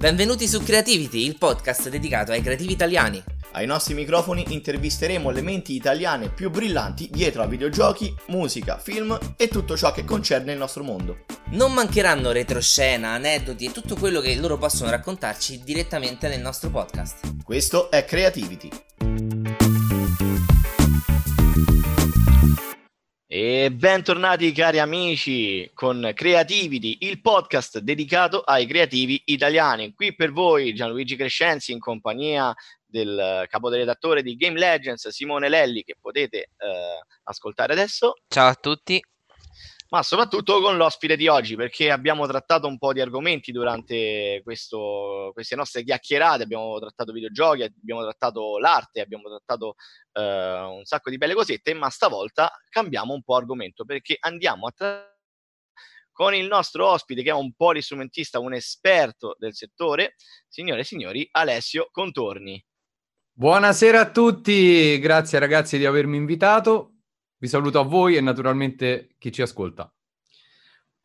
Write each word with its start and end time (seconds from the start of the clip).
Benvenuti 0.00 0.48
su 0.48 0.62
Creativity, 0.62 1.26
il 1.26 1.36
podcast 1.36 1.90
dedicato 1.90 2.32
ai 2.32 2.40
creativi 2.40 2.72
italiani. 2.72 3.22
Ai 3.52 3.66
nostri 3.66 3.92
microfoni 3.92 4.46
intervisteremo 4.48 5.28
le 5.28 5.42
menti 5.42 5.74
italiane 5.74 6.30
più 6.30 6.48
brillanti 6.48 7.10
dietro 7.10 7.42
a 7.42 7.46
videogiochi, 7.46 8.14
musica, 8.28 8.78
film 8.78 9.18
e 9.36 9.48
tutto 9.48 9.76
ciò 9.76 9.92
che 9.92 10.04
concerne 10.04 10.52
il 10.52 10.58
nostro 10.58 10.84
mondo. 10.84 11.26
Non 11.50 11.74
mancheranno 11.74 12.32
retroscena, 12.32 13.10
aneddoti 13.10 13.66
e 13.66 13.72
tutto 13.72 13.94
quello 13.94 14.20
che 14.20 14.34
loro 14.36 14.56
possono 14.56 14.88
raccontarci 14.88 15.60
direttamente 15.62 16.28
nel 16.28 16.40
nostro 16.40 16.70
podcast. 16.70 17.44
Questo 17.44 17.90
è 17.90 18.02
Creativity. 18.06 18.70
E 23.42 23.72
bentornati 23.72 24.52
cari 24.52 24.80
amici 24.80 25.70
con 25.72 26.12
Creativity, 26.14 26.98
il 27.08 27.22
podcast 27.22 27.78
dedicato 27.78 28.42
ai 28.42 28.66
creativi 28.66 29.22
italiani. 29.24 29.94
Qui 29.94 30.14
per 30.14 30.30
voi 30.30 30.74
Gianluigi 30.74 31.16
Crescenzi 31.16 31.72
in 31.72 31.78
compagnia 31.78 32.54
del 32.84 33.46
caporedattore 33.48 34.22
di 34.22 34.36
Game 34.36 34.58
Legends 34.58 35.08
Simone 35.08 35.48
Lelli 35.48 35.82
che 35.84 35.96
potete 35.98 36.36
eh, 36.38 36.48
ascoltare 37.22 37.72
adesso. 37.72 38.12
Ciao 38.28 38.48
a 38.48 38.54
tutti 38.54 39.02
ma 39.90 40.02
soprattutto 40.02 40.60
con 40.60 40.76
l'ospite 40.76 41.16
di 41.16 41.26
oggi, 41.26 41.56
perché 41.56 41.90
abbiamo 41.90 42.26
trattato 42.26 42.68
un 42.68 42.78
po' 42.78 42.92
di 42.92 43.00
argomenti 43.00 43.50
durante 43.50 44.40
questo, 44.44 45.30
queste 45.32 45.56
nostre 45.56 45.82
chiacchierate, 45.82 46.44
abbiamo 46.44 46.78
trattato 46.78 47.12
videogiochi, 47.12 47.62
abbiamo 47.62 48.02
trattato 48.02 48.58
l'arte, 48.58 49.00
abbiamo 49.00 49.28
trattato 49.28 49.74
eh, 50.12 50.60
un 50.60 50.84
sacco 50.84 51.10
di 51.10 51.18
belle 51.18 51.34
cosette, 51.34 51.74
ma 51.74 51.90
stavolta 51.90 52.52
cambiamo 52.68 53.14
un 53.14 53.22
po' 53.22 53.34
argomento, 53.34 53.84
perché 53.84 54.16
andiamo 54.20 54.66
a 54.66 54.72
trattare 54.72 55.18
con 56.12 56.34
il 56.34 56.46
nostro 56.46 56.86
ospite 56.86 57.22
che 57.22 57.30
è 57.30 57.32
un 57.32 57.52
polistrumentista, 57.54 58.38
un 58.38 58.52
esperto 58.52 59.34
del 59.38 59.54
settore, 59.54 60.14
signore 60.46 60.80
e 60.80 60.84
signori, 60.84 61.26
Alessio 61.32 61.88
Contorni. 61.90 62.62
Buonasera 63.32 64.00
a 64.00 64.10
tutti, 64.10 64.98
grazie 65.00 65.38
ragazzi 65.38 65.78
di 65.78 65.86
avermi 65.86 66.16
invitato. 66.16 66.89
Vi 67.40 67.48
saluto 67.48 67.80
a 67.80 67.84
voi 67.84 68.16
e 68.16 68.20
naturalmente 68.20 69.14
chi 69.16 69.32
ci 69.32 69.40
ascolta. 69.40 69.90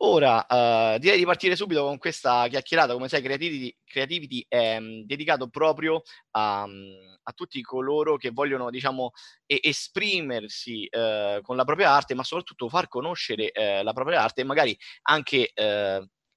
Ora, 0.00 0.44
uh, 0.46 0.98
direi 0.98 1.16
di 1.16 1.24
partire 1.24 1.56
subito 1.56 1.82
con 1.82 1.96
questa 1.96 2.46
chiacchierata. 2.48 2.92
Come 2.92 3.08
sai, 3.08 3.22
Creativity, 3.22 3.74
Creativity 3.82 4.44
è 4.46 4.76
um, 4.76 5.06
dedicato 5.06 5.48
proprio 5.48 6.02
a, 6.32 6.64
um, 6.64 6.92
a, 7.22 7.32
tutti 7.32 7.62
coloro 7.62 8.18
che 8.18 8.32
vogliono, 8.32 8.68
diciamo, 8.68 9.12
e- 9.46 9.60
esprimersi 9.62 10.86
uh, 10.90 11.40
con 11.40 11.56
la 11.56 11.64
propria 11.64 11.92
arte, 11.92 12.12
ma 12.12 12.22
soprattutto 12.22 12.68
far 12.68 12.86
conoscere 12.88 13.50
uh, 13.54 13.82
la 13.82 13.94
propria 13.94 14.22
arte 14.22 14.42
e 14.42 14.44
magari 14.44 14.76
anche 15.04 15.52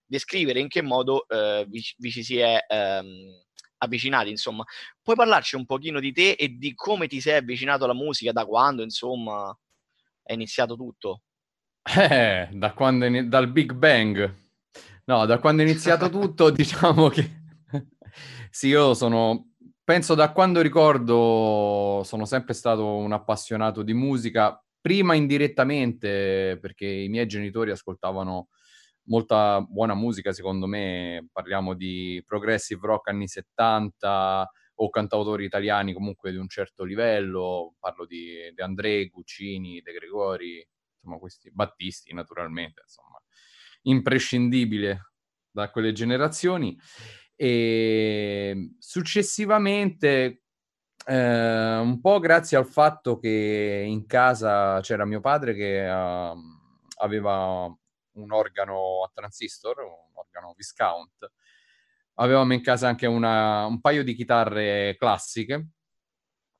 descrivere 0.05 0.61
in 0.61 0.69
che 0.69 0.81
modo 0.81 1.25
vi, 1.67 1.83
vi, 1.97 2.09
ci 2.09 2.23
si 2.23 2.37
è 2.37 2.57
um, 2.69 3.37
avvicinati, 3.79 4.29
insomma. 4.29 4.63
Puoi 5.01 5.17
parlarci 5.17 5.57
un 5.57 5.65
pochino 5.65 5.99
di 5.99 6.13
te 6.13 6.31
e 6.31 6.55
di 6.57 6.73
come 6.73 7.07
ti 7.07 7.19
sei 7.19 7.35
avvicinato 7.35 7.83
alla 7.83 7.93
musica, 7.93 8.31
da 8.31 8.45
quando, 8.45 8.81
insomma? 8.81 9.53
È 10.29 10.33
iniziato 10.33 10.75
tutto? 10.75 11.23
Eh, 11.81 12.49
da 12.51 12.73
quando 12.73 13.05
è, 13.05 13.23
dal 13.23 13.51
Big 13.51 13.73
Bang. 13.73 14.31
No, 15.05 15.25
da 15.25 15.39
quando 15.39 15.63
è 15.63 15.65
iniziato 15.65 16.07
tutto, 16.11 16.51
diciamo 16.51 17.09
che 17.09 17.41
sì, 18.51 18.67
io 18.67 18.93
sono, 18.93 19.53
penso 19.83 20.13
da 20.13 20.31
quando 20.31 20.61
ricordo, 20.61 22.03
sono 22.03 22.25
sempre 22.25 22.53
stato 22.53 22.97
un 22.97 23.11
appassionato 23.11 23.81
di 23.81 23.95
musica, 23.95 24.63
prima 24.79 25.15
indirettamente, 25.15 26.59
perché 26.61 26.85
i 26.85 27.09
miei 27.09 27.25
genitori 27.25 27.71
ascoltavano 27.71 28.49
molta 29.05 29.61
buona 29.61 29.95
musica, 29.95 30.31
secondo 30.31 30.67
me, 30.67 31.27
parliamo 31.31 31.73
di 31.73 32.23
progressive 32.23 32.85
rock 32.85 33.07
anni 33.07 33.27
70, 33.27 34.47
o 34.81 34.89
cantautori 34.89 35.43
italiani 35.45 35.93
comunque 35.93 36.31
di 36.31 36.37
un 36.37 36.47
certo 36.47 36.83
livello, 36.83 37.75
parlo 37.79 38.05
di 38.05 38.51
De 38.53 38.63
André, 38.63 39.07
Guccini, 39.07 39.81
De 39.81 39.91
Gregori, 39.91 40.65
insomma 40.95 41.17
questi, 41.17 41.51
Battisti 41.51 42.13
naturalmente, 42.13 42.81
insomma, 42.83 43.21
imprescindibile 43.83 45.11
da 45.51 45.69
quelle 45.69 45.91
generazioni. 45.91 46.77
E 47.35 48.75
successivamente, 48.79 50.43
eh, 51.05 51.77
un 51.77 51.99
po' 51.99 52.19
grazie 52.19 52.57
al 52.57 52.67
fatto 52.67 53.17
che 53.17 53.83
in 53.85 54.05
casa 54.05 54.79
c'era 54.81 55.05
mio 55.05 55.19
padre 55.19 55.53
che 55.55 55.89
uh, 55.89 56.37
aveva 57.01 57.65
un 57.65 58.31
organo 58.31 59.03
a 59.03 59.11
transistor, 59.13 59.79
un 59.79 60.11
organo 60.13 60.53
Viscount, 60.55 61.31
avevamo 62.19 62.53
in 62.53 62.61
casa 62.61 62.87
anche 62.87 63.07
una, 63.07 63.65
un 63.65 63.81
paio 63.81 64.03
di 64.03 64.13
chitarre 64.13 64.95
classiche 64.97 65.69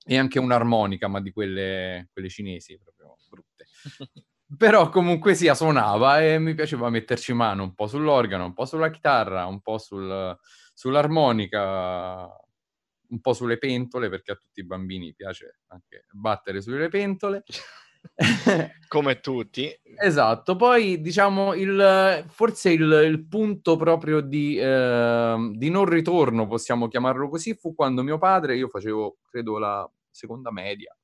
e 0.06 0.18
anche 0.18 0.40
un'armonica, 0.40 1.08
ma 1.08 1.22
di 1.22 1.31
quelle, 1.31 2.09
quelle 2.12 2.30
cinesi, 2.30 2.80
proprio 2.80 3.18
brutte. 3.30 3.66
Però 4.58 4.90
comunque 4.90 5.36
sia, 5.36 5.53
suonava 5.53 6.22
e 6.24 6.40
mi 6.40 6.56
piaceva 6.56 6.90
metterci 6.90 7.34
mano 7.34 7.62
un 7.64 7.75
po' 7.75 7.86
sull'organo, 7.86 8.46
un 8.46 8.53
po' 8.53 8.66
sulla 8.66 8.90
chitarra, 8.90 9.46
un 9.46 9.62
po' 9.62 9.78
sul, 9.78 10.36
sull'armonica, 10.74 12.28
un 13.09 13.22
po' 13.22 13.34
sulle 13.34 13.59
pentole, 13.59 14.09
perché 14.09 14.31
a 14.31 14.36
tutti 14.36 14.62
i 14.62 14.66
bambini 14.66 15.14
piace 15.14 15.59
anche 15.68 16.06
battere 16.12 16.62
sulle 16.62 16.90
pentole. 16.90 17.44
come 18.88 19.20
tutti. 19.20 19.72
Esatto, 20.02 20.56
poi 20.56 21.02
diciamo 21.02 21.54
il, 21.54 22.26
forse 22.28 22.72
il, 22.72 22.82
il 23.06 23.28
punto 23.28 23.76
proprio 23.76 24.22
di, 24.22 24.58
eh, 24.58 25.52
di, 25.54 25.70
non 25.70 25.86
ritorno, 25.86 26.48
possiamo 26.48 26.88
chiamarlo 26.88 27.30
così, 27.30 27.54
fu 27.54 27.76
quando 27.76 28.04
mio 28.04 28.18
padre, 28.18 28.56
io 28.56 28.68
facevo 28.68 29.18
credo 29.30 29.58
la 29.58 29.90
seconda 30.10 30.52
media 30.52 30.96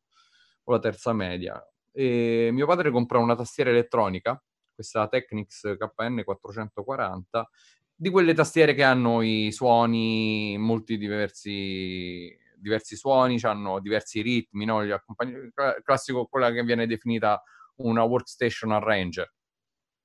o 0.63 0.71
la 0.71 0.79
terza 0.79 1.13
media, 1.13 1.61
e 1.91 2.49
mio 2.51 2.65
padre 2.65 2.91
comprò 2.91 3.21
una 3.21 3.35
tastiera 3.35 3.69
elettronica, 3.69 4.41
questa 4.73 5.07
Technics 5.07 5.75
KN 5.77 6.21
440, 6.23 7.49
di 7.97 8.09
quelle 8.09 8.33
tastiere 8.33 8.73
che 8.73 8.83
hanno 8.83 9.21
i 9.21 9.51
suoni 9.51 10.57
molti 10.57 10.97
diversi 10.97 12.35
diversi 12.65 12.95
suoni, 12.95 13.39
hanno 13.43 13.79
diversi 13.79 14.21
ritmi, 14.21 14.65
no? 14.65 14.83
Gli 14.83 14.89
accompagn- 14.89 15.51
classico 15.83 16.25
quella 16.25 16.51
che 16.51 16.63
viene 16.63 16.87
definita 16.87 17.41
una 17.77 18.03
workstation 18.03 18.71
arranger. 18.71 19.31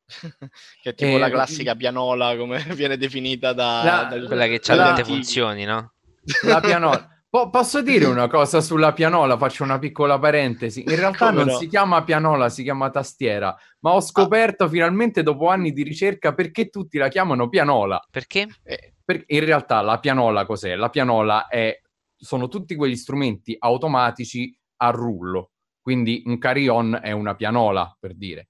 che 0.82 0.90
è 0.90 0.94
tipo 0.94 1.16
e, 1.16 1.18
la 1.18 1.30
classica 1.30 1.74
pianola, 1.74 2.36
come 2.36 2.62
viene 2.76 2.98
definita 2.98 3.54
da... 3.54 3.82
La, 3.82 4.06
dal, 4.10 4.26
quella 4.26 4.46
che 4.46 4.60
ha 4.62 4.76
tante 4.76 5.04
funzioni, 5.04 5.64
no? 5.64 5.94
La 6.42 6.60
pianola. 6.60 7.08
Po- 7.30 7.48
posso 7.48 7.80
dire 7.80 8.06
una 8.06 8.26
cosa 8.26 8.60
sulla 8.60 8.92
pianola? 8.92 9.38
Faccio 9.38 9.62
una 9.62 9.78
piccola 9.78 10.18
parentesi. 10.18 10.82
In 10.82 10.96
realtà 10.96 11.26
Come 11.26 11.44
non 11.44 11.52
no? 11.52 11.58
si 11.58 11.68
chiama 11.68 12.02
pianola, 12.02 12.48
si 12.48 12.64
chiama 12.64 12.90
tastiera. 12.90 13.56
Ma 13.80 13.92
ho 13.92 14.00
scoperto 14.00 14.64
ah. 14.64 14.68
finalmente 14.68 15.22
dopo 15.22 15.46
anni 15.46 15.72
di 15.72 15.84
ricerca 15.84 16.34
perché 16.34 16.70
tutti 16.70 16.98
la 16.98 17.06
chiamano 17.06 17.48
pianola. 17.48 18.04
Perché? 18.10 18.48
Eh, 18.64 18.94
per- 19.04 19.22
in 19.26 19.44
realtà 19.44 19.80
la 19.80 20.00
pianola 20.00 20.44
cos'è? 20.44 20.74
La 20.74 20.90
pianola 20.90 21.46
è 21.46 21.80
sono 22.20 22.48
tutti 22.48 22.76
quegli 22.76 22.96
strumenti 22.96 23.56
automatici 23.58 24.56
a 24.76 24.90
rullo. 24.90 25.52
Quindi 25.80 26.22
un 26.26 26.38
carillon 26.38 27.00
è 27.02 27.12
una 27.12 27.34
pianola, 27.34 27.96
per 27.98 28.14
dire, 28.14 28.48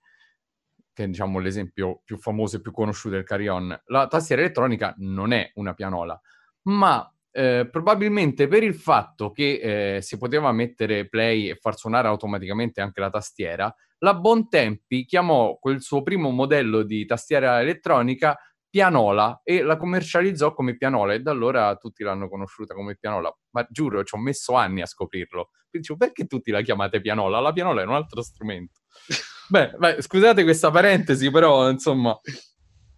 che 0.92 1.04
è 1.04 1.06
diciamo 1.06 1.38
l'esempio 1.38 2.02
più 2.04 2.18
famoso 2.18 2.56
e 2.56 2.60
più 2.60 2.72
conosciuto 2.72 3.14
del 3.14 3.24
carillon. 3.24 3.80
La 3.86 4.08
tastiera 4.08 4.42
elettronica 4.42 4.94
non 4.98 5.32
è 5.32 5.50
una 5.54 5.72
pianola, 5.74 6.20
ma 6.62 7.10
eh, 7.30 7.68
probabilmente 7.70 8.48
per 8.48 8.64
il 8.64 8.74
fatto 8.74 9.30
che 9.30 9.96
eh, 9.96 10.02
si 10.02 10.18
poteva 10.18 10.50
mettere 10.50 11.08
play 11.08 11.48
e 11.48 11.54
far 11.54 11.76
suonare 11.76 12.08
automaticamente 12.08 12.80
anche 12.80 13.00
la 13.00 13.10
tastiera, 13.10 13.72
la 13.98 14.14
Bontempi 14.14 15.04
chiamò 15.04 15.58
quel 15.58 15.80
suo 15.80 16.02
primo 16.02 16.30
modello 16.30 16.82
di 16.82 17.04
tastiera 17.06 17.60
elettronica 17.60 18.36
Pianola 18.70 19.40
e 19.42 19.62
la 19.62 19.76
commercializzò 19.76 20.54
come 20.54 20.76
Pianola 20.76 21.12
e 21.12 21.20
da 21.20 21.32
allora 21.32 21.74
tutti 21.76 22.04
l'hanno 22.04 22.28
conosciuta 22.28 22.72
come 22.72 22.96
Pianola. 22.96 23.36
Ma 23.50 23.66
giuro, 23.68 24.04
ci 24.04 24.14
ho 24.14 24.18
messo 24.18 24.54
anni 24.54 24.80
a 24.80 24.86
scoprirlo. 24.86 25.50
Dicevo, 25.68 25.98
perché 25.98 26.26
tutti 26.26 26.52
la 26.52 26.62
chiamate 26.62 27.00
Pianola? 27.00 27.40
La 27.40 27.52
pianola 27.52 27.82
è 27.82 27.84
un 27.84 27.94
altro 27.94 28.22
strumento. 28.22 28.80
beh, 29.50 29.74
beh, 29.76 30.02
scusate 30.02 30.44
questa 30.44 30.70
parentesi, 30.70 31.30
però 31.30 31.68
insomma 31.68 32.16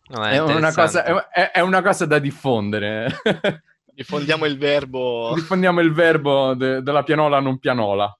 no, 0.08 0.24
è, 0.24 0.34
è, 0.34 0.40
una 0.40 0.72
cosa, 0.72 1.30
è, 1.30 1.50
è, 1.50 1.60
una 1.60 1.82
cosa, 1.82 2.04
da 2.04 2.18
diffondere. 2.18 3.10
Diffondiamo 3.94 4.44
il 4.44 4.58
verbo. 4.58 5.32
Diffondiamo 5.34 5.80
il 5.80 5.92
verbo 5.92 6.54
de- 6.54 6.82
della 6.82 7.02
pianola 7.02 7.40
non 7.40 7.58
pianola. 7.58 8.14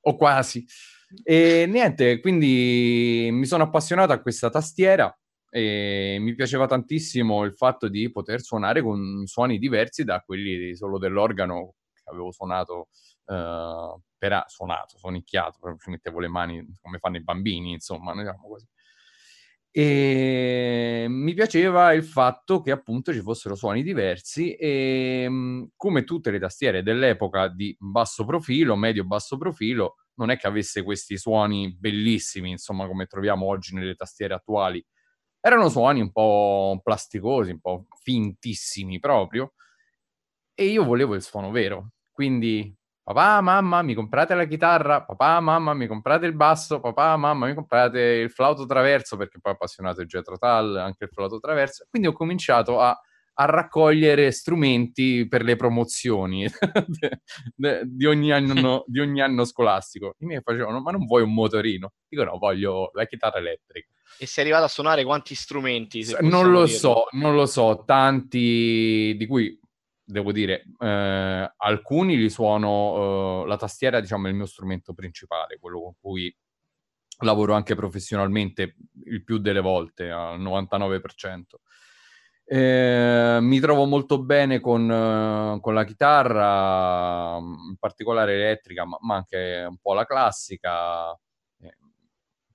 O 0.00 0.16
quasi. 0.16 0.64
E 1.22 1.64
niente, 1.66 2.20
quindi 2.20 3.30
mi 3.32 3.46
sono 3.46 3.64
appassionato 3.64 4.12
a 4.12 4.20
questa 4.20 4.50
tastiera 4.50 5.17
e 5.50 6.18
mi 6.20 6.34
piaceva 6.34 6.66
tantissimo 6.66 7.44
il 7.44 7.54
fatto 7.54 7.88
di 7.88 8.10
poter 8.10 8.40
suonare 8.42 8.82
con 8.82 9.22
suoni 9.26 9.58
diversi 9.58 10.04
da 10.04 10.20
quelli 10.20 10.74
solo 10.76 10.98
dell'organo 10.98 11.74
che 11.94 12.02
avevo 12.04 12.30
suonato 12.32 12.88
uh, 13.26 14.00
per 14.18 14.32
a- 14.32 14.44
suonato, 14.48 14.98
suonicchiato, 14.98 15.58
proprio 15.60 15.80
ci 15.80 15.90
mettevo 15.90 16.20
le 16.20 16.28
mani 16.28 16.66
come 16.80 16.98
fanno 16.98 17.16
i 17.16 17.22
bambini, 17.22 17.72
insomma, 17.72 18.14
diciamo 18.14 18.48
così. 18.48 18.66
E 19.70 21.06
mi 21.08 21.34
piaceva 21.34 21.92
il 21.92 22.02
fatto 22.02 22.60
che 22.62 22.70
appunto 22.72 23.12
ci 23.12 23.20
fossero 23.20 23.54
suoni 23.54 23.82
diversi 23.82 24.54
e 24.54 25.28
mh, 25.28 25.72
come 25.76 26.04
tutte 26.04 26.30
le 26.30 26.38
tastiere 26.40 26.82
dell'epoca 26.82 27.48
di 27.48 27.76
basso 27.78 28.24
profilo, 28.24 28.74
medio-basso 28.76 29.36
profilo, 29.36 29.96
non 30.14 30.30
è 30.30 30.36
che 30.36 30.46
avesse 30.48 30.82
questi 30.82 31.16
suoni 31.18 31.72
bellissimi, 31.78 32.50
insomma, 32.50 32.86
come 32.88 33.06
troviamo 33.06 33.46
oggi 33.46 33.74
nelle 33.74 33.94
tastiere 33.94 34.34
attuali. 34.34 34.84
Erano 35.48 35.70
suoni 35.70 36.02
un 36.02 36.12
po' 36.12 36.78
plasticosi, 36.82 37.52
un 37.52 37.60
po' 37.60 37.86
fintissimi 38.02 38.98
proprio. 39.00 39.54
E 40.54 40.64
io 40.66 40.84
volevo 40.84 41.14
il 41.14 41.22
suono 41.22 41.50
vero. 41.50 41.90
Quindi, 42.12 42.74
papà, 43.02 43.40
mamma, 43.40 43.80
mi 43.82 43.94
comprate 43.94 44.34
la 44.34 44.44
chitarra, 44.44 45.04
papà, 45.04 45.40
mamma, 45.40 45.72
mi 45.72 45.86
comprate 45.86 46.26
il 46.26 46.34
basso, 46.34 46.80
papà, 46.80 47.16
mamma, 47.16 47.46
mi 47.46 47.54
comprate 47.54 48.00
il 48.00 48.30
flauto 48.30 48.66
traverso, 48.66 49.16
perché 49.16 49.38
poi 49.40 49.52
appassionato 49.52 50.00
di 50.02 50.06
Jethro 50.08 50.36
Tull, 50.36 50.76
anche 50.76 51.04
il 51.04 51.10
flauto 51.10 51.38
traverso. 51.38 51.86
Quindi 51.88 52.08
ho 52.08 52.12
cominciato 52.12 52.80
a 52.80 52.98
a 53.40 53.44
raccogliere 53.44 54.32
strumenti 54.32 55.28
per 55.28 55.42
le 55.44 55.54
promozioni 55.54 56.48
di, 57.54 58.04
ogni 58.04 58.32
anno, 58.32 58.82
di 58.86 58.98
ogni 58.98 59.20
anno 59.20 59.44
scolastico. 59.44 60.16
I 60.18 60.26
miei 60.26 60.40
facevano, 60.42 60.80
ma 60.80 60.90
non 60.90 61.06
vuoi 61.06 61.22
un 61.22 61.32
motorino? 61.34 61.92
Dico 62.08 62.24
no, 62.24 62.36
voglio 62.36 62.90
la 62.94 63.06
chitarra 63.06 63.38
elettrica. 63.38 63.88
E 64.18 64.26
sei 64.26 64.44
arrivato 64.44 64.64
a 64.64 64.68
suonare 64.68 65.04
quanti 65.04 65.36
strumenti? 65.36 66.04
Non 66.20 66.50
lo 66.50 66.64
dirlo? 66.64 66.78
so, 66.78 67.06
non 67.12 67.36
lo 67.36 67.46
so, 67.46 67.84
tanti 67.86 69.14
di 69.16 69.26
cui 69.28 69.56
devo 70.02 70.32
dire, 70.32 70.64
eh, 70.76 71.52
alcuni 71.56 72.16
li 72.16 72.30
suono, 72.30 73.44
eh, 73.44 73.46
la 73.46 73.56
tastiera 73.56 74.00
diciamo 74.00 74.26
è 74.26 74.30
il 74.30 74.36
mio 74.36 74.46
strumento 74.46 74.94
principale, 74.94 75.58
quello 75.60 75.80
con 75.80 75.92
cui 76.00 76.34
lavoro 77.20 77.54
anche 77.54 77.76
professionalmente 77.76 78.76
il 79.04 79.22
più 79.22 79.38
delle 79.38 79.60
volte, 79.60 80.10
al 80.10 80.40
99%. 80.40 81.42
Eh, 82.50 83.38
mi 83.42 83.60
trovo 83.60 83.84
molto 83.84 84.22
bene 84.22 84.58
con, 84.58 85.58
con, 85.60 85.74
la 85.74 85.84
chitarra, 85.84 87.36
in 87.36 87.76
particolare 87.78 88.34
elettrica, 88.36 88.86
ma, 88.86 88.96
ma 89.02 89.16
anche 89.16 89.66
un 89.68 89.76
po' 89.76 89.92
la 89.92 90.06
classica. 90.06 91.10
Eh, 91.60 91.76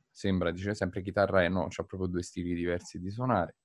sembra, 0.10 0.50
dice 0.50 0.74
sempre 0.74 1.04
chitarra 1.04 1.44
e 1.44 1.50
no, 1.50 1.68
c'ha 1.70 1.84
proprio 1.84 2.10
due 2.10 2.24
stili 2.24 2.56
diversi 2.56 3.00
di 3.00 3.12
suonare. 3.12 3.58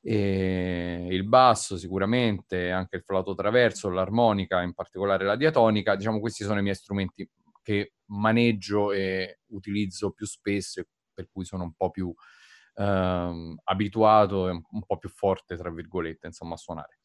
E 0.00 1.08
il 1.10 1.26
basso 1.26 1.76
sicuramente, 1.76 2.70
anche 2.70 2.96
il 2.96 3.02
flauto 3.02 3.34
traverso, 3.34 3.90
l'armonica, 3.90 4.62
in 4.62 4.74
particolare 4.74 5.24
la 5.24 5.34
diatonica, 5.34 5.96
diciamo 5.96 6.20
questi 6.20 6.44
sono 6.44 6.60
i 6.60 6.62
miei 6.62 6.76
strumenti 6.76 7.28
che 7.62 7.94
maneggio 8.06 8.92
e 8.92 9.40
utilizzo 9.48 10.12
più 10.12 10.24
spesso 10.24 10.80
e 10.80 10.86
per 11.12 11.28
cui 11.32 11.44
sono 11.44 11.64
un 11.64 11.72
po' 11.74 11.90
più 11.90 12.14
ehm, 12.78 13.56
abituato 13.64 14.48
e 14.48 14.52
un 14.52 14.82
po' 14.86 14.98
più 14.98 15.08
forte, 15.10 15.56
tra 15.56 15.70
virgolette, 15.70 16.26
insomma, 16.28 16.54
a 16.54 16.58
suonare. 16.58 16.98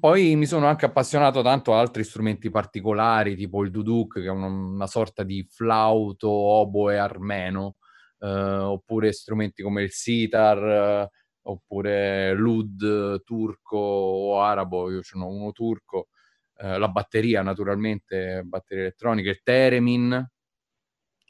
Poi 0.00 0.34
mi 0.36 0.46
sono 0.46 0.66
anche 0.66 0.86
appassionato 0.86 1.42
tanto 1.42 1.74
a 1.74 1.78
altri 1.80 2.04
strumenti 2.04 2.50
particolari, 2.50 3.36
tipo 3.36 3.62
il 3.62 3.70
duduk, 3.70 4.20
che 4.20 4.26
è 4.26 4.30
una, 4.30 4.46
una 4.46 4.86
sorta 4.86 5.22
di 5.24 5.46
flauto 5.48 6.30
oboe 6.30 6.98
armeno, 6.98 7.76
eh, 8.20 8.26
oppure 8.28 9.12
strumenti 9.12 9.62
come 9.62 9.82
il 9.82 9.90
sitar, 9.90 10.58
eh, 10.58 11.10
oppure 11.42 12.32
l'ud 12.32 13.22
turco 13.24 13.76
o 13.76 14.40
arabo, 14.40 14.90
io 14.90 15.02
ce 15.02 15.18
n'ho 15.18 15.28
uno 15.28 15.52
turco, 15.52 16.08
eh, 16.56 16.78
la 16.78 16.88
batteria 16.88 17.42
naturalmente, 17.42 18.42
batteria 18.44 18.84
elettronica, 18.84 19.28
il 19.28 19.42
theremin, 19.42 20.26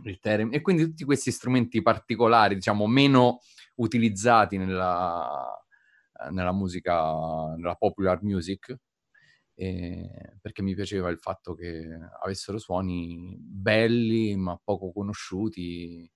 e 0.02 0.60
quindi 0.60 0.84
tutti 0.84 1.04
questi 1.04 1.30
strumenti 1.30 1.80
particolari, 1.82 2.54
diciamo, 2.54 2.86
meno 2.86 3.40
utilizzati 3.76 4.56
nella, 4.56 5.56
nella 6.30 6.52
musica, 6.52 7.54
nella 7.56 7.74
popular 7.74 8.22
music, 8.22 8.76
eh, 9.54 10.36
perché 10.40 10.62
mi 10.62 10.74
piaceva 10.74 11.08
il 11.10 11.18
fatto 11.18 11.54
che 11.54 11.86
avessero 12.22 12.58
suoni 12.58 13.36
belli 13.38 14.36
ma 14.36 14.60
poco 14.62 14.92
conosciuti. 14.92 16.10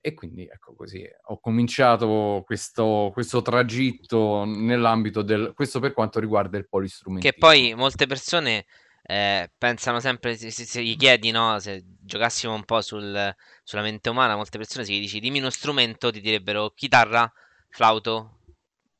E 0.00 0.14
quindi 0.14 0.44
ecco 0.44 0.74
così, 0.74 1.04
ho 1.26 1.40
cominciato 1.40 2.42
questo, 2.46 3.10
questo 3.12 3.42
tragitto 3.42 4.44
nell'ambito 4.44 5.22
del... 5.22 5.52
questo 5.54 5.80
per 5.80 5.92
quanto 5.92 6.20
riguarda 6.20 6.56
il 6.56 6.68
polistrumento. 6.68 7.28
Che 7.28 7.36
poi 7.36 7.74
molte 7.74 8.06
persone 8.06 8.64
eh, 9.10 9.50
pensano 9.56 10.00
sempre, 10.00 10.36
se, 10.36 10.50
se, 10.50 10.84
gli 10.84 10.94
chiedi, 10.94 11.30
no, 11.30 11.58
se 11.60 11.82
giocassimo 11.98 12.52
un 12.52 12.64
po' 12.64 12.82
sul, 12.82 13.34
sulla 13.62 13.80
mente 13.80 14.10
umana, 14.10 14.36
molte 14.36 14.58
persone 14.58 14.84
se 14.84 14.92
gli 14.92 15.00
dici 15.00 15.18
dimmi 15.18 15.38
uno 15.38 15.48
strumento, 15.48 16.10
ti 16.10 16.20
direbbero 16.20 16.72
chitarra, 16.74 17.32
flauto, 17.70 18.40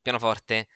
pianoforte. 0.01 0.69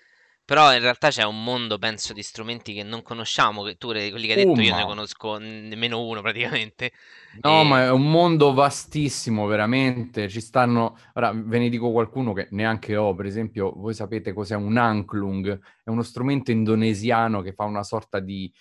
Però 0.45 0.75
in 0.75 0.81
realtà 0.81 1.09
c'è 1.09 1.23
un 1.23 1.43
mondo, 1.43 1.79
penso, 1.79 2.13
di 2.13 2.23
strumenti 2.23 2.75
che 2.75 2.83
non 2.83 3.01
conosciamo, 3.01 3.63
che 3.63 3.77
tu, 3.77 3.87
quelli 3.87 4.27
che 4.27 4.35
hai 4.35 4.45
detto, 4.45 4.61
io 4.61 4.75
ne 4.75 4.85
conosco 4.85 5.39
nemmeno 5.39 6.03
uno 6.03 6.21
praticamente. 6.21 6.93
No, 7.41 7.63
e... 7.63 7.65
ma 7.65 7.85
è 7.85 7.91
un 7.91 8.11
mondo 8.11 8.53
vastissimo, 8.53 9.47
veramente. 9.47 10.29
Ci 10.29 10.43
stanno... 10.43 10.99
Ora, 11.15 11.33
ve 11.33 11.59
ne 11.59 11.71
dico 11.71 11.91
qualcuno 11.91 12.35
che 12.35 12.49
neanche 12.51 12.97
ho, 12.97 13.15
per 13.15 13.25
esempio, 13.25 13.73
voi 13.75 13.95
sapete 13.95 14.35
cos'è 14.35 14.57
un 14.57 14.77
anklung? 14.77 15.59
È 15.83 15.89
uno 15.89 16.03
strumento 16.03 16.51
indonesiano 16.51 17.41
che 17.41 17.55
fa 17.55 17.65
una 17.65 17.85
sorta 17.85 18.19
di 18.19 18.53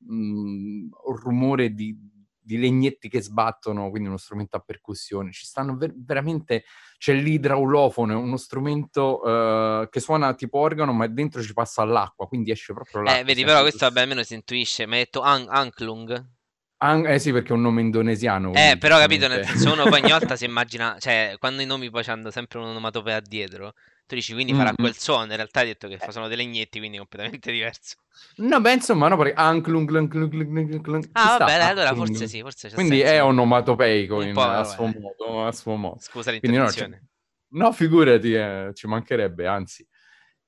mh, 0.00 0.14
mhmm, 0.14 0.88
rumore 1.22 1.72
di, 1.72 1.96
di, 2.38 2.58
legnetti 2.58 3.08
che 3.08 3.22
sbattono, 3.22 3.90
quindi 3.90 4.08
uno 4.08 4.16
strumento 4.16 4.56
a 4.56 4.60
percussione. 4.60 5.32
Ci 5.32 5.46
stanno 5.46 5.76
ver- 5.76 5.94
veramente, 5.96 6.64
c'è 6.98 7.14
l'idraulofono, 7.14 8.18
uno 8.18 8.36
strumento 8.36 9.20
uh, 9.22 9.88
che 9.88 10.00
suona 10.00 10.34
tipo 10.34 10.58
organo, 10.58 10.92
ma 10.92 11.06
dentro 11.06 11.42
ci 11.42 11.52
passa 11.52 11.84
l'acqua, 11.84 12.26
quindi 12.26 12.50
esce 12.50 12.72
proprio 12.72 13.02
l'acqua. 13.02 13.20
Eh, 13.20 13.24
vedi, 13.24 13.44
però 13.44 13.60
questo 13.60 13.86
vabbè, 13.86 14.00
almeno 14.00 14.22
si 14.22 14.34
intuisce. 14.34 14.86
Mi 14.86 14.94
hai 14.94 15.04
detto 15.04 15.20
an- 15.20 15.46
Anklung? 15.48 16.38
An- 16.82 17.06
eh 17.06 17.18
sì, 17.18 17.30
perché 17.30 17.50
è 17.50 17.52
un 17.52 17.62
nome 17.62 17.82
indonesiano. 17.82 18.52
Eh, 18.54 18.76
però 18.78 18.98
capito, 18.98 19.28
nel 19.28 19.44
senso 19.44 19.72
uno 19.72 19.84
poi 19.84 20.00
ogni 20.00 20.10
volta 20.12 20.34
si 20.34 20.46
immagina, 20.46 20.96
cioè, 20.98 21.36
quando 21.38 21.60
i 21.60 21.66
nomi 21.66 21.90
poi 21.90 22.04
hanno 22.06 22.30
sempre 22.30 22.58
un'onomatopea 22.58 23.20
dietro, 23.20 23.74
tu 24.10 24.16
dici 24.16 24.32
quindi 24.32 24.52
farà 24.52 24.70
mm-hmm. 24.70 24.74
quel 24.74 24.96
suono, 24.96 25.30
in 25.30 25.36
realtà 25.36 25.60
hai 25.60 25.66
detto 25.66 25.86
che 25.86 25.94
eh. 26.00 26.10
sono 26.10 26.26
dei 26.26 26.36
legnetti, 26.36 26.80
quindi 26.80 26.98
completamente 26.98 27.52
diverso. 27.52 27.98
No, 28.38 28.60
beh, 28.60 28.72
insomma, 28.72 29.06
no, 29.06 29.16
perché 29.16 29.34
Anklung, 29.34 29.88
Ah, 31.12 31.38
vabbè, 31.38 31.52
sta, 31.52 31.68
allora 31.68 31.94
forse 31.94 32.26
sì, 32.26 32.40
forse 32.40 32.70
Quindi 32.70 32.98
senso. 32.98 33.12
è 33.12 33.22
onomatopeico 33.22 34.22
in, 34.22 34.36
a, 34.36 34.64
suo 34.64 34.86
modo, 34.86 35.46
a 35.46 35.52
suo 35.52 35.76
modo. 35.76 36.00
Scusa 36.00 36.32
l'interruzione. 36.32 37.08
No, 37.50 37.66
no, 37.66 37.72
figurati, 37.72 38.32
eh, 38.32 38.70
ci 38.74 38.88
mancherebbe, 38.88 39.46
anzi. 39.46 39.86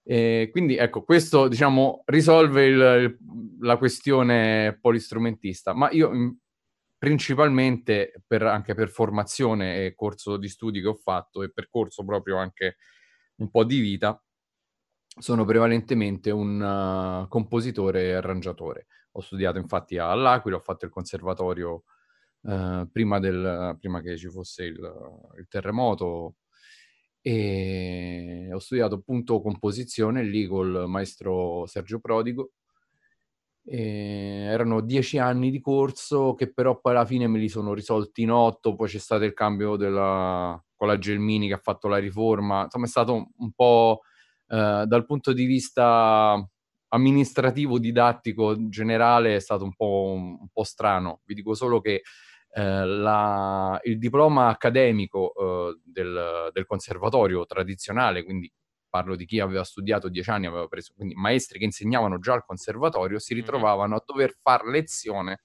E 0.05 0.49
quindi 0.51 0.77
ecco, 0.77 1.05
questo 1.05 1.47
diciamo 1.47 2.03
risolve 2.07 2.65
il, 2.65 2.75
il, 2.75 3.19
la 3.61 3.77
questione 3.77 4.77
polistrumentista, 4.81 5.73
ma 5.73 5.89
io 5.93 6.11
principalmente 6.99 8.13
per, 8.27 8.43
anche 8.43 8.75
per 8.75 8.89
formazione 8.89 9.85
e 9.85 9.95
corso 9.95 10.37
di 10.37 10.49
studi 10.49 10.81
che 10.81 10.89
ho 10.89 10.95
fatto 10.95 11.45
e 11.45 11.53
percorso 11.53 12.05
proprio 12.05 12.39
anche 12.39 12.77
un 13.37 13.51
po' 13.51 13.65
di 13.65 13.79
vita, 13.81 14.23
sono 15.19 15.45
prevalentemente 15.45 16.31
un 16.31 16.61
uh, 16.61 17.29
compositore 17.29 18.05
e 18.05 18.13
arrangiatore. 18.13 18.87
Ho 19.13 19.21
studiato 19.21 19.59
infatti 19.59 19.99
all'Aquila, 19.99 20.57
ho 20.57 20.61
fatto 20.61 20.87
il 20.87 20.91
conservatorio 20.91 21.85
uh, 22.43 22.89
prima, 22.91 23.19
del, 23.19 23.77
prima, 23.79 24.01
che 24.01 24.17
ci 24.17 24.29
fosse 24.29 24.65
il, 24.65 24.79
il, 25.39 25.47
terremoto 25.49 26.37
e 27.21 28.49
ho 28.53 28.59
studiato 28.59 28.97
appunto 28.97 29.43
composizione 29.43 30.25
lì 30.25 30.47
col 30.47 30.85
maestro 30.89 31.67
Sergio 31.67 32.01
Prodigo. 32.01 32.53
E 33.65 34.47
erano 34.51 34.81
dieci 34.81 35.19
anni 35.19 35.51
di 35.51 35.61
corso 35.61 36.35
che 36.35 36.53
però 36.53 36.81
poi 36.81 36.93
alla 36.93 37.07
fine 37.07 37.29
me 37.29 37.39
li 37.39 37.49
sono 37.49 37.75
risolti 37.75 38.23
in 38.23 38.31
otto, 38.33 38.75
poi 38.75 38.89
c'è 38.89 38.99
stato 38.99 39.25
il 39.25 39.35
cambio 39.35 39.77
della, 39.77 40.61
con 40.83 40.91
la 40.91 40.99
Gelmini 40.99 41.47
che 41.47 41.55
ha 41.55 41.61
fatto 41.63 41.87
la 41.87 41.99
riforma, 41.99 42.65
insomma 42.65 42.87
è 42.87 42.89
stato 42.89 43.29
un 43.37 43.53
po' 43.53 44.01
eh, 44.49 44.83
dal 44.85 45.07
punto 45.07 45.33
di 45.33 45.45
vista 45.45 46.45
amministrativo, 46.89 47.79
didattico, 47.79 48.69
generale 48.69 49.37
è 49.37 49.39
stato 49.39 49.63
un 49.63 49.77
po', 49.77 50.15
un 50.17 50.49
po 50.53 50.65
strano. 50.65 51.21
Vi 51.25 51.35
dico 51.35 51.55
solo 51.55 51.81
che 51.81 52.03
eh, 52.51 52.85
la, 52.85 53.79
il 53.85 53.97
diploma 53.97 54.49
accademico 54.49 55.33
eh, 55.37 55.81
del, 55.85 56.51
del, 56.53 56.67
conservatorio 56.67 57.47
tradizionale, 57.47 58.25
quindi 58.25 58.53
parlo 58.89 59.15
di 59.15 59.25
chi 59.25 59.39
aveva 59.39 59.63
studiato 59.63 60.09
dieci 60.09 60.31
anni, 60.31 60.47
aveva 60.47 60.67
preso, 60.67 60.95
quindi 60.97 61.15
maestri 61.15 61.61
che 61.61 61.65
insegnavano 61.65 62.19
già 62.19 62.33
al 62.33 62.45
conservatorio, 62.45 63.21
si 63.21 63.35
ritrovavano 63.35 63.95
a 63.95 64.03
dover 64.05 64.37
fare 64.43 64.69
lezione 64.69 65.43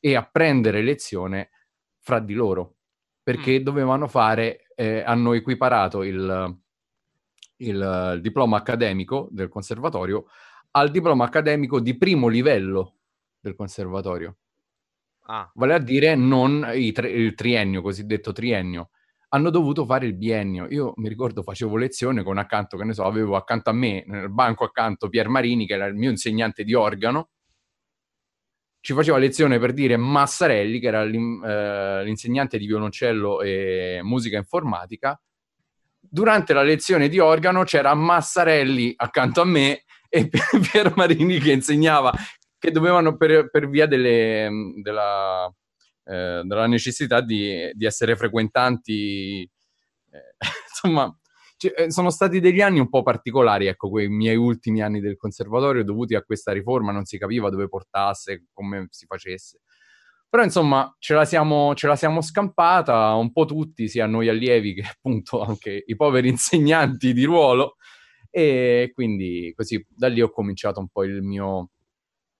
e 0.00 0.16
a 0.16 0.28
prendere 0.28 0.82
lezione 0.82 1.50
fra 2.00 2.18
di 2.18 2.34
loro, 2.34 2.77
perché 3.28 3.60
mm. 3.60 3.62
dovevano 3.62 4.08
fare, 4.08 4.68
eh, 4.74 5.02
hanno 5.02 5.34
equiparato 5.34 6.02
il, 6.02 6.58
il, 7.56 8.18
diploma 8.22 8.56
accademico 8.56 9.28
del 9.30 9.50
conservatorio 9.50 10.24
al 10.70 10.90
diploma 10.90 11.26
accademico 11.26 11.78
di 11.78 11.94
primo 11.98 12.28
livello 12.28 12.94
del 13.38 13.54
conservatorio. 13.54 14.36
Ah. 15.26 15.50
Vale 15.54 15.74
a 15.74 15.78
dire 15.78 16.14
non 16.14 16.66
tre, 16.94 17.10
il 17.10 17.34
triennio, 17.34 17.82
cosiddetto 17.82 18.32
triennio. 18.32 18.88
hanno 19.28 19.50
dovuto 19.50 19.84
fare 19.84 20.06
il 20.06 20.14
biennio. 20.14 20.66
Io 20.70 20.94
mi 20.96 21.10
ricordo 21.10 21.42
facevo 21.42 21.76
lezione 21.76 22.22
con 22.22 22.38
accanto, 22.38 22.78
che 22.78 22.84
ne 22.84 22.94
so, 22.94 23.04
avevo 23.04 23.36
accanto 23.36 23.68
a 23.68 23.74
me, 23.74 24.04
nel 24.06 24.30
banco 24.30 24.64
accanto, 24.64 25.10
Pier 25.10 25.28
Marini, 25.28 25.66
che 25.66 25.74
era 25.74 25.84
il 25.84 25.96
mio 25.96 26.08
insegnante 26.08 26.64
di 26.64 26.72
organo, 26.72 27.28
ci 28.80 28.94
faceva 28.94 29.18
lezione 29.18 29.58
per 29.58 29.72
dire 29.72 29.96
Massarelli, 29.96 30.78
che 30.80 30.86
era 30.86 31.02
eh, 31.02 32.04
l'insegnante 32.04 32.58
di 32.58 32.66
violoncello 32.66 33.42
e 33.42 34.00
musica 34.02 34.36
informatica. 34.36 35.20
Durante 36.00 36.52
la 36.52 36.62
lezione 36.62 37.08
di 37.08 37.18
organo 37.18 37.64
c'era 37.64 37.92
Massarelli 37.94 38.94
accanto 38.96 39.40
a 39.40 39.44
me 39.44 39.84
e 40.08 40.28
Pier 40.72 40.94
Marini 40.96 41.38
che 41.38 41.52
insegnava 41.52 42.12
che 42.58 42.70
dovevano 42.70 43.16
per, 43.16 43.50
per 43.50 43.68
via 43.68 43.86
delle, 43.86 44.48
della, 44.82 45.46
eh, 46.04 46.42
della, 46.44 46.66
necessità 46.66 47.20
di, 47.20 47.70
di 47.72 47.86
essere 47.86 48.16
frequentanti, 48.16 49.42
eh, 50.10 50.36
insomma, 50.68 51.16
cioè, 51.58 51.74
eh, 51.76 51.90
sono 51.90 52.10
stati 52.10 52.38
degli 52.40 52.60
anni 52.60 52.78
un 52.78 52.88
po' 52.88 53.02
particolari, 53.02 53.66
ecco, 53.66 53.90
quei 53.90 54.08
miei 54.08 54.36
ultimi 54.36 54.80
anni 54.80 55.00
del 55.00 55.16
conservatorio 55.16 55.82
dovuti 55.84 56.14
a 56.14 56.22
questa 56.22 56.52
riforma, 56.52 56.92
non 56.92 57.04
si 57.04 57.18
capiva 57.18 57.50
dove 57.50 57.68
portasse, 57.68 58.46
come 58.52 58.86
si 58.90 59.06
facesse. 59.06 59.60
Però 60.28 60.44
insomma 60.44 60.94
ce 60.98 61.14
la, 61.14 61.24
siamo, 61.24 61.74
ce 61.74 61.88
la 61.88 61.96
siamo 61.96 62.20
scampata 62.20 63.14
un 63.14 63.32
po' 63.32 63.44
tutti, 63.44 63.88
sia 63.88 64.06
noi 64.06 64.28
allievi 64.28 64.74
che 64.74 64.82
appunto 64.82 65.42
anche 65.42 65.82
i 65.84 65.96
poveri 65.96 66.28
insegnanti 66.30 67.12
di 67.12 67.24
ruolo, 67.24 67.76
e 68.30 68.90
quindi 68.94 69.52
così 69.56 69.84
da 69.88 70.06
lì 70.08 70.20
ho 70.20 70.30
cominciato 70.30 70.78
un 70.80 70.88
po' 70.88 71.02
il 71.02 71.22
mio 71.22 71.70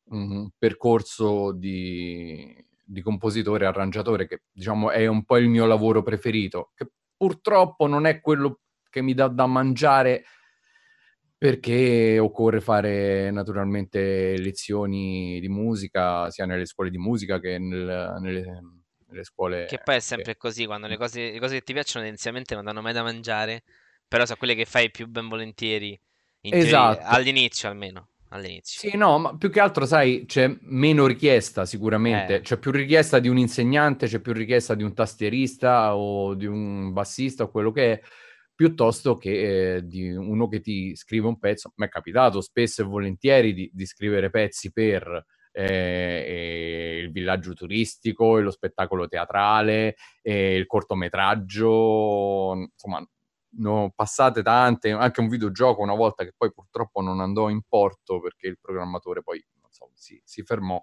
mh, 0.05 0.47
percorso 0.59 1.53
di, 1.53 2.55
di 2.85 3.03
compositore 3.03 3.67
arrangiatore, 3.67 4.29
che 4.29 4.43
diciamo 4.53 4.91
è 4.91 5.07
un 5.09 5.25
po' 5.25 5.39
il 5.39 5.49
mio 5.49 5.67
lavoro 5.67 6.03
preferito, 6.03 6.71
che 6.77 6.89
purtroppo 7.17 7.89
non 7.89 8.07
è 8.07 8.21
quello 8.21 8.61
che 8.99 9.05
mi 9.05 9.15
dà 9.15 9.29
da 9.29 9.47
mangiare 9.47 10.25
perché 11.39 12.19
occorre 12.19 12.61
fare 12.61 13.31
naturalmente 13.31 14.37
lezioni 14.39 15.39
di 15.41 15.49
musica 15.49 16.29
sia 16.31 16.47
nelle 16.47 16.67
scuole 16.67 16.91
di 16.91 16.99
musica 16.99 17.39
che 17.39 17.59
nel, 17.59 18.17
nelle, 18.21 18.61
nelle, 19.07 19.25
scuole... 19.25 19.67
Che 19.67 19.81
poi 19.85 19.97
è 19.97 20.01
sempre 20.01 20.33
che... 20.33 20.39
così, 20.39 20.67
quando 20.67 20.89
le 20.89 20.97
cose, 20.97 21.31
le 21.31 21.39
cose, 21.39 21.59
che 21.59 21.63
ti 21.63 21.73
piacciono 21.73 22.03
tendenzialmente 22.03 22.57
non 22.57 22.65
danno 22.65 22.83
mai 22.83 22.93
da 22.93 23.05
mangiare, 23.05 23.63
però 24.09 24.25
sono 24.25 24.37
quelle 24.37 24.57
che 24.57 24.65
fai 24.65 24.91
più 24.91 25.07
ben 25.07 25.29
volentieri, 25.29 25.99
esatto. 26.41 26.97
teoria, 26.97 27.09
all'inizio 27.09 27.69
almeno. 27.69 28.09
All'inizio. 28.31 28.91
Sì, 28.91 28.95
no, 28.95 29.19
ma 29.19 29.37
più 29.39 29.49
che 29.49 29.59
altro, 29.59 29.87
sai, 29.87 30.27
c'è 30.27 30.55
meno 30.65 31.07
richiesta 31.07 31.65
sicuramente, 31.65 32.35
eh. 32.35 32.41
c'è 32.43 32.59
più 32.59 32.71
richiesta 32.71 33.21
di 33.21 33.29
un 33.29 33.39
insegnante, 33.39 34.07
c'è 34.07 34.19
più 34.19 34.35
richiesta 34.35 34.75
di 34.75 34.83
un 34.83 34.93
tastierista 34.93 35.97
o 35.97 36.35
di 36.35 36.45
un 36.45 36.93
bassista 36.93 37.45
o 37.45 37.51
quello 37.51 37.71
che 37.71 37.93
è, 37.93 38.01
piuttosto 38.59 39.17
che 39.19 39.77
eh, 39.77 39.87
di 39.87 40.11
uno 40.11 40.49
che 40.49 40.59
ti 40.61 40.97
scrive 40.97 41.29
un 41.29 41.39
pezzo. 41.39 41.71
Mi 41.77 41.87
è 41.87 41.89
capitato 41.89 42.41
spesso 42.41 42.83
e 42.83 42.87
volentieri 42.87 43.55
di, 43.55 43.71
di 43.73 43.87
scrivere 43.87 44.31
pezzi 44.31 44.73
per 44.73 45.25
eh, 45.53 46.99
il 47.01 47.13
villaggio 47.13 47.53
turistico, 47.53 48.41
lo 48.41 48.51
spettacolo 48.51 49.07
teatrale, 49.07 49.95
il 50.23 50.67
cortometraggio, 50.67 52.55
insomma, 52.73 52.99
ne 53.59 53.69
ho 53.69 53.93
passate 53.95 54.43
tante, 54.43 54.91
anche 54.91 55.21
un 55.21 55.29
videogioco 55.29 55.81
una 55.81 55.95
volta 55.95 56.25
che 56.25 56.35
poi 56.37 56.53
purtroppo 56.53 57.01
non 57.01 57.21
andò 57.21 57.49
in 57.51 57.63
porto 57.63 58.19
perché 58.19 58.49
il 58.49 58.59
programmatore 58.61 59.23
poi 59.23 59.41
so, 59.69 59.93
si, 59.95 60.21
si 60.25 60.43
fermò 60.43 60.83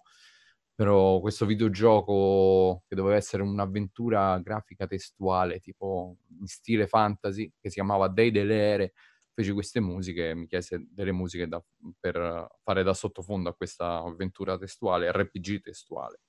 però 0.76 1.22
questo 1.22 1.46
videogioco 1.46 2.84
che 2.86 2.96
doveva 2.96 3.16
essere 3.16 3.42
un'avventura 3.44 4.38
grafica 4.40 4.86
testuale, 4.86 5.62
tipo 5.62 6.18
in 6.38 6.48
stile 6.48 6.86
fantasy, 6.86 7.50
che 7.60 7.70
si 7.70 7.76
chiamava 7.76 8.10
Dei 8.10 8.30
delle 8.30 8.58
Ere, 8.58 8.94
feci 9.34 9.54
queste 9.54 9.80
musiche, 9.80 10.36
mi 10.36 10.48
chiese 10.48 10.86
delle 10.90 11.14
musiche 11.14 11.48
da, 11.48 11.64
per 11.98 12.50
fare 12.62 12.84
da 12.84 12.94
sottofondo 12.94 13.50
a 13.50 13.56
questa 13.56 14.00
avventura 14.00 14.58
testuale, 14.58 15.14
RPG 15.14 15.62
testuale, 15.62 16.20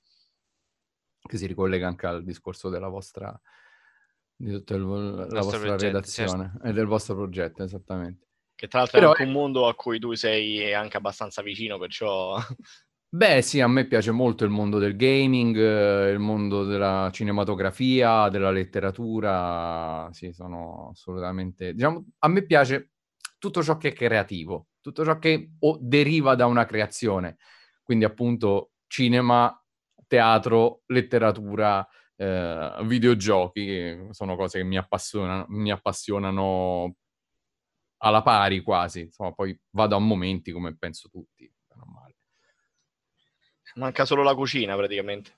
che 1.19 1.37
si 1.37 1.45
ricollega 1.45 1.85
anche 1.85 2.07
al 2.07 2.23
discorso 2.23 2.69
della 2.69 2.87
vostra, 2.87 3.37
di 4.33 4.51
tutta 4.51 4.75
il, 4.75 4.81
la 4.83 5.41
vostra 5.41 5.59
progetto, 5.59 5.83
redazione 5.83 6.51
certo. 6.53 6.67
e 6.67 6.71
del 6.71 6.85
vostro 6.85 7.15
progetto, 7.15 7.63
esattamente. 7.63 8.25
Che 8.55 8.67
tra 8.67 8.79
l'altro 8.79 8.97
Però 8.97 9.11
è 9.11 9.19
anche 9.19 9.27
un 9.27 9.33
mondo 9.33 9.67
a 9.67 9.75
cui 9.75 9.99
tu 9.99 10.13
sei 10.13 10.73
anche 10.73 10.97
abbastanza 10.97 11.41
vicino, 11.41 11.77
perciò 11.77 12.39
Beh, 13.13 13.41
sì, 13.41 13.61
a 13.61 13.67
me 13.69 13.87
piace 13.87 14.11
molto 14.11 14.43
il 14.43 14.49
mondo 14.49 14.79
del 14.79 14.97
gaming, 14.97 15.55
eh, 15.55 16.09
il 16.11 16.19
mondo 16.19 16.65
della 16.65 17.09
cinematografia, 17.13 18.27
della 18.27 18.51
letteratura. 18.51 20.09
Sì, 20.11 20.33
sono 20.33 20.89
assolutamente... 20.91 21.73
Diciamo, 21.73 22.05
a 22.19 22.27
me 22.27 22.45
piace 22.45 22.91
tutto 23.39 23.63
ciò 23.63 23.77
che 23.77 23.89
è 23.89 23.93
creativo, 23.93 24.67
tutto 24.81 25.05
ciò 25.05 25.17
che 25.19 25.51
o 25.59 25.77
deriva 25.81 26.35
da 26.35 26.47
una 26.47 26.65
creazione. 26.65 27.37
Quindi 27.81 28.03
appunto 28.03 28.71
cinema, 28.87 29.57
teatro, 30.05 30.81
letteratura, 30.87 31.87
eh, 32.17 32.75
videogiochi, 32.83 34.07
sono 34.11 34.35
cose 34.35 34.57
che 34.59 34.65
mi 34.65 34.75
appassionano, 34.77 35.45
mi 35.47 35.71
appassionano 35.71 36.93
alla 37.99 38.21
pari 38.23 38.61
quasi. 38.61 39.01
Insomma, 39.01 39.31
poi 39.33 39.57
vado 39.71 39.95
a 39.95 39.99
momenti 39.99 40.51
come 40.51 40.75
penso 40.77 41.09
tutti. 41.09 41.51
Manca 43.77 44.05
solo 44.05 44.23
la 44.23 44.35
cucina 44.35 44.75
praticamente. 44.75 45.31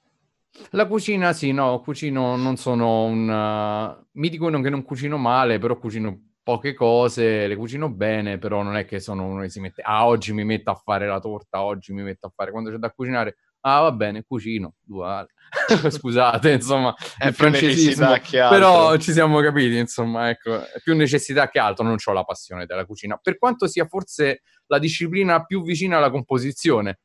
La 0.71 0.87
cucina, 0.87 1.31
sì, 1.33 1.51
no, 1.51 1.79
cucino, 1.81 2.35
non 2.35 2.57
sono 2.57 3.03
un... 3.03 3.29
Uh, 3.29 4.05
mi 4.13 4.29
dicono 4.29 4.61
che 4.61 4.69
non 4.69 4.83
cucino 4.83 5.17
male, 5.17 5.59
però 5.59 5.77
cucino 5.77 6.29
poche 6.41 6.73
cose, 6.73 7.45
le 7.47 7.55
cucino 7.55 7.89
bene, 7.89 8.39
però 8.39 8.63
non 8.63 8.75
è 8.75 8.85
che 8.85 8.99
sono 8.99 9.25
uno 9.25 9.41
che 9.41 9.49
si 9.49 9.59
mette, 9.59 9.83
ah, 9.83 10.07
oggi 10.07 10.33
mi 10.33 10.43
metto 10.43 10.71
a 10.71 10.75
fare 10.75 11.05
la 11.05 11.19
torta, 11.19 11.61
oggi 11.61 11.93
mi 11.93 12.01
metto 12.01 12.27
a 12.27 12.31
fare, 12.35 12.49
quando 12.49 12.71
c'è 12.71 12.77
da 12.77 12.89
cucinare, 12.89 13.37
ah, 13.61 13.81
va 13.81 13.91
bene, 13.91 14.23
cucino, 14.23 14.73
uguale. 14.87 15.27
Scusate, 15.91 16.51
insomma, 16.51 16.95
è 17.17 17.31
francesismo, 17.31 18.15
però 18.31 18.97
ci 18.97 19.11
siamo 19.11 19.39
capiti, 19.41 19.77
insomma, 19.77 20.29
ecco, 20.29 20.61
è 20.61 20.79
più 20.81 20.95
necessità 20.95 21.49
che 21.49 21.59
altro, 21.59 21.83
non 21.83 21.97
ho 22.03 22.13
la 22.13 22.23
passione 22.23 22.65
della 22.65 22.85
cucina, 22.85 23.19
per 23.21 23.37
quanto 23.37 23.67
sia 23.67 23.85
forse 23.85 24.41
la 24.67 24.79
disciplina 24.79 25.43
più 25.45 25.61
vicina 25.61 25.97
alla 25.97 26.09
composizione, 26.09 26.99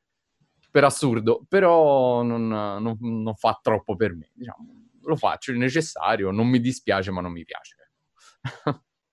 per 0.75 0.83
assurdo, 0.83 1.45
però 1.49 2.23
non, 2.23 2.49
non, 2.49 2.97
non, 2.99 3.35
fa 3.37 3.57
troppo 3.63 3.95
per 3.95 4.13
me. 4.13 4.33
Diciamo, 4.35 4.89
lo 5.03 5.15
faccio 5.15 5.53
il 5.53 5.57
necessario, 5.59 6.33
non 6.33 6.49
mi 6.49 6.59
dispiace, 6.59 7.13
ma 7.13 7.21
non 7.21 7.31
mi 7.31 7.45
piace. 7.45 7.77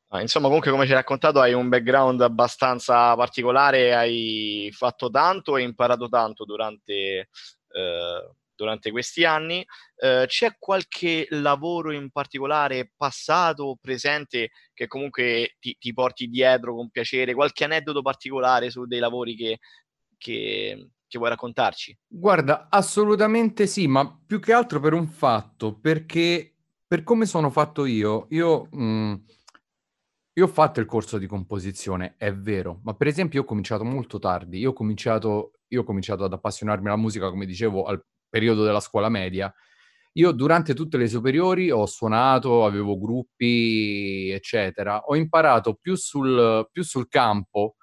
ah, 0.10 0.22
insomma, 0.22 0.48
comunque, 0.48 0.72
come 0.72 0.86
ci 0.86 0.90
hai 0.90 0.98
raccontato, 0.98 1.40
hai 1.40 1.54
un 1.54 1.70
background 1.70 2.20
abbastanza 2.22 3.16
particolare, 3.16 3.94
hai 3.94 4.72
fatto 4.76 5.12
tanto 5.12 5.56
e 5.56 5.62
imparato 5.62 6.10
tanto 6.10 6.46
durante, 6.46 7.30
eh, 7.68 8.32
durante 8.56 8.90
questi 8.90 9.24
anni. 9.24 9.64
Eh, 9.98 10.24
c'è 10.26 10.56
qualche 10.58 11.28
lavoro 11.30 11.92
in 11.92 12.10
particolare 12.10 12.92
passato 12.98 13.66
o 13.66 13.78
presente 13.80 14.50
che 14.74 14.88
comunque 14.88 15.58
ti, 15.60 15.78
ti, 15.78 15.94
porti 15.94 16.26
dietro 16.26 16.74
con 16.74 16.90
piacere? 16.90 17.36
Qualche 17.36 17.66
aneddoto 17.66 18.02
particolare 18.02 18.72
su 18.72 18.88
dei 18.88 19.00
lavori 19.00 19.36
che, 19.36 19.60
che, 20.18 20.90
che 21.12 21.18
vuoi 21.18 21.30
raccontarci? 21.30 21.98
Guarda, 22.08 22.68
assolutamente 22.70 23.68
sì, 23.68 23.86
ma 23.86 24.18
più 24.26 24.40
che 24.40 24.54
altro 24.54 24.80
per 24.80 24.94
un 24.94 25.08
fatto, 25.08 25.78
perché 25.78 26.56
per 26.88 27.04
come 27.04 27.26
sono 27.26 27.50
fatto 27.50 27.84
io, 27.84 28.28
io, 28.30 28.70
mh, 28.72 28.84
mm, 28.84 29.14
io 30.36 30.46
ho 30.46 30.48
fatto 30.48 30.80
il 30.80 30.86
corso 30.86 31.18
di 31.18 31.28
composizione, 31.28 32.16
è 32.18 32.34
vero, 32.34 32.80
ma 32.84 32.94
per 32.94 33.08
esempio 33.08 33.40
io 33.40 33.46
ho 33.46 33.48
cominciato 33.48 33.84
molto 33.84 34.20
tardi, 34.20 34.60
io 34.60 34.70
ho 34.70 34.74
cominciato, 34.74 35.52
io 35.68 35.82
ho 35.82 35.84
cominciato 35.84 36.24
ad 36.24 36.32
appassionarmi 36.32 36.88
alla 36.88 36.96
musica, 36.96 37.30
come 37.30 37.46
dicevo, 37.46 37.84
al 37.84 38.02
periodo 38.30 38.64
della 38.64 38.80
scuola 38.80 39.10
media. 39.10 39.54
Io 40.14 40.32
durante 40.32 40.74
tutte 40.74 40.98
le 40.98 41.08
superiori 41.08 41.72
ho 41.72 41.86
suonato, 41.86 42.66
avevo 42.66 42.98
gruppi, 42.98 44.30
eccetera. 44.30 45.00
Ho 45.08 45.16
imparato 45.16 45.76
più 45.76 45.96
sul, 45.96 46.68
più 46.72 46.84
sul 46.84 47.08
campo 47.10 47.76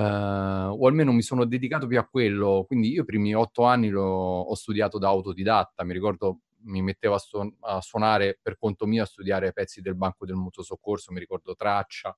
o 0.00 0.86
almeno 0.86 1.12
mi 1.12 1.22
sono 1.22 1.44
dedicato 1.44 1.86
più 1.86 1.98
a 1.98 2.06
quello. 2.06 2.64
Quindi 2.66 2.90
io 2.92 3.02
i 3.02 3.04
primi 3.04 3.34
otto 3.34 3.64
anni 3.64 3.88
lo, 3.88 4.02
ho 4.02 4.54
studiato 4.54 4.98
da 4.98 5.08
autodidatta, 5.08 5.84
mi 5.84 5.92
ricordo 5.92 6.40
mi 6.66 6.82
mettevo 6.82 7.14
a, 7.14 7.18
su- 7.18 7.56
a, 7.60 7.80
suonare 7.80 8.38
per 8.40 8.56
conto 8.58 8.86
mio, 8.86 9.02
a 9.02 9.06
studiare 9.06 9.52
pezzi 9.52 9.80
del 9.80 9.96
banco 9.96 10.24
del 10.24 10.36
mutuo 10.36 10.62
soccorso, 10.62 11.12
mi 11.12 11.18
ricordo 11.18 11.54
Traccia, 11.54 12.16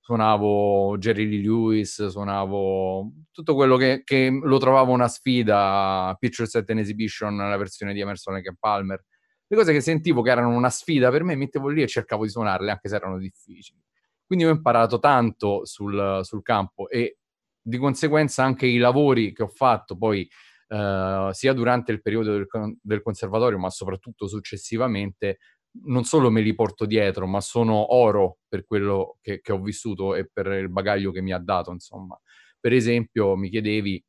suonavo 0.00 0.98
Jerry 0.98 1.28
Lee 1.28 1.42
Lewis, 1.42 2.06
suonavo 2.06 3.12
tutto 3.30 3.54
quello 3.54 3.76
che, 3.76 4.02
che 4.04 4.36
lo 4.42 4.58
trovavo 4.58 4.92
una 4.92 5.08
sfida, 5.08 6.14
Picture 6.18 6.48
Set 6.48 6.68
and 6.70 6.80
Exhibition, 6.80 7.36
la 7.36 7.56
versione 7.56 7.92
di 7.92 8.00
Emerson 8.00 8.34
Lake 8.34 8.56
Palmer, 8.58 9.02
le 9.46 9.56
cose 9.56 9.72
che 9.72 9.80
sentivo 9.80 10.22
che 10.22 10.30
erano 10.30 10.54
una 10.54 10.70
sfida 10.70 11.10
per 11.10 11.22
me, 11.22 11.36
mettevo 11.36 11.68
lì 11.68 11.82
e 11.82 11.86
cercavo 11.86 12.24
di 12.24 12.30
suonarle, 12.30 12.70
anche 12.70 12.88
se 12.88 12.96
erano 12.96 13.18
difficili. 13.18 13.80
Quindi 14.26 14.44
ho 14.44 14.50
imparato 14.50 14.98
tanto 14.98 15.64
sul, 15.64 16.20
sul 16.22 16.42
campo 16.42 16.88
e 16.88 17.18
di 17.60 17.78
conseguenza 17.78 18.44
anche 18.44 18.66
i 18.66 18.78
lavori 18.78 19.32
che 19.32 19.42
ho 19.42 19.48
fatto 19.48 19.96
poi 19.96 20.28
eh, 20.68 21.28
sia 21.32 21.52
durante 21.52 21.92
il 21.92 22.02
periodo 22.02 22.32
del, 22.32 22.46
del, 22.80 23.02
conservatorio 23.02 23.58
ma 23.58 23.70
soprattutto 23.70 24.26
successivamente 24.26 25.38
non 25.86 26.04
solo 26.04 26.30
me 26.30 26.40
li 26.40 26.54
porto 26.54 26.86
dietro, 26.86 27.26
ma 27.26 27.40
sono 27.40 27.94
oro 27.94 28.38
per 28.48 28.64
quello 28.64 29.18
che, 29.20 29.40
che 29.40 29.52
ho 29.52 29.60
vissuto 29.60 30.14
e 30.14 30.28
per 30.32 30.46
il 30.46 30.70
bagaglio 30.70 31.10
che 31.10 31.20
mi 31.20 31.32
ha 31.32 31.38
dato, 31.38 31.72
insomma. 31.72 32.18
Per 32.60 32.72
esempio, 32.72 33.36
mi 33.36 33.50
chiedevi 33.50 34.02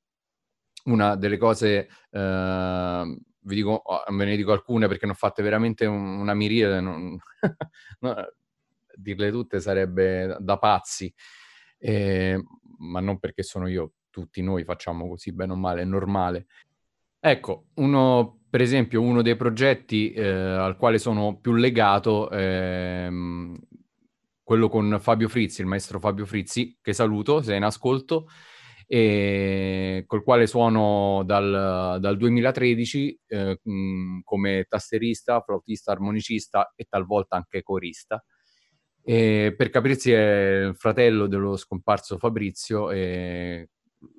una 0.86 1.16
delle 1.16 1.38
cose, 1.38 1.88
eh, 2.12 3.18
vi 3.40 3.56
dico, 3.56 3.84
ve 4.10 4.26
ne 4.26 4.36
dico 4.36 4.52
alcune 4.52 4.88
perché 4.88 5.06
ne 5.06 5.14
ho 5.14 5.16
fatte 5.16 5.42
veramente 5.44 5.86
un, 5.86 6.20
una 6.20 6.34
miriade, 6.34 6.80
non, 6.82 7.18
no, 8.02 8.16
dirle 8.98 9.32
tutte 9.32 9.60
sarebbe 9.60 10.38
da 10.40 10.58
pazzi, 10.58 11.14
eh, 11.78 12.42
ma 12.80 13.00
non 13.00 13.20
perché 13.20 13.44
sono 13.44 13.68
io, 13.68 13.94
tutti 14.10 14.42
noi 14.42 14.64
facciamo 14.64 15.08
così, 15.08 15.34
bene 15.34 15.54
o 15.54 15.56
male, 15.56 15.82
è 15.82 15.86
normale. 15.86 16.48
Ecco, 17.20 17.68
uno, 17.76 18.42
per 18.50 18.62
esempio, 18.62 19.02
uno 19.02 19.22
dei 19.22 19.36
progetti 19.36 20.12
eh, 20.12 20.28
al 20.28 20.78
quale 20.78 21.00
sono 21.00 21.40
più 21.40 21.54
legato 21.54 22.30
è 22.30 23.06
ehm, 23.08 23.58
quello 24.44 24.70
con 24.70 24.98
Fabio 25.02 25.28
Frizzi, 25.28 25.62
il 25.62 25.68
maestro 25.68 26.00
Fabio 26.00 26.26
Frizzi, 26.26 26.78
che 26.82 26.94
saluto 26.94 27.42
se 27.42 27.54
è 27.54 27.58
in 27.58 27.64
ascolto, 27.64 28.28
e 28.88 30.04
col 30.06 30.24
quale 30.24 30.46
suono 30.46 31.24
dal, 31.26 31.98
dal 32.00 32.18
2013 32.18 33.20
eh, 33.26 33.60
come 34.24 34.66
tasterista, 34.70 35.42
flautista, 35.42 35.92
armonicista 35.92 36.74
e 36.76 36.86
talvolta 36.88 37.36
anche 37.36 37.64
corista. 37.64 38.24
E 39.08 39.54
per 39.56 39.70
capirsi 39.70 40.12
è 40.12 40.66
il 40.66 40.76
fratello 40.76 41.28
dello 41.28 41.58
scomparso 41.58 42.18
Fabrizio, 42.18 42.90
e 42.90 43.70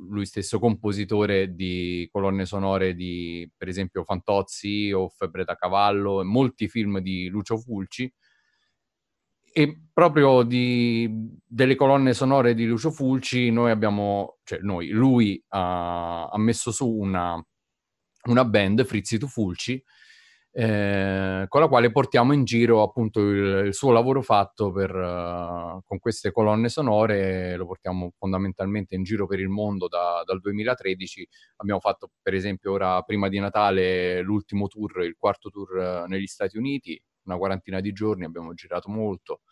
lui 0.09 0.25
stesso 0.27 0.61
compositore 0.61 1.57
di 1.57 2.09
colonne 2.13 2.47
sonore 2.47 2.95
di, 2.95 3.51
per 3.57 3.67
esempio, 3.67 4.05
Fantozzi 4.05 4.93
o 4.93 5.09
Febbre 5.09 5.43
da 5.43 5.57
Cavallo 5.57 6.21
e 6.21 6.25
molti 6.25 6.69
film 6.69 7.01
di 7.01 7.27
Lucio 7.27 7.59
Fulci. 7.59 8.13
E 9.53 9.81
proprio 9.93 10.43
di, 10.43 11.11
delle 11.45 11.75
colonne 11.75 12.15
sonore 12.15 12.55
di 12.55 12.65
Lucio 12.65 12.93
Fulci, 12.93 13.51
noi 13.51 13.73
abbiamo, 13.73 14.39
cioè 14.45 14.61
noi, 14.61 14.89
lui 14.91 15.43
ha, 15.49 16.27
ha 16.27 16.39
messo 16.39 16.71
su 16.71 16.89
una, 16.89 17.45
una 18.27 18.45
band, 18.45 18.85
Frizzi 18.85 19.19
tu 19.19 19.27
Fulci, 19.27 19.83
eh, 20.59 21.45
con 21.49 21.61
la 21.61 21.69
quale 21.69 21.91
portiamo 21.91 22.33
in 22.33 22.45
giro 22.45 22.83
appunto 22.83 23.21
il, 23.21 23.67
il 23.67 23.75
suo 23.75 23.93
lavoro 23.93 24.23
fatto 24.23 24.73
per, 24.73 24.91
uh, 24.91 25.83
con 25.85 25.99
queste 25.99 26.33
colonne 26.33 26.71
sonore, 26.71 27.57
lo 27.57 27.67
portiamo 27.67 28.13
fondamentalmente 28.17 28.95
in 28.95 29.03
giro 29.03 29.27
per 29.27 29.39
il 29.39 29.51
mondo 29.51 29.87
da, 29.87 30.23
dal 30.25 30.41
2013. 30.41 31.29
Abbiamo 31.57 31.81
fatto 31.81 32.09
per 32.23 32.33
esempio 32.33 32.73
ora 32.73 33.03
prima 33.03 33.29
di 33.29 33.39
Natale 33.39 34.23
l'ultimo 34.23 34.67
tour, 34.67 35.03
il 35.05 35.17
quarto 35.19 35.51
tour 35.51 35.77
uh, 35.77 36.09
negli 36.09 36.27
Stati 36.27 36.57
Uniti, 36.57 36.99
una 37.25 37.37
quarantina 37.37 37.81
di 37.81 37.93
giorni, 37.93 38.25
abbiamo 38.25 38.55
girato 38.55 38.89
molto 38.89 39.43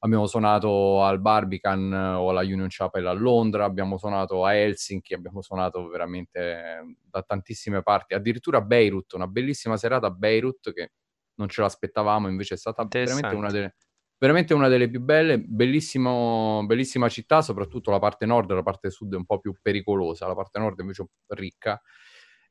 abbiamo 0.00 0.26
suonato 0.26 1.02
al 1.02 1.20
Barbican 1.20 1.92
eh, 1.92 2.14
o 2.14 2.30
alla 2.30 2.42
Union 2.42 2.66
Chapel 2.68 3.06
a 3.06 3.12
Londra, 3.12 3.64
abbiamo 3.64 3.98
suonato 3.98 4.44
a 4.44 4.54
Helsinki, 4.54 5.14
abbiamo 5.14 5.42
suonato 5.42 5.88
veramente 5.88 6.40
eh, 6.40 6.96
da 7.08 7.22
tantissime 7.22 7.82
parti, 7.82 8.14
addirittura 8.14 8.58
a 8.58 8.62
Beirut, 8.62 9.12
una 9.14 9.26
bellissima 9.26 9.76
serata 9.76 10.06
a 10.06 10.10
Beirut 10.10 10.72
che 10.72 10.92
non 11.34 11.48
ce 11.48 11.60
l'aspettavamo, 11.62 12.28
invece 12.28 12.54
è 12.54 12.56
stata 12.56 12.86
veramente 12.90 13.34
una 13.34 13.50
delle, 13.50 13.76
veramente 14.18 14.54
una 14.54 14.68
delle 14.68 14.88
più 14.88 15.00
belle, 15.00 15.38
bellissima 15.38 17.08
città, 17.08 17.42
soprattutto 17.42 17.90
la 17.90 18.00
parte 18.00 18.26
nord, 18.26 18.52
la 18.52 18.62
parte 18.62 18.90
sud 18.90 19.14
è 19.14 19.16
un 19.16 19.24
po' 19.24 19.38
più 19.38 19.54
pericolosa, 19.60 20.26
la 20.26 20.34
parte 20.34 20.58
nord 20.58 20.78
invece 20.80 21.04
è 21.26 21.34
ricca. 21.34 21.80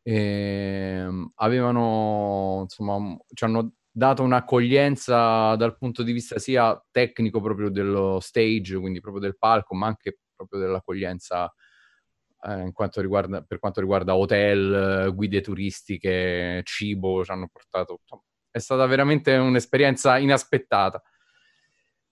E, 0.02 0.14
ehm, 0.16 1.32
avevano, 1.36 2.60
insomma, 2.64 3.18
ci 3.34 3.44
hanno 3.44 3.74
dato 3.98 4.22
un'accoglienza 4.22 5.56
dal 5.56 5.76
punto 5.76 6.04
di 6.04 6.12
vista 6.12 6.38
sia 6.38 6.80
tecnico 6.92 7.42
proprio 7.42 7.72
dello 7.72 8.20
stage, 8.20 8.78
quindi 8.78 9.00
proprio 9.00 9.24
del 9.24 9.40
palco, 9.40 9.74
ma 9.74 9.88
anche 9.88 10.20
proprio 10.36 10.60
dell'accoglienza 10.60 11.52
eh, 12.44 12.72
quanto 12.74 13.02
riguarda, 13.02 13.42
per 13.42 13.58
quanto 13.58 13.80
riguarda 13.80 14.16
hotel, 14.16 15.12
guide 15.16 15.42
turistiche, 15.42 16.62
cibo, 16.64 17.26
ci 17.26 17.32
hanno 17.32 17.50
portato... 17.52 18.02
È 18.52 18.60
stata 18.60 18.86
veramente 18.86 19.36
un'esperienza 19.36 20.20
inaspettata. 20.20 21.02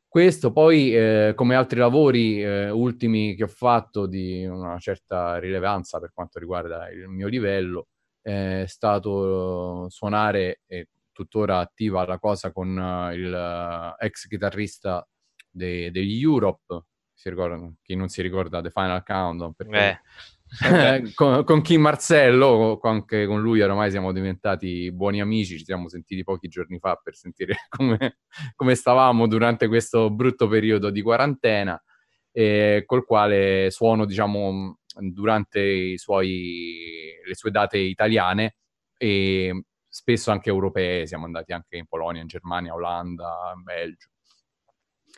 Questo 0.07 0.51
poi, 0.51 0.95
eh, 0.95 1.33
come 1.35 1.53
altri 1.53 1.77
lavori 1.77 2.41
eh, 2.41 2.71
ultimi 2.71 3.35
che 3.35 3.43
ho 3.43 3.47
fatto 3.47 4.07
di 4.07 4.43
una 4.43 4.79
certa 4.79 5.37
rilevanza 5.37 5.99
per 5.99 6.13
quanto 6.13 6.39
riguarda 6.39 6.89
il 6.89 7.07
mio 7.09 7.27
livello, 7.27 7.89
è 8.21 8.63
stato 8.65 9.87
suonare 9.89 10.61
e 10.65 10.87
tuttora 11.15 11.59
attiva 11.59 12.05
la 12.05 12.19
cosa 12.19 12.51
con 12.51 12.75
uh, 12.75 13.13
il 13.13 13.31
uh, 13.31 14.03
ex 14.03 14.27
chitarrista 14.27 15.07
degli 15.49 15.89
de 15.89 16.19
Europe, 16.19 16.83
si 17.13 17.29
ricorda, 17.29 17.57
chi 17.81 17.95
non 17.95 18.09
si 18.09 18.21
ricorda 18.21 18.61
The 18.61 18.69
Final 18.69 19.03
Countdown, 19.03 19.53
perché... 19.53 19.77
Eh. 19.77 19.99
con, 21.15 21.43
con 21.43 21.61
Kim 21.61 21.81
Marcello, 21.81 22.79
anche 22.83 23.25
con 23.25 23.41
lui 23.41 23.61
oramai 23.61 23.89
siamo 23.89 24.11
diventati 24.11 24.91
buoni 24.91 25.19
amici, 25.19 25.57
ci 25.57 25.63
siamo 25.63 25.89
sentiti 25.89 26.23
pochi 26.23 26.47
giorni 26.47 26.77
fa 26.77 26.99
per 27.01 27.15
sentire 27.15 27.55
come, 27.69 28.19
come 28.55 28.75
stavamo 28.75 29.27
durante 29.27 29.67
questo 29.67 30.11
brutto 30.11 30.47
periodo 30.47 30.91
di 30.91 31.01
quarantena, 31.01 31.81
e 32.31 32.83
col 32.85 33.05
quale 33.05 33.71
suono, 33.71 34.05
diciamo, 34.05 34.79
durante 34.99 35.97
suoi, 35.97 37.13
le 37.25 37.33
sue 37.33 37.49
date 37.49 37.77
italiane 37.77 38.57
e 38.97 39.63
spesso 39.95 40.29
anche 40.29 40.49
europee, 40.49 41.07
siamo 41.07 41.23
andati 41.23 41.53
anche 41.53 41.77
in 41.77 41.85
Polonia, 41.85 42.21
in 42.21 42.27
Germania, 42.27 42.73
Olanda, 42.73 43.53
in 43.55 43.63
Belgio. 43.63 44.09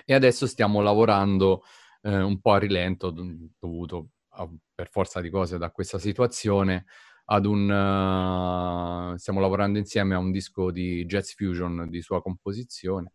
E 0.05 0.13
adesso 0.13 0.45
stiamo 0.45 0.81
lavorando 0.81 1.63
eh, 2.03 2.21
un 2.21 2.39
po' 2.39 2.51
a 2.51 2.59
rilento, 2.59 3.09
dovuto 3.09 4.09
a, 4.33 4.47
per 4.75 4.87
forza 4.91 5.19
di 5.19 5.31
cose 5.31 5.57
da 5.57 5.71
questa 5.71 5.97
situazione, 5.97 6.85
ad 7.25 7.47
un... 7.47 7.63
Uh, 7.63 9.17
stiamo 9.17 9.39
lavorando 9.39 9.79
insieme 9.79 10.13
a 10.13 10.19
un 10.19 10.29
disco 10.29 10.69
di 10.69 11.05
jazz 11.05 11.31
fusion 11.33 11.89
di 11.89 12.03
sua 12.03 12.21
composizione 12.21 13.13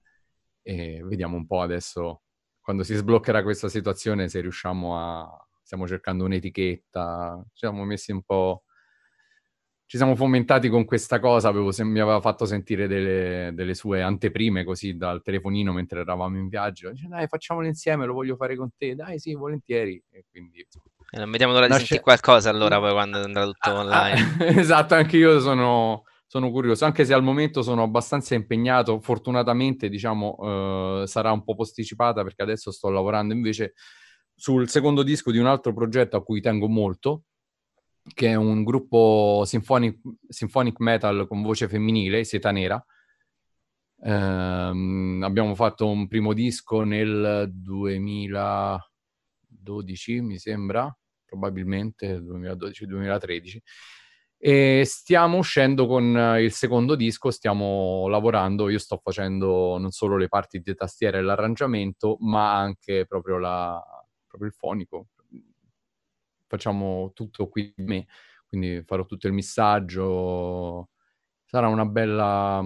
e 0.63 1.01
vediamo 1.05 1.37
un 1.37 1.47
po' 1.47 1.61
adesso, 1.61 2.23
quando 2.61 2.83
si 2.83 2.97
sbloccherà 2.97 3.45
questa 3.45 3.69
situazione, 3.69 4.29
se 4.29 4.41
riusciamo 4.41 4.99
a... 4.99 5.47
Stiamo 5.63 5.87
cercando 5.87 6.25
un'etichetta, 6.25 7.41
ci 7.53 7.59
siamo 7.59 7.85
messi 7.85 8.11
un 8.11 8.23
po' 8.25 8.65
ci 9.93 9.99
siamo 9.99 10.17
fomentati 10.17 10.71
con 10.71 10.87
questa 10.87 11.21
cosa, 11.21 11.49
avevo, 11.49 11.71
mi 11.81 12.01
aveva 12.01 12.19
fatto 12.23 12.47
sentire 12.47 12.87
delle, 12.87 13.51
delle, 13.53 13.75
sue 13.75 14.01
anteprime 14.01 14.65
così 14.65 14.97
dal 14.97 15.21
telefonino 15.21 15.71
mentre 15.75 16.01
eravamo 16.01 16.39
in 16.39 16.49
viaggio. 16.49 16.93
Dice, 16.93 17.09
dai, 17.09 17.27
facciamolo 17.27 17.67
insieme, 17.67 18.07
lo 18.07 18.15
voglio 18.15 18.35
fare 18.37 18.57
con 18.57 18.71
te. 18.75 18.95
Dai, 18.95 19.19
sì, 19.19 19.35
volentieri. 19.35 20.03
E 20.11 20.25
quindi... 20.31 20.67
E 21.11 21.19
non 21.19 21.31
vediamo 21.31 21.53
l'ora 21.53 21.67
di 21.67 21.73
Nasce... 21.73 21.85
sentire 21.89 22.05
qualcosa 22.05 22.49
allora 22.49 22.79
poi 22.79 22.93
quando 22.93 23.19
andrà 23.19 23.45
tutto 23.45 23.69
ah, 23.69 23.81
online. 23.81 24.37
Ah, 24.39 24.45
esatto, 24.59 24.95
anche 24.95 25.19
io 25.19 25.39
sono, 25.41 26.05
sono, 26.27 26.51
curioso, 26.51 26.87
anche 26.87 27.05
se 27.05 27.13
al 27.13 27.23
momento 27.23 27.61
sono 27.61 27.83
abbastanza 27.83 28.35
impegnato. 28.35 28.99
Fortunatamente, 28.99 29.91
diciamo, 29.91 31.03
eh, 31.03 31.07
sarà 31.07 31.33
un 31.33 31.45
po' 31.45 31.55
posticipata 31.55 32.23
perché 32.23 32.41
adesso 32.41 32.71
sto 32.71 32.89
lavorando 32.89 33.35
invece 33.35 33.75
sul 34.35 34.71
secondo 34.71 35.03
disco 35.03 35.31
di 35.31 35.37
un 35.37 35.45
altro 35.45 35.75
progetto 35.75 36.17
a 36.17 36.23
cui 36.23 36.41
tengo 36.41 36.67
molto, 36.67 37.25
che 38.15 38.29
è 38.29 38.35
un 38.35 38.65
gruppo 38.65 39.43
symphonic, 39.45 39.99
symphonic 40.29 40.81
metal 40.81 41.27
con 41.29 41.43
voce 41.43 41.69
femminile, 41.69 42.25
Seta 42.25 42.51
Nera. 42.51 42.83
Eh, 44.05 44.11
abbiamo 44.11 45.55
fatto 45.55 45.89
un 45.89 46.09
primo 46.09 46.33
disco 46.33 46.83
nel 46.83 47.49
2012, 47.53 50.21
mi 50.21 50.39
sembra, 50.39 50.93
probabilmente 51.25 52.19
2012-2013. 52.19 53.59
E 54.45 54.83
stiamo 54.85 55.39
uscendo 55.39 55.87
con 55.87 56.37
il 56.41 56.51
secondo 56.51 56.97
disco, 56.97 57.31
stiamo 57.31 58.09
lavorando, 58.09 58.69
io 58.69 58.81
sto 58.81 58.99
facendo 59.01 59.79
non 59.79 59.93
solo 59.93 60.17
le 60.17 60.27
parti 60.27 60.59
di 60.59 60.75
tastiera 60.75 61.17
e 61.17 61.23
l'arrangiamento, 61.23 62.17
ma 62.23 62.59
anche 62.59 63.07
proprio, 63.07 63.39
la, 63.39 63.81
proprio 64.27 64.49
il 64.49 64.55
fonico, 64.57 65.11
facciamo 66.53 67.13
tutto 67.15 67.49
qui 67.49 67.73
di 67.75 67.85
me, 67.85 68.07
quindi 68.47 68.83
farò 68.85 69.07
tutto 69.07 69.27
il 69.27 69.33
missaggio, 69.33 70.91
sarà 71.45 71.69
una 71.69 71.87
bella... 71.87 72.63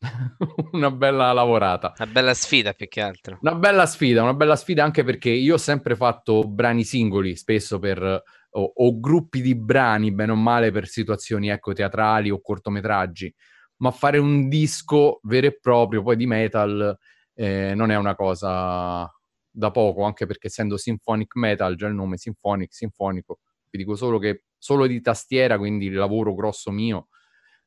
una 0.72 0.90
bella 0.90 1.32
lavorata. 1.32 1.94
Una 1.98 2.10
bella 2.10 2.34
sfida 2.34 2.72
più 2.72 2.88
che 2.88 3.00
altro. 3.00 3.38
Una 3.42 3.54
bella 3.54 3.86
sfida, 3.86 4.22
una 4.22 4.34
bella 4.34 4.56
sfida 4.56 4.82
anche 4.82 5.04
perché 5.04 5.30
io 5.30 5.54
ho 5.54 5.58
sempre 5.58 5.94
fatto 5.94 6.42
brani 6.42 6.82
singoli, 6.82 7.36
spesso 7.36 7.78
per... 7.78 8.02
o, 8.50 8.72
o 8.74 9.00
gruppi 9.00 9.40
di 9.40 9.54
brani, 9.54 10.12
bene 10.12 10.32
o 10.32 10.36
male, 10.36 10.72
per 10.72 10.88
situazioni, 10.88 11.48
ecco, 11.48 11.72
teatrali 11.72 12.30
o 12.30 12.40
cortometraggi, 12.40 13.32
ma 13.76 13.92
fare 13.92 14.18
un 14.18 14.48
disco 14.48 15.20
vero 15.22 15.46
e 15.46 15.58
proprio, 15.60 16.02
poi 16.02 16.16
di 16.16 16.26
metal, 16.26 16.96
eh, 17.34 17.74
non 17.76 17.92
è 17.92 17.96
una 17.96 18.16
cosa 18.16 19.08
da 19.50 19.70
poco, 19.70 20.04
anche 20.04 20.26
perché 20.26 20.48
essendo 20.48 20.76
symphonic 20.76 21.34
metal, 21.36 21.76
già 21.76 21.86
il 21.86 21.94
nome 21.94 22.16
symphonic, 22.16 22.74
sinfonico, 22.74 23.38
vi 23.70 23.78
dico 23.78 23.96
solo 23.96 24.18
che 24.18 24.44
solo 24.56 24.86
di 24.86 25.00
tastiera, 25.00 25.58
quindi 25.58 25.86
il 25.86 25.94
lavoro 25.94 26.34
grosso 26.34 26.70
mio 26.70 27.08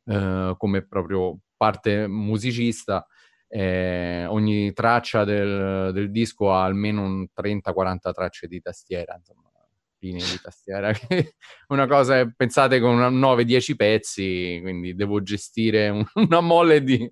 eh, 0.05 0.55
come 0.57 0.85
proprio 0.87 1.37
parte 1.55 2.07
musicista, 2.07 3.05
eh, 3.47 4.25
ogni 4.25 4.73
traccia 4.73 5.23
del, 5.23 5.91
del, 5.93 6.09
disco 6.09 6.51
ha 6.53 6.63
almeno 6.63 7.03
un 7.03 7.27
30-40 7.35 8.11
tracce 8.11 8.47
di 8.47 8.61
tastiera, 8.61 9.15
insomma, 9.15 9.51
linee 9.99 10.25
di 10.25 10.39
tastiera. 10.41 10.91
una 11.69 11.85
cosa, 11.87 12.25
pensate 12.35 12.79
con 12.79 12.97
9-10 12.97 13.75
pezzi, 13.75 14.59
quindi 14.61 14.95
devo 14.95 15.21
gestire 15.21 15.89
un, 15.89 16.03
una 16.15 16.41
mole 16.41 16.83
di... 16.83 17.07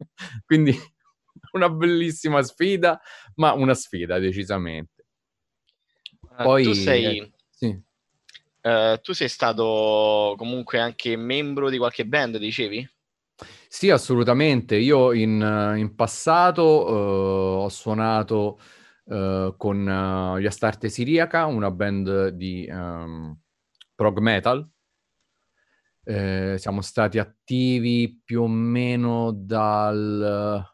quindi 0.46 0.76
una 1.54 1.70
bellissima 1.70 2.42
sfida, 2.42 3.00
ma 3.36 3.54
una 3.54 3.74
sfida 3.74 4.20
decisamente. 4.20 5.06
Uh, 6.22 6.44
Poi, 6.44 6.64
tu 6.64 6.74
sei... 6.74 7.18
Eh, 7.18 7.32
sì. 7.50 7.88
Uh, 8.62 9.00
tu 9.02 9.14
sei 9.14 9.30
stato 9.30 10.36
comunque 10.38 10.80
anche 10.80 11.16
membro 11.16 11.70
di 11.70 11.78
qualche 11.78 12.06
band, 12.06 12.38
dicevi? 12.38 12.88
Sì, 13.68 13.90
assolutamente. 13.90 14.76
Io 14.76 15.14
in, 15.14 15.76
in 15.78 15.96
passato 15.96 16.64
uh, 16.64 17.64
ho 17.64 17.70
suonato 17.70 18.60
uh, 19.06 19.56
con 19.56 20.38
gli 20.40 20.46
Astarte 20.46 20.90
Siriaca, 20.90 21.46
una 21.46 21.72
band 21.72 22.30
di 22.30 22.68
um, 22.70 23.38
prog 23.96 24.20
metal. 24.20 24.70
Eh, 26.04 26.56
siamo 26.58 26.82
stati 26.82 27.20
attivi 27.20 28.22
più 28.24 28.42
o 28.42 28.48
meno 28.48 29.32
dal 29.32 30.66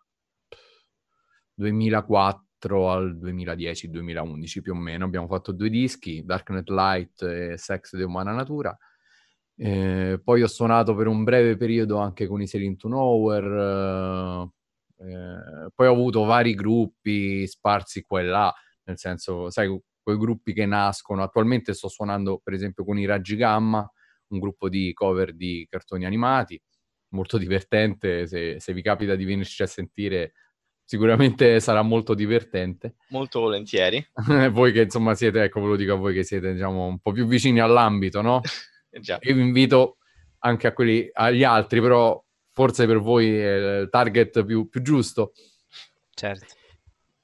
2004 1.56 2.90
al 2.92 3.18
2010-2011 3.18 4.62
più 4.62 4.74
o 4.74 4.76
meno. 4.76 5.06
Abbiamo 5.06 5.28
fatto 5.28 5.52
due 5.52 5.70
dischi, 5.70 6.24
Darknet 6.24 6.70
Light 6.70 7.22
e 7.24 7.58
Sex 7.58 7.96
di 7.96 8.04
Umana 8.04 8.32
Natura. 8.34 8.78
Eh, 9.58 10.20
poi 10.24 10.42
ho 10.42 10.48
suonato 10.48 10.96
per 10.96 11.08
un 11.08 11.24
breve 11.24 11.56
periodo 11.56 11.98
anche 11.98 12.28
con 12.28 12.42
i 12.42 12.48
Selin 12.48 12.76
to 12.76 12.90
Nowhere, 12.90 14.50
eh, 14.98 15.70
poi 15.74 15.88
ho 15.88 15.92
avuto 15.92 16.24
vari 16.26 16.54
gruppi 16.54 17.48
sparsi 17.48 18.04
qua 18.04 18.20
e 18.20 18.24
là, 18.24 18.54
nel 18.84 18.98
senso, 18.98 19.50
sai, 19.50 19.68
quei 20.02 20.18
gruppi 20.18 20.54
che 20.54 20.66
nascono. 20.66 21.24
Attualmente 21.24 21.74
sto 21.74 21.88
suonando 21.88 22.40
per 22.44 22.54
esempio 22.54 22.84
con 22.84 23.00
i 23.00 23.06
Raggi 23.06 23.36
Gamma, 23.38 23.90
un 24.28 24.40
gruppo 24.40 24.70
di 24.70 24.92
cover 24.94 25.34
di 25.34 25.66
cartoni 25.70 26.06
animati, 26.06 26.62
molto 27.10 27.38
divertente, 27.38 28.28
se, 28.28 28.60
se 28.60 28.74
vi 28.74 28.82
capita 28.82 29.16
di 29.16 29.26
venirci 29.26 29.64
a 29.64 29.68
sentire 29.68 30.34
sicuramente 30.86 31.60
sarà 31.62 31.82
molto 31.82 32.14
divertente. 32.14 32.96
Molto 33.10 33.42
volentieri. 33.42 34.06
voi 34.52 34.72
che 34.72 34.84
insomma 34.84 35.16
siete, 35.16 35.44
ecco 35.44 35.62
ve 35.62 35.68
lo 35.68 35.76
dico 35.76 35.94
a 35.94 35.98
voi 35.98 36.14
che 36.14 36.24
siete 36.24 36.54
diciamo 36.54 36.86
un 36.86 37.00
po' 37.00 37.12
più 37.12 37.26
vicini 37.26 37.60
all'ambito, 37.60 38.22
no? 38.22 38.42
Già. 39.02 39.20
Io 39.22 39.36
vi 39.36 39.42
invito 39.42 39.98
anche 40.40 40.68
a 40.68 40.74
quelli, 40.74 41.10
agli 41.12 41.44
altri, 41.44 41.82
però 41.82 42.24
forse 42.52 42.86
per 42.86 43.00
voi 43.00 43.36
è 43.36 43.82
il 43.82 43.90
target 43.90 44.46
più, 44.46 44.70
più 44.70 44.82
giusto. 44.82 45.34
Certo. 46.14 46.54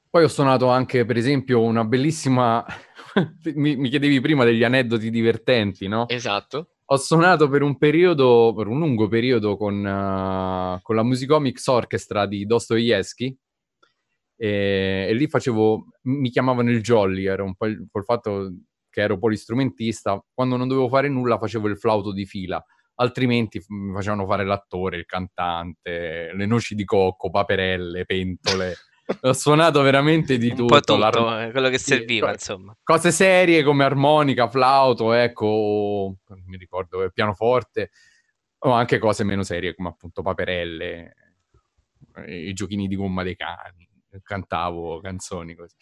Poi 0.09 0.25
ho 0.25 0.27
suonato 0.27 0.67
anche, 0.67 1.05
per 1.05 1.15
esempio, 1.15 1.61
una 1.61 1.85
bellissima... 1.85 2.65
mi, 3.55 3.77
mi, 3.77 3.89
chiedevi 3.89 4.19
prima 4.19 4.43
degli 4.43 4.63
aneddoti 4.63 5.09
divertenti, 5.09 5.87
no? 5.87 6.07
Esatto. 6.09 6.71
Ho 6.85 6.97
suonato 6.97 7.47
per 7.47 7.61
un 7.61 7.77
periodo, 7.77 8.53
per 8.53 8.67
un 8.67 8.79
lungo 8.79 9.07
periodo, 9.07 9.55
con, 9.55 9.75
uh, 9.75 10.81
con 10.81 10.95
la 10.95 11.03
Musicomics 11.03 11.65
Orchestra 11.67 12.25
di 12.25 12.45
Dostoevsky, 12.45 13.37
e, 14.43 15.05
e, 15.07 15.13
lì 15.13 15.27
facevo, 15.27 15.85
mi 16.05 16.31
chiamavano 16.31 16.71
il 16.71 16.81
Jolly, 16.81 17.27
era 17.27 17.43
un 17.43 17.53
po' 17.53 17.67
il, 17.67 17.85
col 17.91 18.03
fatto 18.03 18.51
che 18.89 19.01
ero 19.01 19.19
polistrumentista, 19.19 20.19
quando 20.33 20.57
non 20.57 20.67
dovevo 20.67 20.89
fare 20.89 21.07
nulla 21.09 21.37
facevo 21.37 21.67
il 21.67 21.77
flauto 21.77 22.11
di 22.11 22.25
fila, 22.25 22.63
altrimenti 22.95 23.63
mi 23.67 23.93
facevano 23.93 24.25
fare 24.25 24.43
l'attore, 24.43 24.97
il 24.97 25.05
cantante, 25.05 26.31
le 26.33 26.45
noci 26.47 26.73
di 26.73 26.83
cocco, 26.85 27.29
paperelle, 27.29 28.05
pentole. 28.05 28.77
Ho 29.21 29.33
suonato 29.33 29.83
veramente 29.83 30.39
di 30.39 30.55
tutto. 30.55 30.79
Tutto, 30.79 31.39
eh, 31.39 31.51
quello 31.51 31.69
che 31.69 31.77
serviva, 31.77 32.29
sì, 32.29 32.33
insomma. 32.33 32.75
Cose 32.81 33.11
serie 33.11 33.61
come 33.61 33.83
armonica, 33.83 34.49
flauto, 34.49 35.13
ecco, 35.13 36.15
mi 36.47 36.57
ricordo, 36.57 37.03
eh, 37.03 37.11
pianoforte, 37.11 37.91
o 38.57 38.71
anche 38.71 38.97
cose 38.97 39.23
meno 39.23 39.43
serie 39.43 39.75
come 39.75 39.89
appunto 39.89 40.23
paperelle, 40.23 41.13
i 42.25 42.53
giochini 42.53 42.87
di 42.87 42.95
gomma 42.95 43.21
dei 43.21 43.35
cani, 43.35 43.89
cantavo 44.21 44.99
canzoni 44.99 45.55
così. 45.55 45.75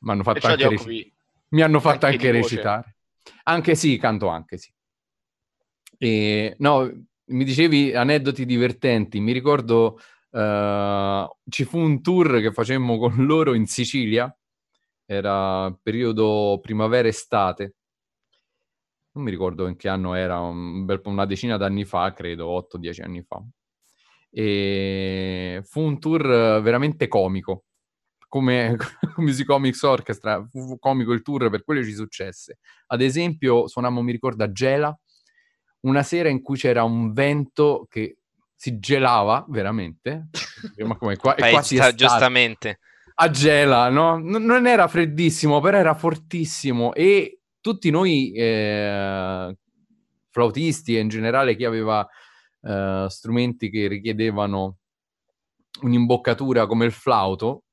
Mi 0.00 0.12
hanno 0.12 0.22
fatto 0.22 0.46
anche... 0.46 0.68
Rec- 0.68 1.12
mi 1.50 1.62
hanno 1.62 1.80
fatto 1.80 2.06
anche, 2.06 2.28
anche 2.28 2.30
recitare. 2.30 2.96
Anche 3.44 3.74
sì, 3.74 3.96
canto 3.98 4.28
anche 4.28 4.56
sì. 4.56 4.72
E, 5.98 6.54
no, 6.58 6.90
mi 7.26 7.44
dicevi 7.44 7.94
aneddoti 7.94 8.44
divertenti. 8.44 9.20
Mi 9.20 9.32
ricordo 9.32 9.98
uh, 10.30 11.36
ci 11.48 11.64
fu 11.64 11.78
un 11.78 12.00
tour 12.00 12.40
che 12.40 12.52
facemmo 12.52 12.98
con 12.98 13.24
loro 13.26 13.54
in 13.54 13.66
Sicilia. 13.66 14.34
Era 15.04 15.76
periodo 15.82 16.58
primavera-estate. 16.62 17.74
Non 19.12 19.24
mi 19.24 19.30
ricordo 19.30 19.66
in 19.66 19.76
che 19.76 19.88
anno 19.88 20.14
era, 20.14 20.38
un 20.38 20.84
bel, 20.84 21.00
una 21.04 21.26
decina 21.26 21.56
d'anni 21.56 21.84
fa, 21.84 22.12
credo, 22.12 22.66
8-10 22.72 23.02
anni 23.02 23.22
fa. 23.22 23.42
E 24.30 25.60
fu 25.64 25.80
un 25.80 25.98
tour 25.98 26.22
veramente 26.62 27.08
comico 27.08 27.64
come 28.30 28.76
Music 29.18 29.44
Comics 29.44 29.82
Orchestra, 29.82 30.46
fu 30.48 30.78
comico 30.78 31.12
il 31.12 31.20
tour 31.20 31.50
per 31.50 31.64
quello 31.64 31.82
ci 31.82 31.92
successe. 31.92 32.58
Ad 32.86 33.02
esempio, 33.02 33.66
suonammo, 33.66 34.00
mi 34.02 34.12
ricordo, 34.12 34.44
a 34.44 34.52
Gela, 34.52 34.96
una 35.80 36.04
sera 36.04 36.28
in 36.28 36.40
cui 36.40 36.56
c'era 36.56 36.84
un 36.84 37.12
vento 37.12 37.86
che 37.90 38.18
si 38.54 38.78
gelava 38.78 39.44
veramente, 39.48 40.28
ma 40.86 40.96
come 40.96 41.16
qua, 41.16 41.34
Beh, 41.34 41.50
quasi 41.50 41.74
sta, 41.74 41.92
giustamente. 41.92 42.78
A 43.16 43.28
Gela, 43.30 43.88
no? 43.90 44.16
non 44.18 44.66
era 44.66 44.86
freddissimo, 44.86 45.60
però 45.60 45.76
era 45.76 45.94
fortissimo 45.94 46.94
e 46.94 47.40
tutti 47.60 47.90
noi 47.90 48.32
eh, 48.32 49.56
flautisti 50.30 50.96
e 50.96 51.00
in 51.00 51.08
generale 51.08 51.56
chi 51.56 51.64
aveva 51.64 52.08
eh, 52.62 53.06
strumenti 53.08 53.70
che 53.70 53.88
richiedevano 53.88 54.78
un'imboccatura 55.82 56.66
come 56.66 56.84
il 56.84 56.92
flauto, 56.92 57.64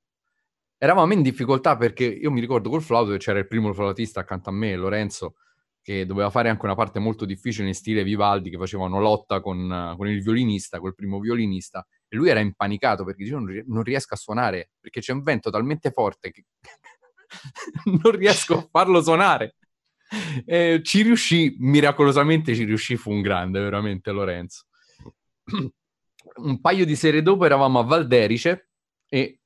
eravamo 0.78 1.14
in 1.14 1.22
difficoltà 1.22 1.76
perché 1.76 2.06
io 2.06 2.32
mi 2.32 2.40
ricordo 2.40 2.70
col 2.70 2.82
flauto 2.82 3.12
che 3.12 3.18
c'era 3.18 3.40
il 3.40 3.48
primo 3.48 3.74
flautista 3.74 4.20
accanto 4.20 4.50
a 4.50 4.54
me, 4.54 4.76
Lorenzo, 4.76 5.36
che 5.82 6.06
doveva 6.06 6.30
fare 6.30 6.50
anche 6.50 6.66
una 6.66 6.76
parte 6.76 7.00
molto 7.00 7.26
difficile 7.26 7.68
in 7.68 7.74
stile 7.74 8.04
Vivaldi, 8.04 8.50
che 8.50 8.58
faceva 8.58 8.84
una 8.84 9.00
lotta 9.00 9.40
con, 9.40 9.94
con 9.98 10.08
il 10.08 10.22
violinista, 10.22 10.80
col 10.80 10.94
primo 10.94 11.20
violinista, 11.20 11.86
e 12.08 12.16
lui 12.16 12.30
era 12.30 12.40
impanicato 12.40 13.04
perché 13.06 13.24
diceva 13.24 13.42
non 13.66 13.84
riesco 13.84 14.14
a 14.14 14.18
suonare, 14.18 14.72
perché 14.80 15.00
c'è 15.00 15.14
un 15.14 15.24
vento 15.24 15.50
talmente 15.50 15.92
forte 15.92 16.32
che 16.32 16.46
non 17.86 18.12
riesco 18.12 18.58
a 18.58 18.68
farlo 18.70 19.02
suonare. 19.02 19.56
E 20.46 20.82
ci 20.84 21.02
riuscì, 21.02 21.56
miracolosamente 21.60 22.56
ci 22.56 22.64
riuscì, 22.64 22.96
fu 22.96 23.12
un 23.12 23.22
grande, 23.22 23.60
veramente 23.60 24.12
Lorenzo. 24.12 24.67
Un 26.36 26.62
paio 26.62 26.86
di 26.86 26.96
sere 26.96 27.22
dopo 27.22 27.46
eravamo 27.46 27.80
a 27.80 27.84
Valderice 27.84 28.70
e 29.08 29.40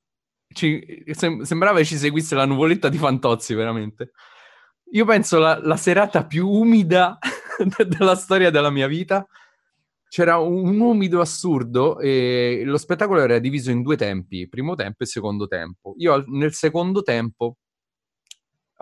ci, 0.53 1.03
sem- 1.11 1.41
sembrava 1.41 1.77
che 1.79 1.85
ci 1.85 1.97
seguisse 1.97 2.35
la 2.35 2.45
nuvoletta 2.45 2.89
di 2.89 2.97
Fantozzi, 2.97 3.53
veramente. 3.53 4.11
Io 4.91 5.05
penso 5.05 5.39
la, 5.39 5.59
la 5.61 5.77
serata 5.77 6.25
più 6.25 6.49
umida 6.49 7.17
della 7.87 8.15
storia 8.15 8.49
della 8.49 8.69
mia 8.69 8.87
vita. 8.87 9.25
C'era 10.09 10.37
un 10.39 10.77
umido 10.81 11.21
assurdo 11.21 11.97
e 11.99 12.63
lo 12.65 12.77
spettacolo 12.77 13.21
era 13.21 13.39
diviso 13.39 13.71
in 13.71 13.81
due 13.81 13.95
tempi, 13.95 14.49
primo 14.49 14.75
tempo 14.75 15.03
e 15.03 15.05
secondo 15.05 15.47
tempo. 15.47 15.93
Io 15.99 16.21
nel 16.27 16.53
secondo 16.53 17.01
tempo 17.01 17.55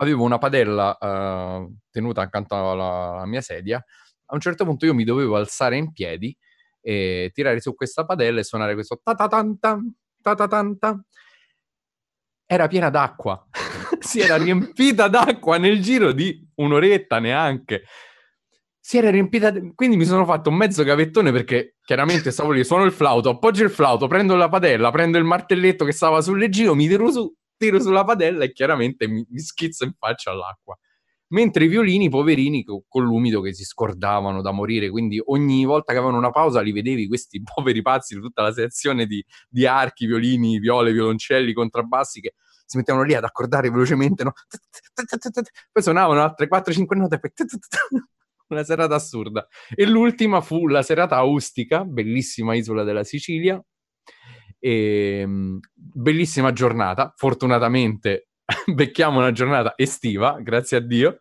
avevo 0.00 0.24
una 0.24 0.38
padella 0.38 0.96
uh, 0.98 1.72
tenuta 1.88 2.22
accanto 2.22 2.56
alla, 2.56 3.12
alla 3.12 3.26
mia 3.26 3.42
sedia. 3.42 3.76
A 3.76 4.34
un 4.34 4.40
certo 4.40 4.64
punto 4.64 4.86
io 4.86 4.94
mi 4.94 5.04
dovevo 5.04 5.36
alzare 5.36 5.76
in 5.76 5.92
piedi 5.92 6.36
e 6.80 7.30
tirare 7.32 7.60
su 7.60 7.74
questa 7.74 8.04
padella 8.04 8.40
e 8.40 8.44
suonare 8.44 8.74
questo 8.74 9.00
ta 9.02 9.14
ta 9.14 9.28
ta 9.28 9.44
ta 9.58 9.78
ta 10.22 10.46
ta 10.48 10.74
ta 10.78 11.04
era 12.52 12.66
piena 12.66 12.90
d'acqua. 12.90 13.46
si 14.00 14.18
era 14.18 14.36
riempita 14.36 15.06
d'acqua 15.06 15.56
nel 15.56 15.80
giro 15.80 16.10
di 16.10 16.44
un'oretta 16.56 17.20
neanche. 17.20 17.84
Si 18.80 18.98
era 18.98 19.08
riempita, 19.08 19.52
quindi 19.76 19.96
mi 19.96 20.04
sono 20.04 20.24
fatto 20.24 20.50
un 20.50 20.56
mezzo 20.56 20.82
gavettone 20.82 21.30
perché 21.30 21.76
chiaramente 21.84 22.32
stavo 22.32 22.50
lì, 22.50 22.64
suono 22.64 22.84
il 22.84 22.92
flauto, 22.92 23.28
appoggio 23.28 23.62
il 23.62 23.70
flauto, 23.70 24.08
prendo 24.08 24.34
la 24.34 24.48
padella, 24.48 24.90
prendo 24.90 25.16
il 25.16 25.22
martelletto 25.22 25.84
che 25.84 25.92
stava 25.92 26.20
sul 26.22 26.40
leggino, 26.40 26.74
mi 26.74 26.88
tiro 26.88 27.12
su, 27.12 27.32
tiro 27.56 27.78
sulla 27.78 28.02
padella 28.02 28.42
e 28.42 28.52
chiaramente 28.52 29.06
mi, 29.06 29.24
mi 29.28 29.38
schizzo 29.38 29.84
in 29.84 29.92
faccia 29.96 30.32
all'acqua. 30.32 30.76
Mentre 31.32 31.64
i 31.64 31.68
violini, 31.68 32.08
poverini, 32.08 32.64
con 32.64 33.04
l'umido 33.04 33.40
che 33.40 33.52
si 33.54 33.64
scordavano 33.64 34.42
da 34.42 34.50
morire, 34.50 34.90
quindi 34.90 35.20
ogni 35.24 35.64
volta 35.64 35.92
che 35.92 35.98
avevano 35.98 36.18
una 36.18 36.30
pausa 36.30 36.60
li 36.60 36.72
vedevi 36.72 37.06
questi 37.06 37.40
poveri 37.54 37.82
pazzi 37.82 38.14
di 38.14 38.20
tutta 38.20 38.42
la 38.42 38.52
sezione 38.52 39.06
di, 39.06 39.24
di 39.48 39.66
archi, 39.66 40.06
violini, 40.06 40.58
viole, 40.58 40.92
violoncelli, 40.92 41.52
contrabbassi 41.52 42.20
che 42.20 42.34
si 42.66 42.76
mettevano 42.76 43.04
lì 43.04 43.14
ad 43.14 43.24
accordare 43.24 43.70
velocemente, 43.70 44.24
no? 44.24 44.32
Poi 45.72 45.82
suonavano 45.82 46.22
altre 46.22 46.48
4-5 46.48 46.96
note 46.96 47.18
poi 47.18 47.30
una 48.48 48.64
serata 48.64 48.94
assurda. 48.94 49.46
E 49.74 49.86
l'ultima 49.86 50.40
fu 50.40 50.66
la 50.66 50.82
serata 50.82 51.16
Austica, 51.16 51.84
bellissima 51.84 52.54
isola 52.54 52.84
della 52.84 53.04
Sicilia, 53.04 53.62
E, 54.58 55.24
mh, 55.26 55.58
bellissima 55.74 56.52
giornata, 56.52 57.12
fortunatamente 57.16 58.29
becchiamo 58.74 59.18
una 59.18 59.32
giornata 59.32 59.74
estiva, 59.76 60.38
grazie 60.40 60.78
a 60.78 60.80
Dio. 60.80 61.18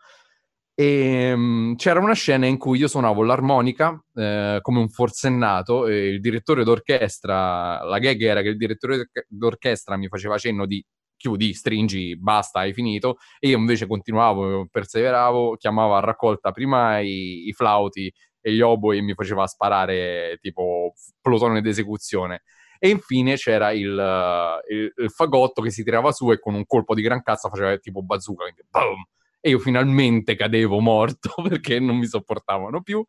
E 0.73 1.35
mh, 1.35 1.75
c'era 1.75 1.99
una 1.99 2.13
scena 2.13 2.45
in 2.45 2.57
cui 2.57 2.79
io 2.79 2.87
suonavo 2.87 3.23
l'armonica 3.23 4.01
eh, 4.15 4.59
come 4.61 4.79
un 4.79 4.89
forsennato 4.89 5.87
e 5.87 6.07
il 6.07 6.21
direttore 6.21 6.63
d'orchestra, 6.63 7.83
la 7.83 7.99
gag 7.99 8.21
era 8.21 8.41
che 8.41 8.49
il 8.49 8.57
direttore 8.57 9.09
d'orchestra 9.27 9.97
mi 9.97 10.07
faceva 10.07 10.37
cenno 10.37 10.65
di 10.65 10.83
chiudi, 11.17 11.53
stringi, 11.53 12.17
basta, 12.17 12.59
hai 12.59 12.73
finito. 12.73 13.17
E 13.39 13.49
io 13.49 13.57
invece 13.57 13.87
continuavo, 13.87 14.67
perseveravo, 14.71 15.57
chiamavo 15.57 15.95
a 15.95 15.99
raccolta 15.99 16.51
prima 16.51 16.99
i, 16.99 17.47
i 17.47 17.53
flauti 17.53 18.11
e 18.41 18.53
gli 18.53 18.61
oboi 18.61 18.99
e 18.99 19.01
mi 19.01 19.13
faceva 19.13 19.45
sparare 19.47 20.37
tipo 20.41 20.93
plotone 21.21 21.61
d'esecuzione. 21.61 22.43
E 22.79 22.89
infine 22.89 23.35
c'era 23.35 23.71
il, 23.71 24.61
il, 24.69 24.93
il, 24.95 25.09
fagotto 25.09 25.61
che 25.61 25.69
si 25.69 25.83
tirava 25.83 26.13
su 26.13 26.31
e 26.31 26.39
con 26.39 26.55
un 26.55 26.65
colpo 26.65 26.95
di 26.95 27.01
gran 27.01 27.21
cazzo 27.21 27.49
faceva 27.49 27.77
tipo 27.77 28.01
bazooka, 28.01 28.43
quindi 28.43 28.61
boom! 28.69 29.03
E 29.41 29.49
io 29.49 29.59
finalmente 29.59 30.35
cadevo 30.35 30.79
morto 30.79 31.33
perché 31.47 31.79
non 31.79 31.97
mi 31.97 32.05
sopportavano 32.05 32.81
più. 32.81 33.03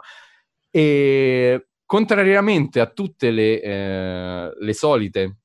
E 0.70 1.68
contrariamente 1.84 2.80
a 2.80 2.86
tutte 2.86 3.30
le, 3.30 3.60
eh, 3.60 4.50
le 4.58 4.74
solite 4.74 5.36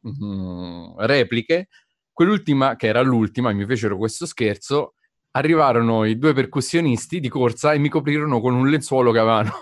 mh, 0.00 0.94
repliche, 0.98 1.68
quell'ultima, 2.12 2.76
che 2.76 2.86
era 2.88 3.00
l'ultima, 3.02 3.52
mi 3.52 3.66
fecero 3.66 3.96
questo 3.96 4.26
scherzo, 4.26 4.94
arrivarono 5.32 6.04
i 6.04 6.18
due 6.18 6.32
percussionisti 6.32 7.20
di 7.20 7.28
corsa 7.28 7.72
e 7.72 7.78
mi 7.78 7.88
coprirono 7.88 8.40
con 8.40 8.54
un 8.54 8.68
lenzuolo 8.68 9.12
che 9.12 9.18
avevano 9.18 9.52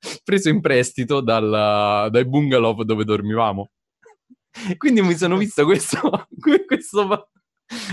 preso 0.24 0.48
in 0.48 0.60
prestito 0.60 1.20
dal, 1.20 2.08
dai 2.10 2.26
bungalow 2.26 2.82
dove 2.82 3.04
dormivamo. 3.04 3.70
Quindi 4.76 5.02
mi 5.02 5.14
sono 5.14 5.36
visto 5.36 5.64
questo, 5.64 6.28
questo, 6.66 7.30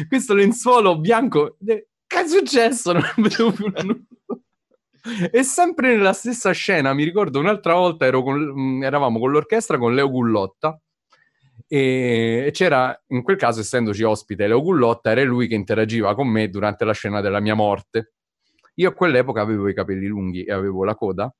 questo 0.08 0.34
lenzuolo 0.34 1.00
bianco. 1.00 1.58
Che 1.64 1.88
è 2.08 2.28
successo? 2.28 2.94
Non 2.94 3.04
vedevo 3.18 3.52
più 3.52 3.68
nulla. 3.68 3.96
E 5.32 5.44
sempre 5.44 5.96
nella 5.96 6.14
stessa 6.14 6.52
scena, 6.52 6.94
mi 6.94 7.04
ricordo 7.04 7.40
un'altra 7.40 7.76
volta 7.76 8.10
con, 8.12 8.42
mm, 8.42 8.84
eravamo 8.84 9.20
con 9.20 9.32
l'orchestra 9.32 9.78
con 9.78 9.96
Leo 9.96 10.10
Gullotta 10.10 10.78
e 11.66 12.50
c'era, 12.54 12.98
in 13.08 13.24
quel 13.24 13.38
caso, 13.38 13.62
essendoci 13.62 14.04
ospite 14.04 14.48
Leo 14.48 14.62
Gullotta, 14.62 15.12
era 15.12 15.24
lui 15.24 15.48
che 15.48 15.56
interagiva 15.56 16.14
con 16.14 16.28
me 16.28 16.50
durante 16.50 16.84
la 16.84 16.94
scena 16.94 17.22
della 17.22 17.40
mia 17.40 17.56
morte. 17.56 18.14
Io 18.76 18.90
a 18.90 18.94
quell'epoca 18.94 19.42
avevo 19.42 19.68
i 19.70 19.74
capelli 19.74 20.08
lunghi 20.08 20.44
e 20.44 20.52
avevo 20.52 20.84
la 20.84 20.96
coda 20.96 21.34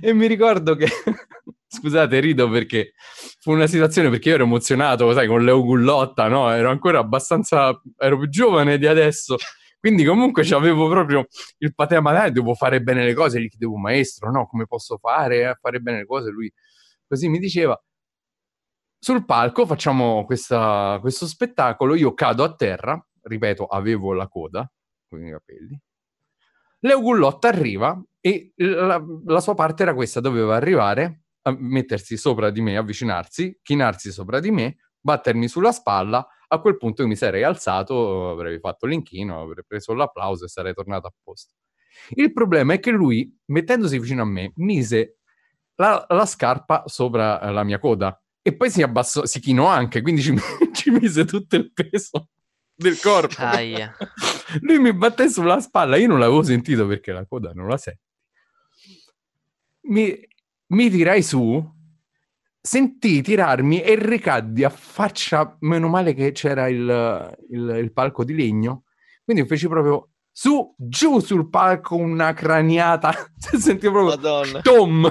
e 0.00 0.12
mi 0.12 0.26
ricordo 0.26 0.74
che, 0.74 0.86
scusate, 1.66 2.18
rido 2.20 2.48
perché 2.48 2.92
fu 3.40 3.52
una 3.52 3.66
situazione 3.66 4.10
perché 4.10 4.30
io 4.30 4.34
ero 4.36 4.44
emozionato, 4.44 5.12
sai, 5.12 5.26
con 5.26 5.44
Leo 5.44 5.62
Gullotta, 5.62 6.28
no? 6.28 6.50
Ero 6.50 6.70
ancora 6.70 6.98
abbastanza, 6.98 7.80
ero 7.98 8.18
più 8.18 8.28
giovane 8.28 8.78
di 8.78 8.86
adesso, 8.86 9.36
quindi 9.78 10.04
comunque 10.04 10.42
avevo 10.50 10.88
proprio 10.88 11.26
il 11.58 11.74
patema, 11.74 12.12
dai, 12.12 12.32
devo 12.32 12.54
fare 12.54 12.80
bene 12.82 13.04
le 13.04 13.14
cose, 13.14 13.40
gli 13.40 13.48
chiedevo, 13.48 13.76
maestro, 13.76 14.30
no, 14.30 14.46
come 14.46 14.66
posso 14.66 14.98
fare 14.98 15.46
a 15.46 15.58
fare 15.60 15.80
bene 15.80 15.98
le 15.98 16.06
cose? 16.06 16.30
Lui 16.30 16.52
così 17.06 17.28
mi 17.28 17.38
diceva, 17.38 17.80
sul 18.98 19.24
palco 19.24 19.66
facciamo 19.66 20.24
questa, 20.24 20.98
questo 21.00 21.26
spettacolo, 21.26 21.94
io 21.94 22.14
cado 22.14 22.42
a 22.42 22.54
terra, 22.54 23.00
ripeto, 23.22 23.66
avevo 23.66 24.12
la 24.12 24.26
coda, 24.26 24.68
con 25.08 25.24
i 25.24 25.30
capelli, 25.30 25.80
Leo 26.80 27.00
Gullotta 27.00 27.48
arriva 27.48 28.00
e 28.26 28.52
la, 28.56 29.00
la, 29.24 29.40
sua 29.40 29.54
parte 29.54 29.84
era 29.84 29.94
questa, 29.94 30.18
doveva 30.18 30.56
arrivare 30.56 31.26
a 31.42 31.56
mettersi 31.56 32.16
sopra 32.16 32.50
di 32.50 32.60
me, 32.60 32.76
avvicinarsi, 32.76 33.60
chinarsi 33.62 34.10
sopra 34.10 34.40
di 34.40 34.50
me, 34.50 34.78
battermi 34.98 35.46
sulla 35.46 35.70
spalla, 35.70 36.26
a 36.48 36.60
quel 36.60 36.76
punto 36.76 37.02
io 37.02 37.08
mi 37.08 37.14
sarei 37.14 37.44
alzato, 37.44 38.30
avrei 38.30 38.58
fatto 38.58 38.86
l'inchino, 38.86 39.42
avrei 39.42 39.62
preso 39.64 39.94
l'applauso 39.94 40.44
e 40.44 40.48
sarei 40.48 40.74
tornato 40.74 41.06
a 41.06 41.12
posto. 41.22 41.54
Il 42.16 42.32
problema 42.32 42.72
è 42.72 42.80
che 42.80 42.90
lui, 42.90 43.32
mettendosi 43.46 43.96
vicino 43.96 44.22
a 44.22 44.26
me, 44.26 44.50
mise 44.56 45.18
la, 45.76 46.04
la 46.08 46.26
scarpa 46.26 46.82
sopra 46.86 47.48
la 47.52 47.62
mia 47.62 47.78
coda 47.78 48.20
e 48.42 48.56
poi 48.56 48.70
si 48.70 48.82
abbassò, 48.82 49.24
si 49.24 49.38
chinò 49.38 49.66
anche, 49.66 50.02
quindi 50.02 50.22
ci, 50.22 50.34
ci 50.74 50.90
mise 50.90 51.24
tutto 51.26 51.54
il 51.54 51.72
peso 51.72 52.30
del 52.74 52.98
corpo. 52.98 53.40
Aia. 53.42 53.96
Lui 54.62 54.80
mi 54.80 54.92
batté 54.92 55.28
sulla 55.28 55.60
spalla, 55.60 55.94
io 55.94 56.08
non 56.08 56.18
l'avevo 56.18 56.42
sentito 56.42 56.88
perché 56.88 57.12
la 57.12 57.24
coda 57.24 57.52
non 57.52 57.68
la 57.68 57.76
senti. 57.76 58.04
Mi, 59.88 60.18
mi 60.68 60.90
tirai 60.90 61.22
su, 61.22 61.64
sentì 62.60 63.22
tirarmi 63.22 63.80
e 63.82 63.94
ricaddi 63.94 64.64
a 64.64 64.70
faccia, 64.70 65.56
meno 65.60 65.88
male 65.88 66.14
che 66.14 66.32
c'era 66.32 66.68
il, 66.68 67.36
il, 67.50 67.78
il 67.80 67.92
palco 67.92 68.24
di 68.24 68.34
legno, 68.34 68.84
quindi 69.24 69.46
feci 69.46 69.68
proprio 69.68 70.10
su, 70.32 70.74
giù 70.76 71.20
sul 71.20 71.48
palco 71.48 71.96
una 71.96 72.32
craniata, 72.34 73.12
sentivo 73.38 73.92
proprio 73.92 74.16
Madonna. 74.16 74.60
Tom. 74.60 75.10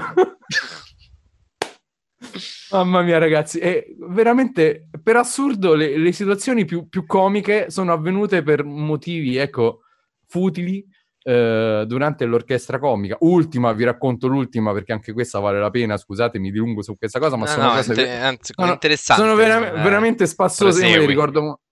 Mamma 2.70 3.02
mia, 3.02 3.18
ragazzi, 3.18 3.58
è 3.58 3.86
veramente 4.08 4.88
per 5.02 5.16
assurdo 5.16 5.74
le, 5.74 5.96
le 5.96 6.12
situazioni 6.12 6.64
più, 6.64 6.88
più, 6.88 7.06
comiche 7.06 7.70
sono 7.70 7.92
avvenute 7.92 8.42
per 8.42 8.64
motivi, 8.64 9.36
ecco, 9.36 9.80
futili 10.26 10.84
eh, 11.28 11.82
durante 11.88 12.24
l'orchestra 12.24 12.78
comica. 12.78 13.16
Ultima, 13.20 13.72
vi 13.72 13.82
racconto 13.82 14.28
l'ultima 14.28 14.72
perché 14.72 14.92
anche 14.92 15.12
questa 15.12 15.40
vale 15.40 15.58
la 15.58 15.70
pena. 15.70 15.96
Scusatemi, 15.96 16.44
mi 16.44 16.52
dilungo 16.52 16.82
su 16.82 16.96
questa 16.96 17.18
cosa, 17.18 17.34
ma 17.34 17.46
no, 17.46 17.50
sono 17.50 17.64
no, 17.64 17.72
cose 17.74 17.90
inter- 17.90 18.22
anzi, 18.22 18.52
sono, 18.54 18.72
interessanti. 18.72 19.22
Sono 19.22 19.34
vera- 19.34 19.72
eh, 19.72 19.82
veramente 19.82 20.24
spassose. 20.26 20.86
Io 20.86 21.00
mi 21.00 21.06
ricordo, 21.06 21.62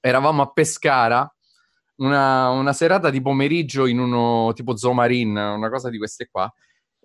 eravamo 0.00 0.42
a 0.42 0.52
Pescara. 0.52 1.34
Una, 1.94 2.48
una 2.48 2.72
serata 2.72 3.10
di 3.10 3.22
pomeriggio 3.22 3.86
in 3.86 4.00
uno 4.00 4.52
tipo 4.54 4.76
Zomarin, 4.76 5.36
una 5.36 5.70
cosa 5.70 5.88
di 5.88 5.98
queste 5.98 6.28
qua 6.30 6.52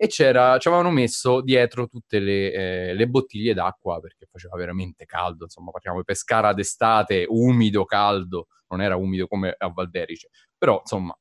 e 0.00 0.06
c'era, 0.06 0.58
ci 0.58 0.68
avevano 0.68 0.90
messo 0.90 1.40
dietro 1.40 1.86
tutte 1.86 2.18
le, 2.18 2.52
eh, 2.52 2.94
le, 2.94 3.08
bottiglie 3.08 3.52
d'acqua 3.52 4.00
perché 4.00 4.26
faceva 4.30 4.56
veramente 4.56 5.04
caldo, 5.06 5.44
insomma 5.44 5.70
parliamo 5.70 5.98
di 5.98 6.04
Pescara 6.04 6.52
d'estate, 6.52 7.26
umido, 7.28 7.84
caldo, 7.84 8.46
non 8.68 8.80
era 8.80 8.96
umido 8.96 9.26
come 9.26 9.54
a 9.56 9.68
Valderice, 9.68 10.30
però 10.56 10.78
insomma, 10.80 11.16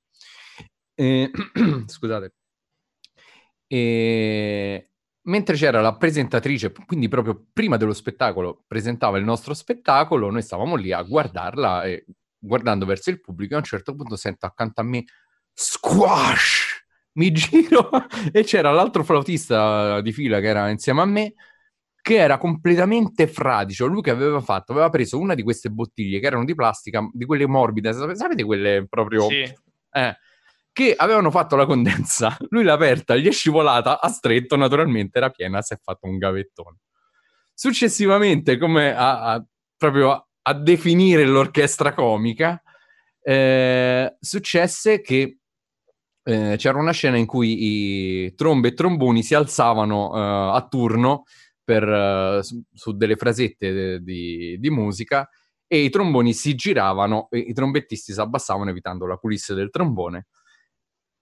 eh, 0.97 1.31
scusate, 1.85 2.33
e, 3.67 4.89
mentre 5.23 5.55
c'era 5.55 5.81
la 5.81 5.95
presentatrice, 5.95 6.71
quindi 6.85 7.07
proprio 7.07 7.45
prima 7.53 7.77
dello 7.77 7.93
spettacolo 7.93 8.63
presentava 8.65 9.17
il 9.17 9.23
nostro 9.23 9.53
spettacolo, 9.53 10.31
noi 10.31 10.41
stavamo 10.41 10.75
lì 10.75 10.91
a 10.91 11.03
guardarla 11.03 11.83
e 11.83 12.05
guardando 12.39 12.85
verso 12.85 13.09
il 13.09 13.21
pubblico 13.21 13.55
a 13.55 13.59
un 13.59 13.63
certo 13.63 13.95
punto 13.95 14.15
sento 14.15 14.45
accanto 14.45 14.81
a 14.81 14.83
me 14.83 15.03
squash 15.53 16.85
mi 17.13 17.31
giro 17.33 17.89
e 18.31 18.43
c'era 18.43 18.71
l'altro 18.71 19.03
flautista 19.03 20.01
di 20.01 20.11
fila 20.11 20.39
che 20.39 20.47
era 20.47 20.69
insieme 20.69 21.01
a 21.01 21.05
me 21.05 21.33
che 21.99 22.15
era 22.15 22.37
completamente 22.37 23.27
fradicio. 23.27 23.85
Lui 23.85 24.01
che 24.01 24.11
aveva 24.11 24.39
fatto, 24.39 24.71
aveva 24.71 24.89
preso 24.89 25.19
una 25.19 25.35
di 25.35 25.43
queste 25.43 25.69
bottiglie 25.69 26.21
che 26.21 26.27
erano 26.27 26.45
di 26.45 26.55
plastica, 26.55 27.05
di 27.11 27.25
quelle 27.25 27.45
morbide, 27.47 27.91
sapete 27.91 28.45
quelle 28.45 28.87
proprio... 28.87 29.27
Sì. 29.27 29.41
Eh, 29.91 30.15
che 30.77 30.93
avevano 30.95 31.31
fatto 31.31 31.55
la 31.55 31.65
condensa. 31.65 32.37
Lui 32.49 32.63
l'ha 32.63 32.73
aperta, 32.73 33.15
gli 33.15 33.25
è 33.25 33.31
scivolata, 33.31 33.99
ha 33.99 34.09
stretto, 34.09 34.55
naturalmente 34.55 35.17
era 35.17 35.31
piena, 35.31 35.59
si 35.63 35.73
è 35.73 35.79
fatto 35.81 36.05
un 36.05 36.19
gavettone. 36.19 36.77
Successivamente, 37.51 38.59
come 38.59 38.95
a, 38.95 39.33
a 39.33 39.45
proprio 39.75 40.11
a, 40.11 40.27
a, 40.43 40.53
definire 40.53 41.25
l'orchestra 41.25 41.95
comica, 41.95 42.61
eh, 43.23 44.17
successe 44.19 45.01
che 45.01 45.39
eh, 46.21 46.55
c'era 46.57 46.77
una 46.77 46.91
scena 46.91 47.17
in 47.17 47.25
cui 47.25 48.25
i 48.25 48.35
trombe 48.35 48.67
e 48.67 48.73
tromboni 48.75 49.23
si 49.23 49.33
alzavano 49.33 50.09
uh, 50.09 50.53
a 50.53 50.67
turno 50.69 51.23
per, 51.63 51.87
uh, 51.87 52.41
su, 52.43 52.61
su, 52.71 52.95
delle 52.95 53.15
frasette 53.15 53.99
di, 54.03 54.59
di, 54.59 54.69
musica 54.69 55.27
e 55.65 55.79
i 55.79 55.89
tromboni 55.89 56.33
si 56.33 56.53
giravano 56.53 57.29
e 57.31 57.39
i 57.39 57.53
trombettisti 57.53 58.13
si 58.13 58.19
abbassavano 58.19 58.69
evitando 58.69 59.07
la 59.07 59.15
culisse 59.15 59.55
del 59.55 59.71
trombone 59.71 60.27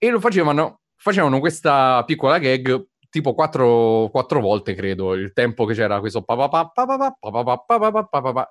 e 0.08 0.12
lo 0.12 0.20
facevano, 0.20 0.82
facevano 0.96 1.39
questa 1.39 2.04
piccola 2.06 2.38
gag 2.38 2.88
tipo 3.10 3.34
quattro, 3.34 4.10
quattro 4.12 4.41
volte 4.41 4.76
credo 4.76 5.13
il 5.13 5.32
tempo 5.34 5.65
che 5.65 5.74
c'era 5.74 6.00
questo 6.00 6.24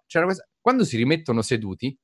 c'era 0.06 0.24
questa... 0.24 0.48
quando 0.60 0.84
si 0.84 0.96
rimettono 0.96 1.42
seduti 1.42 1.96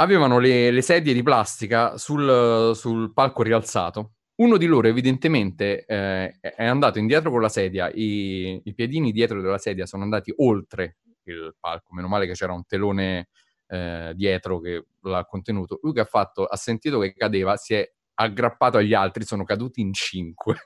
avevano 0.00 0.38
le, 0.38 0.70
le 0.70 0.82
sedie 0.82 1.12
di 1.12 1.22
plastica 1.22 1.96
sul, 1.96 2.72
sul, 2.74 3.12
palco 3.12 3.42
rialzato. 3.42 4.12
Uno 4.36 4.56
di 4.56 4.66
loro 4.66 4.86
evidentemente 4.86 5.84
eh, 5.84 6.38
è 6.40 6.64
andato 6.64 7.00
indietro 7.00 7.30
con 7.30 7.40
la 7.40 7.48
sedia, 7.48 7.90
I, 7.92 8.60
i, 8.64 8.74
piedini 8.74 9.10
dietro 9.10 9.40
della 9.40 9.58
sedia 9.58 9.86
sono 9.86 10.04
andati 10.04 10.32
oltre 10.36 10.98
il 11.24 11.54
palco, 11.58 11.94
meno 11.94 12.06
male 12.06 12.26
che 12.26 12.34
c'era 12.34 12.52
un 12.52 12.64
telone 12.64 13.28
eh, 13.68 14.12
dietro 14.14 14.60
che 14.60 14.86
l'ha 15.02 15.24
contenuto. 15.24 15.78
Lui 15.82 15.92
che 15.92 16.00
ha 16.00 16.04
fatto, 16.04 16.44
ha 16.44 16.56
sentito 16.56 16.98
che 16.98 17.14
cadeva, 17.14 17.56
si 17.56 17.74
è 17.74 17.88
aggrappato 18.14 18.78
agli 18.78 18.94
altri, 18.94 19.24
sono 19.24 19.44
caduti 19.44 19.80
in 19.80 19.92
cinque. 19.92 20.56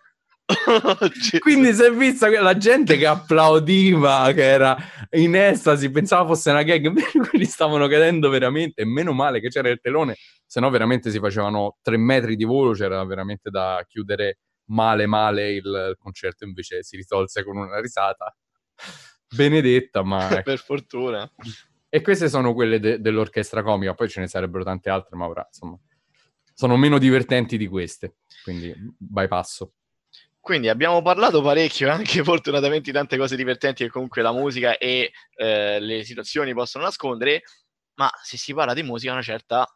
Quindi 1.41 1.73
si 1.73 1.83
è 1.83 1.93
vista 1.93 2.29
la 2.41 2.57
gente 2.57 2.97
che 2.97 3.07
applaudiva, 3.07 4.33
che 4.33 4.43
era 4.43 4.77
in 5.11 5.35
estasi, 5.35 5.91
pensava 5.91 6.27
fosse 6.27 6.51
una 6.51 6.63
gag, 6.63 6.93
quelli 7.29 7.45
stavano 7.45 7.87
cadendo 7.89 8.29
veramente, 8.29 8.85
meno 8.85 9.13
male 9.13 9.41
che 9.41 9.49
c'era 9.49 9.69
il 9.69 9.81
telone, 9.81 10.17
se 10.47 10.61
no 10.61 10.69
veramente 10.71 11.11
si 11.11 11.19
facevano 11.19 11.79
tre 11.83 11.97
metri 11.97 12.37
di 12.37 12.45
volo, 12.45 12.73
c'era 12.73 13.05
veramente 13.05 13.51
da 13.51 13.85
chiudere 13.89 14.39
male 14.67 15.07
male 15.07 15.53
il 15.53 15.97
concerto, 15.99 16.45
invece 16.45 16.83
si 16.83 16.97
risolse 16.97 17.45
con 17.45 17.57
una 17.57 17.81
risata 17.81 18.35
benedetta, 19.35 20.03
ma... 20.03 20.29
Per 20.43 20.59
fortuna. 20.59 21.31
E 21.95 22.01
queste 22.01 22.31
sono 22.31 22.55
quelle 22.55 22.81
de- 22.81 23.03
dell'orchestra 23.03 23.63
comica, 23.63 23.93
poi 23.93 24.09
ce 24.09 24.21
ne 24.21 24.27
sarebbero 24.27 24.65
tante 24.65 24.89
altre, 24.89 25.15
ma 25.15 25.29
ora, 25.29 25.45
insomma, 25.47 25.79
sono 26.55 26.79
meno 26.79 26.97
divertenti 26.97 27.59
di 27.59 27.67
queste, 27.67 28.15
quindi 28.43 28.75
bypasso. 28.97 29.75
Quindi 30.41 30.71
abbiamo 30.71 31.03
parlato 31.03 31.43
parecchio, 31.43 31.91
anche 31.91 32.25
fortunatamente 32.25 32.91
di 32.91 32.97
tante 32.97 33.19
cose 33.19 33.37
divertenti 33.37 33.85
che 33.85 33.91
comunque 33.91 34.23
la 34.23 34.33
musica 34.33 34.79
e 34.79 35.13
eh, 35.37 35.81
le 35.81 36.03
situazioni 36.05 36.55
possono 36.55 36.85
nascondere, 36.85 37.43
ma 37.97 38.11
se 38.23 38.39
si 38.39 38.55
parla 38.55 38.73
di 38.73 38.83
musica 38.83 39.13
una 39.13 39.21
certa, 39.21 39.71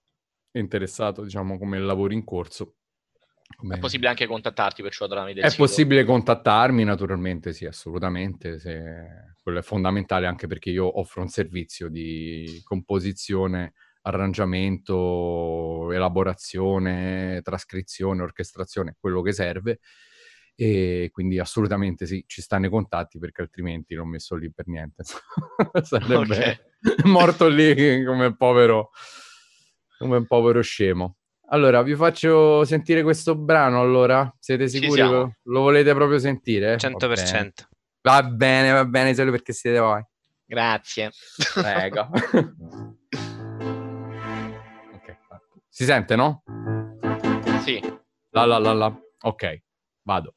è 0.51 0.59
interessato, 0.59 1.23
diciamo, 1.23 1.57
come 1.57 1.79
lavoro 1.79 2.13
in 2.13 2.23
corso. 2.25 2.75
Come- 3.55 3.75
È 3.75 3.79
possibile 3.79 4.09
anche 4.09 4.25
contattarti 4.25 4.81
perciò 4.81 5.07
tramite 5.07 5.41
è 5.41 5.49
sito. 5.49 5.63
possibile 5.63 6.03
contattarmi, 6.03 6.83
naturalmente, 6.83 7.53
sì, 7.53 7.65
assolutamente. 7.65 8.59
se- 8.59 9.31
Quello 9.43 9.59
è 9.59 9.61
fondamentale 9.63 10.25
anche 10.25 10.47
perché 10.47 10.69
io 10.69 10.99
offro 10.99 11.21
un 11.21 11.27
servizio 11.27 11.89
di 11.89 12.61
composizione, 12.63 13.73
arrangiamento, 14.03 15.91
elaborazione, 15.91 17.41
trascrizione, 17.43 18.21
orchestrazione, 18.21 18.95
quello 18.99 19.21
che 19.21 19.33
serve. 19.33 19.79
E 20.55 21.09
quindi 21.11 21.39
assolutamente 21.39 22.05
sì, 22.05 22.23
ci 22.27 22.41
stanno 22.41 22.67
i 22.67 22.69
contatti 22.69 23.17
perché 23.17 23.41
altrimenti 23.41 23.95
l'ho 23.95 24.05
messo 24.05 24.35
lì 24.35 24.51
per 24.51 24.67
niente. 24.67 25.03
Sarebbe 25.83 26.59
morto 27.05 27.47
lì 27.47 28.03
come 28.05 28.35
povero, 28.35 28.91
come 29.97 30.17
un 30.17 30.27
povero 30.27 30.61
scemo. 30.61 31.17
Allora, 31.53 31.83
vi 31.83 31.95
faccio 31.95 32.65
sentire 32.65 33.03
questo 33.03 33.35
brano, 33.35 33.79
allora? 33.79 34.35
Siete 34.39 34.67
sicuri? 34.67 35.01
Lo, 35.01 35.35
lo 35.43 35.59
volete 35.59 35.93
proprio 35.93 36.17
sentire? 36.17 36.77
100%. 36.77 37.51
Va 38.01 38.23
bene, 38.23 38.71
va 38.71 38.83
bene, 38.85 39.13
solo 39.13 39.29
perché 39.29 39.53
siete 39.53 39.77
voi. 39.77 40.03
Grazie. 40.45 41.11
Prego. 41.53 42.09
ok. 44.93 45.17
Si 45.69 45.85
sente, 45.85 46.15
no? 46.15 46.41
sì. 47.61 47.79
La 48.31 48.45
la 48.45 48.57
la 48.57 48.73
la. 48.73 48.99
Ok, 49.21 49.61
vado. 50.01 50.33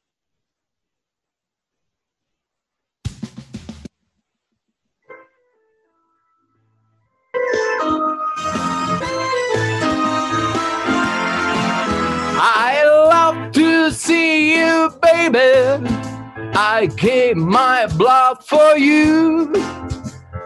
See 13.91 14.57
you, 14.57 14.91
baby. 15.01 15.87
I 16.55 16.87
gave 16.97 17.37
my 17.37 17.87
blood 17.97 18.43
for 18.43 18.77
you. 18.77 19.51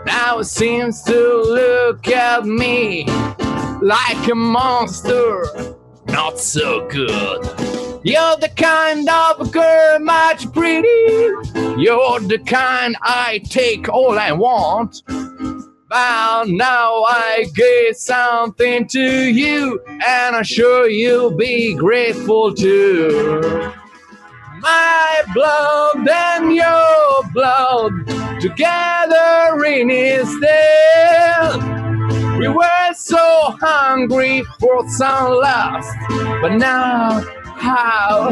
Now 0.06 0.40
it 0.40 0.46
seems 0.46 1.04
to 1.04 1.14
look 1.14 2.08
at 2.08 2.46
me 2.46 3.06
like 3.82 4.28
a 4.28 4.36
monster. 4.36 5.46
Not 6.08 6.40
so 6.40 6.88
good. 6.88 7.44
You're 8.04 8.38
the 8.38 8.52
kind 8.56 9.08
of 9.08 9.52
girl 9.52 10.00
much 10.00 10.52
pretty. 10.52 10.88
You're 11.78 12.20
the 12.20 12.42
kind 12.46 12.96
I 13.02 13.42
take 13.46 13.88
all 13.90 14.18
I 14.18 14.32
want. 14.32 15.04
Now 15.92 17.04
I 17.04 17.46
give 17.54 17.98
something 17.98 18.88
to 18.88 19.30
you, 19.30 19.80
and 19.88 20.36
I'm 20.36 20.44
sure 20.44 20.90
you'll 20.90 21.36
be 21.36 21.74
grateful 21.76 22.54
too. 22.54 23.52
My 24.60 25.22
blood 25.34 26.08
and 26.08 26.54
your 26.54 27.24
blood 27.34 27.92
together 28.40 29.66
in 29.66 29.90
his 29.90 30.40
death. 30.40 31.62
We 32.38 32.48
were 32.48 32.94
so 32.96 33.58
hungry 33.62 34.44
for 34.60 34.88
some 34.90 35.34
lust, 35.34 35.98
but 36.42 36.54
now 36.54 37.22
how, 37.58 38.32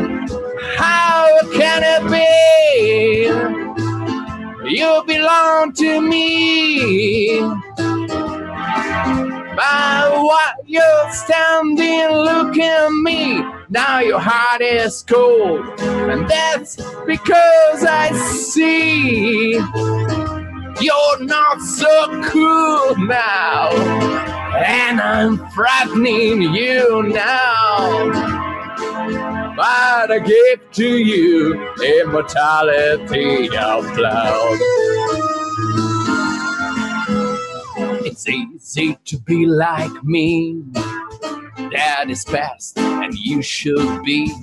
how 0.78 1.40
can 1.52 1.84
it 1.84 2.10
be? 2.10 3.89
You 4.70 5.04
belong 5.08 5.74
to 5.74 6.00
me. 6.00 7.40
But 9.56 10.12
while 10.24 10.54
you're 10.68 11.12
standing, 11.12 12.10
look 12.10 12.56
at 12.56 12.92
me. 12.92 13.44
Now 13.70 13.98
your 14.00 14.20
heart 14.20 14.62
is 14.62 15.04
cold, 15.08 15.66
and 15.80 16.30
that's 16.30 16.76
because 17.08 17.84
I 17.84 18.12
see 18.12 19.54
you're 20.80 21.20
not 21.24 21.62
so 21.62 22.22
cool 22.26 22.96
now, 23.08 23.72
and 24.56 25.02
I'm 25.02 25.50
frightening 25.50 26.44
you 26.44 27.04
now. 27.04 28.30
But 29.60 30.10
I 30.10 30.20
give 30.20 30.72
to 30.72 30.88
you 30.88 31.54
immortality 31.84 33.50
of 33.58 33.94
blood. 33.94 34.58
It's 38.06 38.26
easy 38.30 38.98
to 39.04 39.20
be 39.20 39.46
like 39.46 40.02
me. 40.02 40.64
That 41.74 42.06
is 42.08 42.24
best, 42.24 42.78
and 42.78 43.14
you 43.14 43.42
should 43.42 44.02
be 44.04 44.34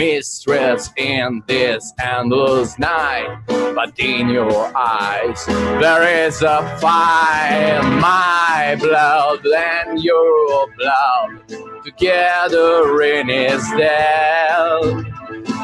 mistress 0.00 0.90
in 0.96 1.42
this 1.46 1.92
endless 2.00 2.78
night. 2.78 3.38
But 3.46 4.00
in 4.00 4.30
your 4.30 4.74
eyes, 4.74 5.44
there 5.44 6.26
is 6.26 6.40
a 6.40 6.78
fire. 6.80 7.82
My 7.82 8.78
blood 8.80 9.44
and 9.44 10.02
your 10.02 10.66
blood 10.78 11.84
together 11.84 13.02
in 13.02 13.28
his 13.28 13.62
death. 13.76 15.04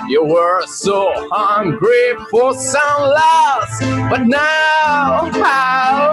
You 0.06 0.22
were 0.24 0.66
so 0.66 1.10
hungry 1.32 2.12
for 2.30 2.52
some 2.52 3.00
loss, 3.00 3.80
but 4.10 4.26
now 4.26 5.30
how, 5.32 6.12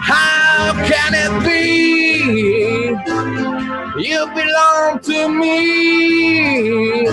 how 0.00 0.72
can 0.84 1.12
it 1.14 1.44
be? 1.46 3.31
You 4.02 4.26
belong 4.34 4.98
to 4.98 5.28
me. 5.28 7.06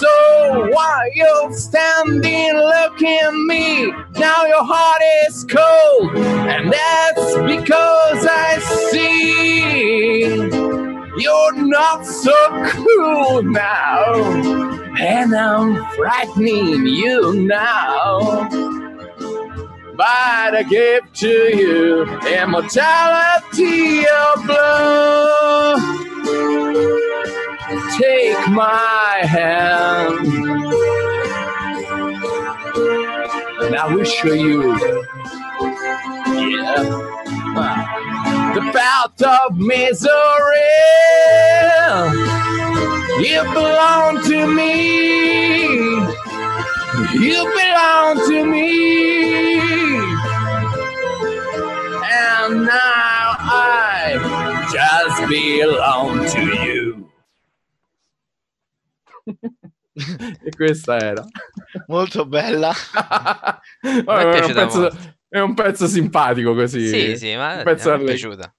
So 0.00 0.70
while 0.72 1.14
you're 1.14 1.52
standing 1.52 2.56
looking 2.56 3.20
at 3.22 3.32
me, 3.32 3.92
now 4.18 4.44
your 4.44 4.64
heart 4.64 5.02
is 5.28 5.44
cold, 5.44 6.16
and 6.16 6.72
that's 6.72 7.34
because 7.46 8.26
I 8.28 8.58
see 8.90 10.24
you're 11.22 11.62
not 11.64 12.04
so 12.04 12.34
cool 12.70 13.42
now, 13.44 14.14
and 15.00 15.32
I'm 15.32 15.76
frightening 15.94 16.88
you 16.88 17.34
now. 17.34 18.48
But 19.96 20.54
I 20.56 20.62
give 20.68 21.12
to 21.14 21.56
you 21.56 22.02
immortality 22.26 24.00
of 24.00 24.44
blood. 24.44 25.80
Take 27.96 28.48
my 28.48 29.20
hand, 29.22 30.26
and 33.62 33.76
I 33.76 33.94
will 33.94 34.04
show 34.04 34.32
you, 34.32 34.76
yeah, 36.34 36.82
the 38.54 38.70
path 38.72 39.22
of 39.22 39.56
misery. 39.58 40.10
You 43.20 43.42
belong 43.54 44.22
to 44.24 44.46
me. 44.52 45.94
You 47.14 47.44
belong 47.54 48.28
to 48.28 48.44
me. 48.44 49.13
Belong 55.26 56.26
to 56.26 56.38
you. 56.38 57.10
e 59.24 60.50
questa 60.54 60.98
era. 60.98 61.24
Molto 61.86 62.26
bella. 62.26 62.72
Vabbè, 62.92 64.30
è, 64.30 64.44
un 64.44 64.52
pezzo, 64.52 64.80
molto. 64.80 65.16
è 65.28 65.38
un 65.40 65.54
pezzo 65.54 65.86
simpatico 65.86 66.54
così. 66.54 66.88
Sì, 66.88 67.16
sì, 67.16 67.34
ma 67.36 67.62
Un 67.62 67.62
mi 67.64 67.72
è 67.72 68.04
piaciuta. 68.04 68.54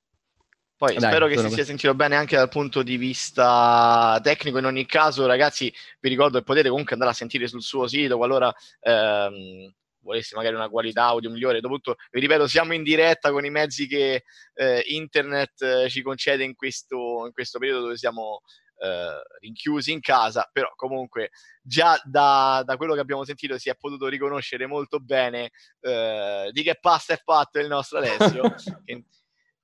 Poi 0.78 0.96
Dai, 0.98 1.10
spero 1.10 1.28
che 1.28 1.38
si 1.38 1.50
sia 1.50 1.64
sentito 1.64 1.96
bene 1.96 2.18
anche 2.18 2.36
dal 2.36 2.50
punto 2.50 2.84
di 2.84 2.98
vista 2.98 4.20
tecnico. 4.22 4.58
In 4.58 4.66
ogni 4.66 4.86
caso, 4.86 5.26
ragazzi, 5.26 5.74
vi 6.02 6.10
ricordo 6.10 6.38
che 6.38 6.44
potete 6.44 6.70
comunque 6.70 6.94
andare 6.94 7.12
a 7.12 7.16
sentire 7.16 7.48
sul 7.48 7.62
suo 7.62 7.88
sito 7.88 8.18
qualora 8.18 8.54
ehm, 8.82 9.74
voleste 10.06 10.36
magari 10.36 10.56
una 10.56 10.70
qualità 10.70 11.06
audio 11.06 11.30
migliore. 11.30 11.60
Dopotutto, 11.60 11.96
vi 12.12 12.20
ripeto, 12.22 12.48
siamo 12.48 12.74
in 12.74 12.84
diretta 12.84 13.32
con 13.32 13.44
i 13.44 13.50
mezzi 13.50 13.88
che 13.88 14.24
eh, 14.54 14.84
internet 14.86 15.62
eh, 15.62 15.90
ci 15.90 16.02
concede 16.02 16.44
in 16.44 16.56
questo, 16.56 17.26
in 17.26 17.34
questo 17.34 17.60
periodo 17.60 17.82
dove 17.82 17.98
siamo 17.98 18.42
eh, 18.78 19.22
rinchiusi 19.42 19.92
in 19.92 20.00
casa, 20.00 20.50
però 20.52 20.72
comunque 20.76 21.32
già 21.62 22.00
da, 22.04 22.62
da 22.66 22.78
quello 22.78 22.94
che 22.94 23.00
abbiamo 23.00 23.26
sentito 23.26 23.58
si 23.58 23.70
è 23.70 23.76
potuto 23.76 24.08
riconoscere 24.08 24.68
molto 24.68 25.00
bene 25.00 25.52
eh, 25.82 26.50
di 26.52 26.64
che 26.64 26.78
pasta 26.80 27.14
è 27.14 27.22
fatto 27.24 27.60
il 27.60 27.68
nostro 27.68 27.98
Alessio. 27.98 28.54
che 28.86 29.04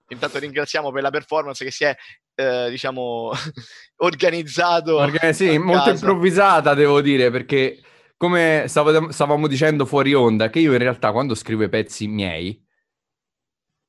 intanto 0.07 0.39
ringraziamo 0.39 0.91
per 0.91 1.03
la 1.03 1.09
performance 1.09 1.63
che 1.63 1.71
si 1.71 1.85
è 1.85 1.95
eh, 2.35 2.69
diciamo 2.69 3.31
organizzato 3.97 4.97
Perché 4.97 5.33
sì, 5.33 5.57
molto 5.57 5.89
improvvisata 5.89 6.73
devo 6.73 7.01
dire, 7.01 7.29
perché 7.29 7.79
come 8.21 8.65
stavamo 8.67 9.47
dicendo 9.47 9.87
fuori 9.87 10.13
onda, 10.13 10.51
che 10.51 10.59
io 10.59 10.73
in 10.73 10.77
realtà 10.77 11.11
quando 11.11 11.33
scrivo 11.33 11.63
i 11.63 11.69
pezzi 11.69 12.05
miei, 12.05 12.63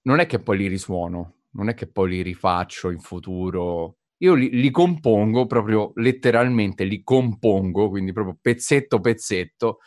non 0.04 0.20
è 0.20 0.26
che 0.26 0.40
poi 0.40 0.56
li 0.56 0.68
risuono, 0.68 1.40
non 1.50 1.68
è 1.68 1.74
che 1.74 1.86
poi 1.86 2.08
li 2.08 2.22
rifaccio 2.22 2.88
in 2.88 3.00
futuro. 3.00 3.98
Io 4.22 4.32
li, 4.32 4.48
li 4.48 4.70
compongo 4.70 5.44
proprio 5.44 5.92
letteralmente, 5.96 6.84
li 6.84 7.02
compongo, 7.02 7.90
quindi 7.90 8.14
proprio 8.14 8.38
pezzetto 8.40 9.00
pezzetto, 9.00 9.80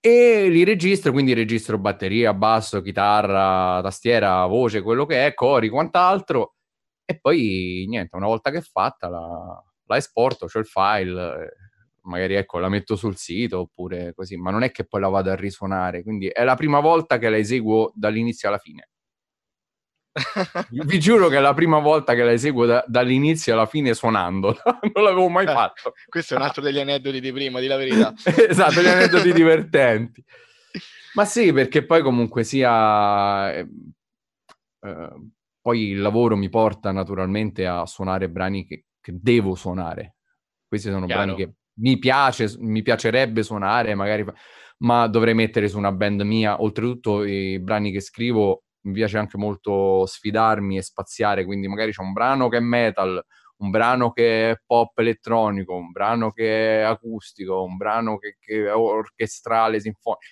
e 0.00 0.48
li 0.48 0.64
registro, 0.64 1.12
quindi 1.12 1.32
registro 1.32 1.78
batteria, 1.78 2.34
basso, 2.34 2.82
chitarra, 2.82 3.80
tastiera, 3.80 4.46
voce, 4.46 4.82
quello 4.82 5.06
che 5.06 5.26
è, 5.26 5.34
cori, 5.34 5.68
quant'altro, 5.68 6.56
e 7.04 7.20
poi 7.20 7.84
niente, 7.88 8.16
una 8.16 8.26
volta 8.26 8.50
che 8.50 8.58
è 8.58 8.62
fatta 8.62 9.08
la, 9.08 9.64
la 9.84 9.96
esporto, 9.96 10.46
c'ho 10.46 10.58
il 10.58 10.66
file, 10.66 11.67
magari 12.08 12.34
ecco 12.34 12.58
la 12.58 12.68
metto 12.68 12.96
sul 12.96 13.16
sito 13.16 13.60
oppure 13.60 14.12
così, 14.14 14.36
ma 14.36 14.50
non 14.50 14.62
è 14.62 14.70
che 14.70 14.84
poi 14.84 15.00
la 15.00 15.08
vado 15.08 15.30
a 15.30 15.34
risuonare, 15.36 16.02
quindi 16.02 16.26
è 16.28 16.42
la 16.44 16.54
prima 16.56 16.80
volta 16.80 17.18
che 17.18 17.28
la 17.28 17.36
eseguo 17.36 17.92
dall'inizio 17.94 18.48
alla 18.48 18.58
fine. 18.58 18.88
Vi 20.70 20.98
giuro 20.98 21.28
che 21.28 21.36
è 21.36 21.40
la 21.40 21.54
prima 21.54 21.78
volta 21.78 22.14
che 22.14 22.24
la 22.24 22.32
eseguo 22.32 22.66
da- 22.66 22.84
dall'inizio 22.86 23.52
alla 23.52 23.66
fine 23.66 23.94
suonando, 23.94 24.56
non 24.94 25.04
l'avevo 25.04 25.28
mai 25.28 25.44
Eh, 25.46 25.52
fatto. 25.52 25.92
questo 26.08 26.34
è 26.34 26.36
un 26.36 26.42
altro 26.42 26.62
degli 26.62 26.78
aneddoti 26.80 27.20
di 27.20 27.32
prima 27.32 27.60
di 27.60 27.66
la 27.68 27.76
verità 27.76 28.12
esatto, 28.48 28.80
gli 28.82 28.86
aneddoti 28.86 29.32
divertenti. 29.32 30.24
Ma 31.14 31.24
sì, 31.24 31.52
perché 31.52 31.84
poi 31.84 32.02
comunque 32.02 32.42
sia... 32.44 33.52
eh, 33.54 33.68
eh, 34.80 35.08
poi 35.60 35.90
il 35.90 36.00
lavoro 36.00 36.36
mi 36.36 36.48
porta 36.48 36.90
naturalmente 36.92 37.66
a 37.66 37.84
suonare 37.86 38.28
brani 38.28 38.64
che, 38.66 38.84
che 39.00 39.12
devo 39.14 39.54
suonare. 39.54 40.16
Questi 40.66 40.88
sono 40.90 41.06
Chiaro. 41.06 41.22
brani 41.24 41.36
che 41.36 41.52
mi 41.78 41.98
piace, 41.98 42.54
mi 42.58 42.82
piacerebbe 42.82 43.42
suonare, 43.42 43.94
magari, 43.94 44.24
ma 44.78 45.06
dovrei 45.06 45.34
mettere 45.34 45.68
su 45.68 45.78
una 45.78 45.92
band 45.92 46.20
mia. 46.22 46.60
Oltretutto 46.62 47.24
i 47.24 47.58
brani 47.60 47.90
che 47.90 48.00
scrivo 48.00 48.64
mi 48.82 48.92
piace 48.92 49.18
anche 49.18 49.36
molto 49.36 50.06
sfidarmi 50.06 50.76
e 50.78 50.82
spaziare, 50.82 51.44
quindi 51.44 51.68
magari 51.68 51.92
c'è 51.92 52.02
un 52.02 52.12
brano 52.12 52.48
che 52.48 52.58
è 52.58 52.60
metal, 52.60 53.22
un 53.58 53.70
brano 53.70 54.12
che 54.12 54.50
è 54.50 54.60
pop 54.64 54.98
elettronico, 54.98 55.74
un 55.74 55.90
brano 55.90 56.30
che 56.30 56.80
è 56.80 56.82
acustico, 56.82 57.62
un 57.64 57.76
brano 57.76 58.18
che, 58.18 58.36
che 58.40 58.66
è 58.66 58.74
orchestrale, 58.74 59.80
sinfonico. 59.80 60.22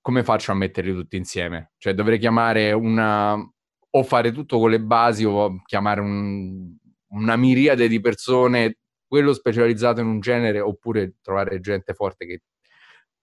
Come 0.00 0.24
faccio 0.24 0.52
a 0.52 0.54
metterli 0.54 0.92
tutti 0.94 1.16
insieme? 1.16 1.72
Cioè 1.76 1.94
dovrei 1.94 2.18
chiamare 2.18 2.72
una... 2.72 3.34
o 3.34 4.02
fare 4.04 4.32
tutto 4.32 4.58
con 4.58 4.70
le 4.70 4.80
basi 4.80 5.24
o 5.24 5.60
chiamare 5.64 6.00
un- 6.00 6.76
una 7.10 7.36
miriade 7.36 7.88
di 7.88 8.00
persone, 8.00 8.78
quello 9.08 9.32
specializzato 9.32 10.00
in 10.00 10.06
un 10.06 10.20
genere, 10.20 10.60
oppure 10.60 11.14
trovare 11.22 11.58
gente 11.60 11.94
forte 11.94 12.26
che 12.26 12.42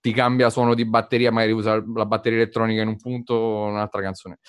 ti 0.02 0.12
cambia 0.12 0.50
suono 0.50 0.74
di 0.74 0.86
batteria, 0.86 1.32
magari 1.32 1.52
usa 1.54 1.82
la 1.94 2.06
batteria 2.06 2.40
elettronica 2.40 2.82
in 2.82 2.90
un 2.90 2.98
punto, 2.98 3.38
un'altra 3.40 4.02
canzone, 4.02 4.40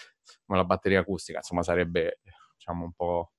ma 0.46 0.56
la 0.56 0.64
batteria 0.64 1.00
acustica, 1.00 1.38
insomma, 1.38 1.62
sarebbe 1.62 2.20
diciamo 2.56 2.84
un 2.84 2.92
po' 2.92 3.30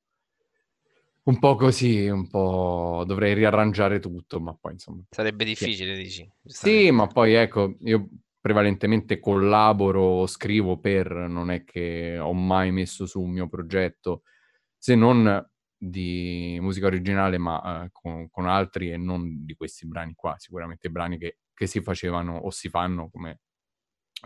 un 1.27 1.39
po' 1.39 1.55
così, 1.55 2.07
un 2.07 2.29
po' 2.29 3.03
dovrei 3.05 3.33
riarrangiare 3.33 3.99
tutto, 3.99 4.39
ma 4.39 4.55
poi 4.59 4.73
insomma. 4.73 5.03
Sarebbe 5.09 5.43
difficile, 5.43 5.95
dici. 5.97 6.29
Sì, 6.45 6.89
ma 6.91 7.07
poi 7.07 7.33
ecco, 7.33 7.75
io 7.81 8.07
prevalentemente 8.39 9.19
collaboro, 9.19 10.25
scrivo 10.25 10.79
per, 10.79 11.11
non 11.11 11.51
è 11.51 11.65
che 11.65 12.17
ho 12.17 12.33
mai 12.33 12.71
messo 12.71 13.05
su 13.05 13.21
un 13.21 13.31
mio 13.31 13.49
progetto, 13.49 14.23
se 14.77 14.95
non 14.95 15.45
di 15.77 16.57
musica 16.61 16.87
originale, 16.87 17.37
ma 17.37 17.83
eh, 17.85 17.89
con, 17.91 18.29
con 18.29 18.47
altri 18.47 18.91
e 18.91 18.97
non 18.97 19.45
di 19.45 19.53
questi 19.55 19.87
brani 19.87 20.13
qua, 20.15 20.35
sicuramente 20.37 20.89
brani 20.89 21.17
che, 21.17 21.39
che 21.53 21.67
si 21.67 21.81
facevano 21.81 22.37
o 22.37 22.49
si 22.49 22.69
fanno, 22.69 23.09
come 23.09 23.41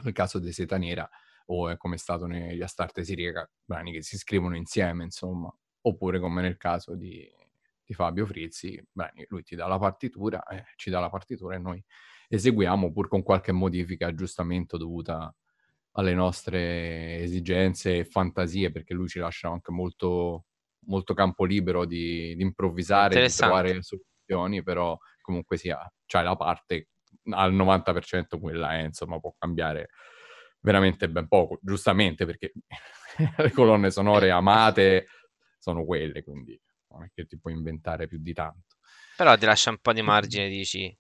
nel 0.03 0.13
caso 0.13 0.39
di 0.39 0.51
Seta 0.51 0.77
Nera, 0.77 1.09
o 1.47 1.69
è 1.69 1.77
come 1.77 1.95
è 1.95 1.97
stato 1.97 2.25
negli 2.25 2.61
Astarte 2.61 3.03
Sirica, 3.03 3.49
brani 3.63 3.91
che 3.91 4.01
si 4.01 4.17
scrivono 4.17 4.55
insieme, 4.55 5.03
insomma, 5.03 5.53
oppure 5.81 6.19
come 6.19 6.41
nel 6.41 6.57
caso 6.57 6.95
di, 6.95 7.27
di 7.83 7.93
Fabio 7.93 8.25
Frizzi, 8.25 8.81
brani, 8.91 9.25
lui 9.27 9.43
ti 9.43 9.55
dà 9.55 9.67
la 9.67 9.77
partitura, 9.77 10.43
eh, 10.45 10.65
ci 10.77 10.89
dà 10.89 10.99
la 10.99 11.09
partitura 11.09 11.55
e 11.55 11.59
noi 11.59 11.83
eseguiamo 12.29 12.91
pur 12.93 13.09
con 13.09 13.23
qualche 13.23 13.51
modifica, 13.51 14.07
aggiustamento 14.07 14.77
dovuta 14.77 15.33
alle 15.93 16.13
nostre 16.13 17.17
esigenze 17.19 17.99
e 17.99 18.05
fantasie, 18.05 18.71
perché 18.71 18.93
lui 18.93 19.09
ci 19.09 19.19
lascia 19.19 19.49
anche 19.49 19.71
molto, 19.71 20.45
molto 20.87 21.13
campo 21.13 21.45
libero 21.45 21.85
di, 21.85 22.35
di 22.35 22.41
improvvisare, 22.41 23.27
di 23.27 23.33
trovare 23.33 23.81
soluzioni, 23.81 24.63
però 24.63 24.97
comunque 25.21 25.57
sia, 25.57 25.79
c'hai 26.05 26.23
la 26.23 26.35
parte 26.35 26.89
al 27.31 27.53
90% 27.53 28.39
quella 28.39 28.73
è, 28.77 28.83
insomma, 28.83 29.19
può 29.19 29.33
cambiare 29.37 29.89
veramente 30.61 31.09
ben 31.09 31.27
poco, 31.27 31.59
giustamente 31.61 32.25
perché 32.25 32.53
le 33.37 33.51
colonne 33.51 33.91
sonore 33.91 34.31
amate 34.31 35.07
sono 35.57 35.83
quelle, 35.85 36.23
quindi 36.23 36.59
non 36.89 37.03
è 37.03 37.11
che 37.13 37.25
ti 37.25 37.39
puoi 37.39 37.53
inventare 37.53 38.07
più 38.07 38.19
di 38.19 38.33
tanto. 38.33 38.77
Però 39.17 39.35
ti 39.37 39.45
lascia 39.45 39.69
un 39.69 39.77
po' 39.79 39.93
di 39.93 40.01
margine, 40.01 40.49
dici. 40.49 40.95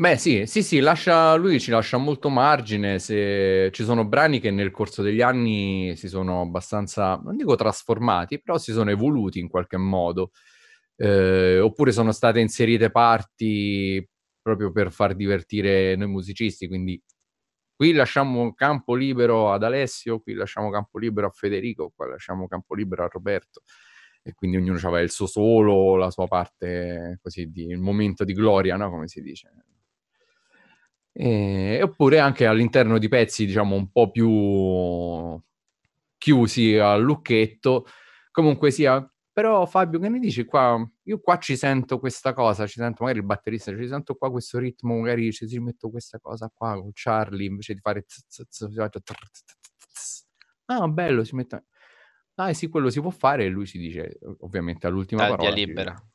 Beh, 0.00 0.16
sì, 0.16 0.46
sì, 0.46 0.62
sì, 0.62 0.80
lascia, 0.80 1.34
lui 1.34 1.60
ci 1.60 1.70
lascia 1.70 1.98
molto 1.98 2.30
margine. 2.30 2.98
Se 2.98 3.68
ci 3.70 3.84
sono 3.84 4.06
brani 4.06 4.40
che 4.40 4.50
nel 4.50 4.70
corso 4.70 5.02
degli 5.02 5.20
anni 5.20 5.94
si 5.94 6.08
sono 6.08 6.40
abbastanza, 6.40 7.16
non 7.22 7.36
dico 7.36 7.54
trasformati, 7.54 8.40
però 8.40 8.56
si 8.56 8.72
sono 8.72 8.88
evoluti 8.90 9.40
in 9.40 9.48
qualche 9.48 9.76
modo. 9.76 10.30
eh, 10.96 11.58
oppure 11.60 11.92
sono 11.92 12.12
state 12.12 12.40
inserite 12.40 12.90
parti 12.90 14.06
proprio 14.42 14.72
per 14.72 14.92
far 14.92 15.14
divertire 15.16 15.96
noi 15.96 16.08
musicisti, 16.08 16.68
quindi 16.68 17.02
qui 17.76 17.92
lasciamo 17.92 18.54
campo 18.54 18.94
libero 18.94 19.52
ad 19.52 19.64
Alessio, 19.64 20.20
qui 20.20 20.34
lasciamo 20.34 20.70
campo 20.70 20.98
libero 20.98 21.26
a 21.28 21.30
Federico, 21.30 21.92
qua 21.96 22.06
lasciamo 22.08 22.48
campo 22.48 22.74
libero 22.74 23.04
a 23.04 23.08
Roberto 23.12 23.62
e 24.22 24.34
quindi 24.34 24.56
ognuno 24.58 24.78
aveva 24.78 25.00
il 25.00 25.10
suo 25.10 25.26
solo, 25.26 25.96
la 25.96 26.10
sua 26.10 26.26
parte 26.28 27.18
così 27.22 27.50
di 27.50 27.64
il 27.66 27.78
momento 27.78 28.24
di 28.24 28.32
gloria, 28.34 28.76
no? 28.76 28.90
come 28.90 29.08
si 29.08 29.22
dice. 29.22 29.50
E, 31.22 31.82
oppure 31.82 32.18
anche 32.18 32.46
all'interno 32.46 32.96
di 32.96 33.08
pezzi, 33.08 33.44
diciamo, 33.44 33.76
un 33.76 33.90
po' 33.92 34.10
più 34.10 35.38
chiusi 36.16 36.78
al 36.78 37.02
lucchetto, 37.02 37.84
comunque 38.30 38.70
sia 38.70 39.06
però 39.32 39.64
Fabio, 39.66 39.98
che 39.98 40.08
ne 40.08 40.18
dici 40.18 40.44
qua? 40.44 40.82
Io 41.04 41.20
qua 41.20 41.38
ci 41.38 41.56
sento 41.56 41.98
questa 41.98 42.32
cosa, 42.32 42.66
ci 42.66 42.80
sento 42.80 43.02
magari 43.02 43.20
il 43.20 43.26
batterista, 43.26 43.74
ci 43.76 43.86
sento 43.86 44.14
qua 44.14 44.30
questo 44.30 44.58
ritmo, 44.58 44.98
magari 44.98 45.30
ci, 45.32 45.58
metto 45.60 45.90
questa 45.90 46.18
cosa 46.18 46.50
qua 46.52 46.74
con 46.80 46.90
Charlie 46.92 47.46
invece 47.46 47.74
di 47.74 47.80
fare 47.80 48.04
Ah, 50.66 50.88
bello, 50.88 51.24
si 51.24 51.34
mette 51.34 51.64
Ah, 52.36 52.52
sì, 52.54 52.68
quello 52.68 52.88
si 52.88 53.00
può 53.00 53.10
fare 53.10 53.44
e 53.44 53.48
lui 53.48 53.66
ci 53.66 53.78
dice 53.78 54.18
ovviamente 54.40 54.86
all'ultima 54.86 55.28
parola. 55.28 55.52
via 55.52 55.66
libera. 55.66 56.09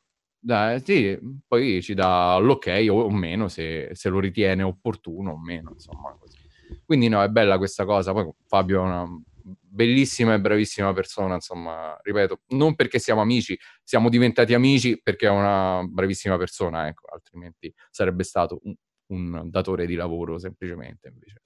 Dai, 0.46 0.80
sì, 0.80 1.18
poi 1.44 1.82
ci 1.82 1.92
dà 1.94 2.36
l'ok 2.36 2.66
o, 2.88 3.00
o 3.00 3.10
meno 3.10 3.48
se, 3.48 3.88
se, 3.94 4.08
lo 4.08 4.20
ritiene 4.20 4.62
opportuno 4.62 5.32
o 5.32 5.40
meno, 5.40 5.72
insomma, 5.72 6.16
così. 6.16 6.38
Quindi 6.84 7.08
no, 7.08 7.20
è 7.20 7.28
bella 7.28 7.58
questa 7.58 7.84
cosa. 7.84 8.12
Poi 8.12 8.30
Fabio 8.46 8.80
è 8.80 8.84
una 8.84 9.08
bellissima 9.42 10.34
e 10.34 10.40
bravissima 10.40 10.92
persona, 10.92 11.34
insomma, 11.34 11.98
ripeto, 12.00 12.42
non 12.50 12.76
perché 12.76 13.00
siamo 13.00 13.22
amici, 13.22 13.58
siamo 13.82 14.08
diventati 14.08 14.54
amici 14.54 15.00
perché 15.02 15.26
è 15.26 15.30
una 15.30 15.82
bravissima 15.84 16.36
persona, 16.36 16.86
ecco, 16.86 17.06
altrimenti 17.12 17.74
sarebbe 17.90 18.22
stato 18.22 18.60
un, 18.62 18.74
un 19.06 19.50
datore 19.50 19.84
di 19.84 19.96
lavoro 19.96 20.38
semplicemente, 20.38 21.08
invece. 21.08 21.42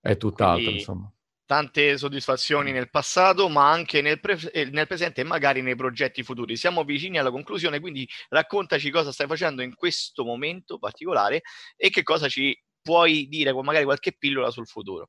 È 0.00 0.16
tutt'altro, 0.16 0.62
Quindi, 0.62 0.78
insomma. 0.78 1.12
Tante 1.48 1.96
soddisfazioni 1.96 2.72
nel 2.72 2.90
passato, 2.90 3.48
ma 3.48 3.70
anche 3.70 4.02
nel, 4.02 4.20
pre- 4.20 4.52
eh, 4.52 4.66
nel 4.66 4.86
presente 4.86 5.22
e 5.22 5.24
magari 5.24 5.62
nei 5.62 5.76
progetti 5.76 6.22
futuri. 6.22 6.58
Siamo 6.58 6.84
vicini 6.84 7.16
alla 7.16 7.30
conclusione, 7.30 7.80
quindi 7.80 8.06
raccontaci 8.28 8.90
cosa 8.90 9.12
stai 9.12 9.26
facendo 9.26 9.62
in 9.62 9.74
questo 9.74 10.24
momento 10.24 10.78
particolare 10.78 11.40
e 11.74 11.88
che 11.88 12.02
cosa 12.02 12.28
ci 12.28 12.54
puoi 12.82 13.28
dire, 13.28 13.54
magari 13.54 13.84
qualche 13.84 14.12
pillola 14.12 14.50
sul 14.50 14.66
futuro. 14.66 15.08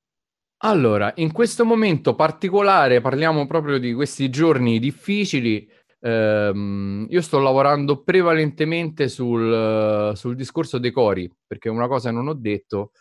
Allora, 0.59 1.11
in 1.17 1.33
questo 1.33 1.65
momento 1.65 2.15
particolare, 2.15 3.01
parliamo 3.01 3.45
proprio 3.45 3.77
di 3.77 3.93
questi 3.93 4.29
giorni 4.29 4.79
difficili. 4.79 5.69
Ehm, 5.99 7.05
io 7.09 7.21
sto 7.21 7.39
lavorando 7.39 8.01
prevalentemente 8.01 9.09
sul, 9.09 10.13
sul, 10.15 10.35
discorso 10.35 10.77
dei 10.77 10.91
cori, 10.91 11.29
perché 11.45 11.67
una 11.67 11.89
cosa 11.89 12.11
non 12.11 12.29
ho 12.29 12.33
detto 12.33 12.91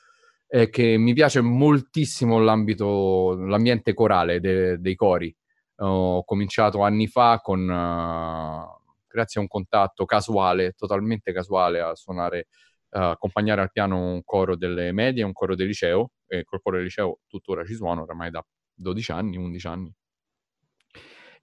è 0.48 0.70
che 0.70 0.96
mi 0.96 1.12
piace 1.12 1.42
moltissimo 1.42 2.38
l'ambito, 2.38 3.34
l'ambiente 3.36 3.92
corale 3.92 4.40
de, 4.40 4.80
dei 4.80 4.94
cori. 4.94 5.34
Ho 5.80 6.24
cominciato 6.24 6.82
anni 6.82 7.06
fa 7.06 7.40
con, 7.42 7.60
uh, 7.60 9.06
grazie 9.06 9.40
a 9.40 9.42
un 9.42 9.48
contatto 9.48 10.06
casuale, 10.06 10.72
totalmente 10.72 11.32
casuale, 11.32 11.80
a 11.80 11.94
suonare 11.94 12.48
uh, 12.90 12.98
accompagnare 13.00 13.60
al 13.60 13.70
piano 13.70 13.98
un 13.98 14.24
coro 14.24 14.56
delle 14.56 14.90
medie 14.92 15.22
un 15.22 15.32
coro 15.32 15.54
del 15.54 15.66
liceo, 15.66 16.12
e 16.26 16.44
col 16.44 16.62
coro 16.62 16.76
del 16.76 16.86
liceo 16.86 17.20
tuttora 17.26 17.64
ci 17.64 17.74
suono, 17.74 18.02
oramai 18.02 18.30
da 18.30 18.44
12 18.74 19.12
anni, 19.12 19.36
11 19.36 19.66
anni. 19.66 19.94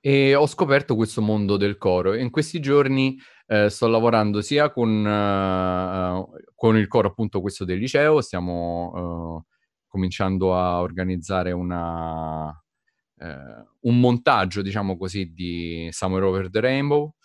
E 0.07 0.35
ho 0.35 0.45
scoperto 0.45 0.95
questo 0.95 1.19
mondo 1.19 1.57
del 1.57 1.79
coro 1.79 2.13
in 2.13 2.29
questi 2.29 2.59
giorni 2.59 3.17
eh, 3.47 3.71
sto 3.71 3.87
lavorando 3.87 4.39
sia 4.39 4.69
con, 4.71 5.03
uh, 5.03 6.29
con, 6.53 6.77
il 6.77 6.87
coro 6.87 7.07
appunto 7.07 7.41
questo 7.41 7.65
del 7.65 7.79
liceo, 7.79 8.21
stiamo 8.21 8.91
uh, 8.93 9.43
cominciando 9.87 10.55
a 10.55 10.81
organizzare 10.81 11.53
una, 11.53 12.49
uh, 12.49 13.67
un 13.79 13.99
montaggio, 13.99 14.61
diciamo 14.61 14.95
così, 14.95 15.33
di 15.33 15.87
Summer 15.89 16.21
Over 16.21 16.51
the 16.51 16.59
Rainbow, 16.59 17.15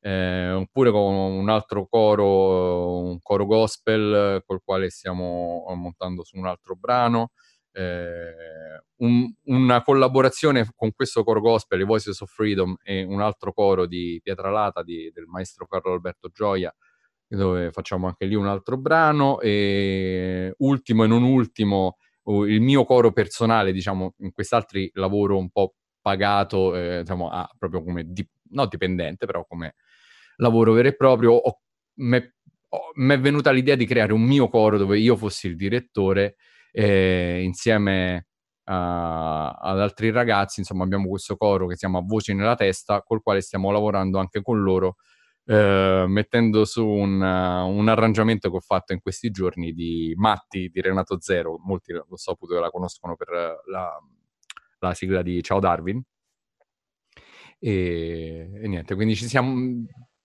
eh, 0.00 0.50
oppure 0.50 0.90
con 0.90 1.14
un 1.14 1.48
altro 1.48 1.86
coro, 1.86 3.00
un 3.00 3.18
coro 3.22 3.46
gospel 3.46 4.42
col 4.44 4.60
quale 4.62 4.90
stiamo 4.90 5.64
montando 5.74 6.22
su 6.22 6.36
un 6.36 6.46
altro 6.46 6.76
brano. 6.76 7.30
Eh, 7.76 8.82
un, 8.98 9.30
una 9.44 9.82
collaborazione 9.82 10.66
con 10.74 10.92
questo 10.94 11.22
coro 11.22 11.40
gospel, 11.40 11.84
Voices 11.84 12.18
of 12.22 12.32
Freedom, 12.32 12.74
e 12.82 13.02
un 13.02 13.20
altro 13.20 13.52
coro 13.52 13.86
di 13.86 14.18
Pietralata 14.22 14.82
di, 14.82 15.10
del 15.12 15.26
maestro 15.26 15.66
Carlo 15.66 15.92
Alberto 15.92 16.30
Gioia, 16.32 16.74
dove 17.28 17.70
facciamo 17.72 18.06
anche 18.06 18.24
lì 18.24 18.34
un 18.34 18.46
altro 18.46 18.78
brano. 18.78 19.40
E 19.40 20.54
ultimo 20.58 21.04
e 21.04 21.06
non 21.06 21.22
ultimo, 21.22 21.98
il 22.24 22.60
mio 22.62 22.84
coro 22.84 23.12
personale, 23.12 23.72
diciamo, 23.72 24.14
in 24.20 24.32
quest'altro 24.32 24.80
lavoro 24.94 25.36
un 25.36 25.50
po' 25.50 25.74
pagato, 26.00 26.74
eh, 26.74 27.00
diciamo, 27.00 27.28
ah, 27.28 27.50
proprio 27.58 27.82
come, 27.82 28.04
di, 28.06 28.26
no 28.50 28.66
dipendente, 28.66 29.26
però 29.26 29.44
come 29.44 29.74
lavoro 30.36 30.72
vero 30.72 30.88
e 30.88 30.96
proprio, 30.96 31.42
mi 31.96 32.20
è 33.14 33.20
venuta 33.20 33.50
l'idea 33.50 33.74
di 33.74 33.86
creare 33.86 34.12
un 34.12 34.22
mio 34.22 34.48
coro 34.48 34.78
dove 34.78 34.98
io 34.98 35.16
fossi 35.16 35.46
il 35.46 35.56
direttore 35.56 36.36
eh, 36.78 37.40
insieme 37.42 38.26
a, 38.64 39.48
ad 39.50 39.80
altri 39.80 40.10
ragazzi, 40.10 40.60
insomma 40.60 40.84
abbiamo 40.84 41.08
questo 41.08 41.36
coro 41.36 41.66
che 41.66 41.72
si 41.72 41.80
chiama 41.80 42.00
Voci 42.04 42.34
nella 42.34 42.54
testa, 42.54 43.02
col 43.02 43.22
quale 43.22 43.40
stiamo 43.40 43.70
lavorando 43.70 44.18
anche 44.18 44.42
con 44.42 44.60
loro, 44.62 44.96
eh, 45.46 46.04
mettendo 46.06 46.66
su 46.66 46.86
un, 46.86 47.18
uh, 47.20 47.66
un, 47.66 47.88
arrangiamento 47.88 48.50
che 48.50 48.56
ho 48.56 48.60
fatto 48.60 48.92
in 48.92 49.00
questi 49.00 49.30
giorni 49.30 49.72
di 49.72 50.12
Matti 50.16 50.68
di 50.68 50.80
Renato 50.82 51.18
Zero, 51.18 51.58
molti 51.64 51.92
lo 51.92 52.16
saputo 52.16 52.60
la 52.60 52.68
conoscono 52.68 53.16
per 53.16 53.28
la, 53.70 53.98
la 54.80 54.94
sigla 54.94 55.22
di 55.22 55.42
Ciao 55.42 55.60
Darwin. 55.60 56.02
E, 57.58 58.50
e, 58.62 58.68
niente, 58.68 58.94
quindi 58.94 59.16
ci 59.16 59.26
siamo 59.26 59.54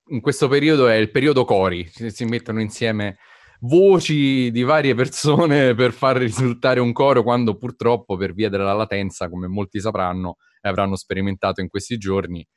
in 0.10 0.20
questo 0.20 0.50
periodo 0.50 0.88
è 0.88 0.96
il 0.96 1.12
periodo 1.12 1.46
cori, 1.46 1.88
si 1.88 2.26
mettono 2.26 2.60
insieme 2.60 3.18
voci 3.62 4.52
di 4.52 4.64
varie 4.64 4.96
persone 4.96 5.74
per 5.76 5.92
far 5.92 6.18
risultare 6.18 6.80
un 6.80 6.94
coro 6.94 7.24
quando 7.24 7.58
purtroppo 7.58 8.16
per 8.16 8.34
via 8.34 8.50
della 8.50 8.74
latenza, 8.74 9.30
come 9.30 9.48
molti 9.48 9.80
sapranno 9.80 10.38
e 10.62 10.70
avranno 10.70 10.96
sperimentato 10.96 11.62
in 11.62 11.70
questi 11.70 11.98
giorni, 11.98 12.48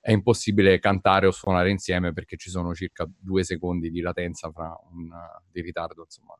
è 0.00 0.10
impossibile 0.10 0.78
cantare 0.80 1.26
o 1.26 1.30
suonare 1.30 1.70
insieme 1.70 2.12
perché 2.12 2.36
ci 2.36 2.50
sono 2.50 2.74
circa 2.74 3.08
due 3.16 3.44
secondi 3.44 3.90
di 3.90 4.00
latenza 4.00 4.50
fra 4.50 4.76
un, 4.90 5.08
di 5.50 5.60
ritardo, 5.60 6.02
insomma, 6.02 6.36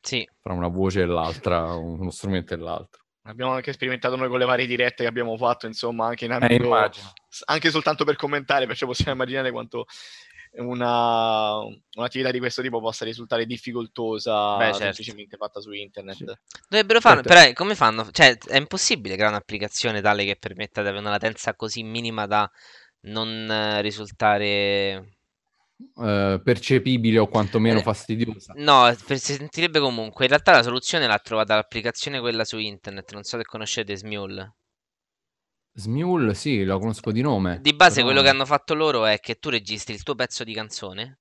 sì. 0.00 0.28
fra 0.40 0.54
una 0.54 0.68
voce 0.68 1.02
e 1.02 1.06
l'altra, 1.06 1.74
uno 1.74 2.10
strumento 2.10 2.54
e 2.54 2.56
l'altro. 2.56 3.04
Abbiamo 3.24 3.52
anche 3.52 3.72
sperimentato 3.72 4.16
noi 4.16 4.28
con 4.28 4.38
le 4.38 4.46
varie 4.46 4.66
dirette 4.66 5.02
che 5.02 5.08
abbiamo 5.08 5.36
fatto, 5.36 5.66
insomma, 5.66 6.06
anche 6.06 6.24
in 6.24 6.32
eh, 6.32 6.34
ambito, 6.34 6.84
eh, 6.84 6.90
anche 7.44 7.70
soltanto 7.70 8.04
per 8.04 8.16
commentare, 8.16 8.66
perciò 8.66 8.86
possiamo 8.86 9.12
immaginare 9.12 9.52
quanto 9.52 9.84
una, 10.56 11.58
un'attività 11.58 12.30
di 12.30 12.38
questo 12.38 12.62
tipo 12.62 12.80
possa 12.80 13.04
risultare 13.04 13.46
difficoltosa 13.46 14.56
Beh, 14.56 14.64
certo. 14.64 14.78
semplicemente 14.78 15.36
fatta 15.36 15.60
su 15.60 15.70
internet. 15.72 16.16
Sì. 16.16 16.24
Dovrebbero 16.68 17.00
farlo, 17.00 17.22
certo. 17.22 17.34
però 17.34 17.48
eh, 17.48 17.52
come 17.52 17.74
fanno? 17.74 18.08
Cioè, 18.10 18.36
è 18.36 18.56
impossibile 18.56 19.14
creare 19.14 19.32
un'applicazione 19.32 20.00
tale 20.00 20.24
che 20.24 20.36
permetta 20.36 20.82
di 20.82 20.88
avere 20.88 21.02
una 21.02 21.12
latenza 21.12 21.54
così 21.54 21.82
minima 21.82 22.26
da 22.26 22.50
non 23.02 23.28
eh, 23.50 23.80
risultare 23.80 25.16
Uh, 25.94 26.38
percepibile 26.42 27.18
o 27.18 27.26
quantomeno 27.26 27.78
eh, 27.78 27.82
fastidiosa. 27.82 28.52
No, 28.56 28.94
si 28.94 29.16
sentirebbe 29.16 29.80
comunque. 29.80 30.24
In 30.24 30.30
realtà 30.30 30.52
la 30.52 30.62
soluzione 30.62 31.06
l'ha 31.06 31.18
trovata 31.18 31.54
l'applicazione 31.54 32.20
quella 32.20 32.44
su 32.44 32.58
internet. 32.58 33.12
Non 33.14 33.22
so 33.22 33.38
se 33.38 33.44
conoscete 33.44 33.96
Smule. 33.96 34.56
Smule, 35.72 36.34
sì, 36.34 36.64
lo 36.64 36.78
conosco 36.78 37.12
di 37.12 37.20
nome. 37.20 37.60
Di 37.60 37.74
base, 37.74 37.96
però... 37.96 38.06
quello 38.06 38.22
che 38.22 38.28
hanno 38.28 38.44
fatto 38.44 38.74
loro 38.74 39.06
è 39.06 39.20
che 39.20 39.38
tu 39.38 39.48
registri 39.50 39.94
il 39.94 40.02
tuo 40.02 40.14
pezzo 40.14 40.44
di 40.44 40.52
canzone, 40.52 41.20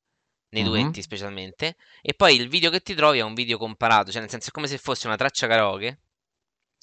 nei 0.49 0.63
uh-huh. 0.63 0.69
duetti 0.69 1.01
specialmente, 1.01 1.75
e 2.01 2.13
poi 2.13 2.35
il 2.35 2.49
video 2.49 2.69
che 2.69 2.81
ti 2.81 2.95
trovi 2.95 3.19
è 3.19 3.23
un 3.23 3.33
video 3.33 3.57
comparato, 3.57 4.11
cioè 4.11 4.21
nel 4.21 4.29
senso 4.29 4.49
è 4.49 4.51
come 4.51 4.67
se 4.67 4.77
fosse 4.77 5.07
una 5.07 5.15
traccia 5.15 5.47
karaoke 5.47 6.01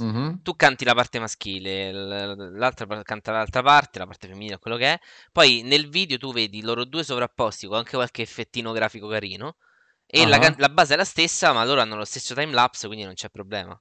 Mm-hmm. 0.03 0.43
Tu 0.43 0.55
canti 0.57 0.85
la 0.85 0.93
parte 0.95 1.19
maschile, 1.19 1.91
l'altra 1.91 2.87
canta 3.03 3.33
l'altra 3.33 3.63
parte, 3.63 3.99
la 3.99 4.07
parte 4.07 4.29
femminile, 4.29 4.59
quello 4.59 4.77
che 4.77 4.93
è. 4.93 4.99
Poi 5.33 5.63
nel 5.63 5.89
video 5.89 6.19
tu 6.19 6.33
vedi 6.33 6.61
loro 6.61 6.85
due 6.85 7.03
sovrapposti 7.03 7.67
con 7.67 7.79
anche 7.79 7.97
qualche 7.97 8.23
effettino 8.23 8.73
grafico 8.73 9.09
carino. 9.09 9.57
E 10.05 10.21
uh-huh. 10.23 10.29
la, 10.29 10.55
la, 10.59 10.69
base 10.69 10.95
è 10.95 10.97
la 10.97 11.05
stessa, 11.05 11.53
ma 11.53 11.65
loro 11.65 11.81
hanno 11.81 11.97
lo 11.97 12.05
stesso 12.05 12.35
timelapse, 12.35 12.87
quindi 12.87 13.05
non 13.05 13.15
c'è 13.15 13.31
problema. 13.31 13.81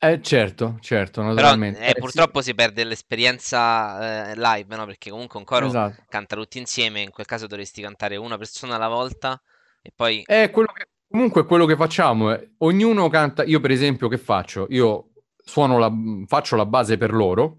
Eh, 0.00 0.22
certo, 0.22 0.78
certo, 0.80 1.22
naturalmente. 1.22 1.78
Però, 1.78 1.90
eh, 1.90 1.94
eh, 1.96 2.00
purtroppo 2.00 2.40
sì. 2.40 2.50
si 2.50 2.54
perde 2.54 2.84
l'esperienza 2.84 4.30
eh, 4.30 4.36
live, 4.36 4.76
no? 4.76 4.86
Perché 4.86 5.10
comunque 5.10 5.38
un 5.38 5.44
coro 5.44 5.66
esatto. 5.66 6.04
canta 6.08 6.36
tutti 6.36 6.58
insieme, 6.58 7.00
in 7.00 7.10
quel 7.10 7.26
caso 7.26 7.46
dovresti 7.46 7.82
cantare 7.82 8.16
una 8.16 8.38
persona 8.38 8.76
alla 8.76 8.88
volta 8.88 9.40
e 9.82 9.92
poi... 9.94 10.22
Eh, 10.26 10.50
quello 10.50 10.70
che, 10.72 10.86
comunque 11.08 11.44
quello 11.44 11.66
che 11.66 11.74
facciamo 11.74 12.30
è, 12.30 12.48
ognuno 12.58 13.08
canta, 13.08 13.42
io 13.42 13.58
per 13.58 13.72
esempio 13.72 14.08
che 14.08 14.18
faccio? 14.18 14.66
Io 14.70 15.10
suono 15.36 15.78
la, 15.78 15.92
faccio 16.26 16.54
la 16.54 16.66
base 16.66 16.96
per 16.96 17.12
loro, 17.12 17.58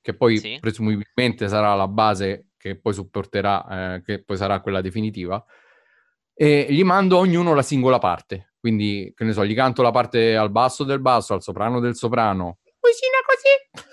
che 0.00 0.14
poi 0.14 0.38
sì. 0.38 0.58
presumibilmente 0.60 1.48
sarà 1.48 1.74
la 1.74 1.88
base 1.88 2.48
che 2.56 2.76
poi 2.76 2.94
supporterà, 2.94 3.94
eh, 3.94 4.02
che 4.02 4.24
poi 4.24 4.36
sarà 4.36 4.60
quella 4.60 4.80
definitiva, 4.80 5.44
e 6.34 6.66
gli 6.68 6.82
mando 6.82 7.18
ognuno 7.18 7.54
la 7.54 7.62
singola 7.62 7.98
parte. 7.98 8.54
Quindi, 8.58 9.12
che 9.14 9.24
ne 9.24 9.32
so, 9.32 9.44
gli 9.44 9.54
canto 9.54 9.82
la 9.82 9.90
parte 9.90 10.36
al 10.36 10.50
basso 10.50 10.84
del 10.84 11.00
basso, 11.00 11.34
al 11.34 11.42
soprano 11.42 11.80
del 11.80 11.94
soprano. 11.94 12.58
Cosina 12.80 13.18
così. 13.26 13.84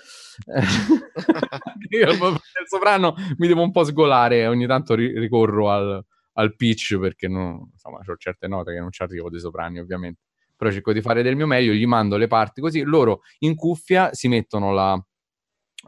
Io 1.90 2.10
il 2.10 2.40
soprano 2.66 3.14
mi 3.36 3.46
devo 3.46 3.62
un 3.62 3.70
po' 3.70 3.84
sgolare, 3.84 4.46
ogni 4.46 4.66
tanto 4.66 4.94
ri- 4.94 5.18
ricorro 5.18 5.70
al, 5.70 6.02
al 6.34 6.56
pitch 6.56 6.98
perché 6.98 7.28
non, 7.28 7.68
insomma, 7.70 7.98
ho 7.98 8.16
certe 8.16 8.48
note 8.48 8.72
che 8.72 8.80
non 8.80 8.90
ci 8.90 9.02
arrivo 9.02 9.28
dei 9.28 9.40
soprani, 9.40 9.78
ovviamente. 9.78 10.20
Però 10.56 10.70
cerco 10.70 10.92
di 10.92 11.02
fare 11.02 11.22
del 11.22 11.36
mio 11.36 11.46
meglio, 11.46 11.72
gli 11.72 11.86
mando 11.86 12.16
le 12.16 12.26
parti 12.26 12.60
così, 12.60 12.82
loro 12.82 13.22
in 13.40 13.54
cuffia 13.54 14.14
si 14.14 14.28
mettono 14.28 14.72
la, 14.72 14.98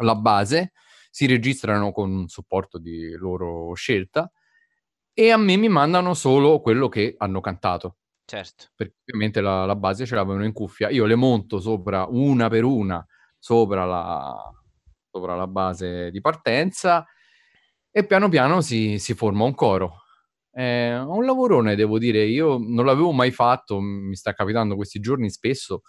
la 0.00 0.14
base, 0.14 0.72
si 1.10 1.26
registrano 1.26 1.92
con 1.92 2.10
un 2.10 2.28
supporto 2.28 2.78
di 2.78 3.12
loro 3.12 3.72
scelta 3.74 4.30
e 5.14 5.30
a 5.30 5.36
me 5.36 5.56
mi 5.56 5.68
mandano 5.68 6.12
solo 6.12 6.60
quello 6.60 6.88
che 6.88 7.14
hanno 7.16 7.40
cantato. 7.40 7.98
Certo. 8.26 8.66
Perché 8.74 8.96
ovviamente 9.06 9.40
la, 9.40 9.64
la 9.64 9.76
base 9.76 10.04
ce 10.06 10.14
l'avevano 10.14 10.44
in 10.44 10.52
cuffia. 10.52 10.90
Io 10.90 11.06
le 11.06 11.14
monto 11.14 11.60
sopra 11.60 12.06
una 12.08 12.48
per 12.48 12.64
una 12.64 13.06
sopra 13.44 13.84
la, 13.84 14.50
sopra 15.10 15.36
la 15.36 15.46
base 15.46 16.10
di 16.10 16.22
partenza 16.22 17.04
e 17.90 18.06
piano 18.06 18.30
piano 18.30 18.62
si, 18.62 18.98
si 18.98 19.12
forma 19.12 19.44
un 19.44 19.54
coro. 19.54 19.98
È 20.50 20.96
un 20.96 21.26
lavorone, 21.26 21.74
devo 21.76 21.98
dire. 21.98 22.24
Io 22.24 22.56
non 22.58 22.86
l'avevo 22.86 23.12
mai 23.12 23.30
fatto, 23.32 23.80
mi 23.80 24.14
sta 24.16 24.32
capitando 24.32 24.76
questi 24.76 24.98
giorni 25.00 25.28
spesso 25.28 25.82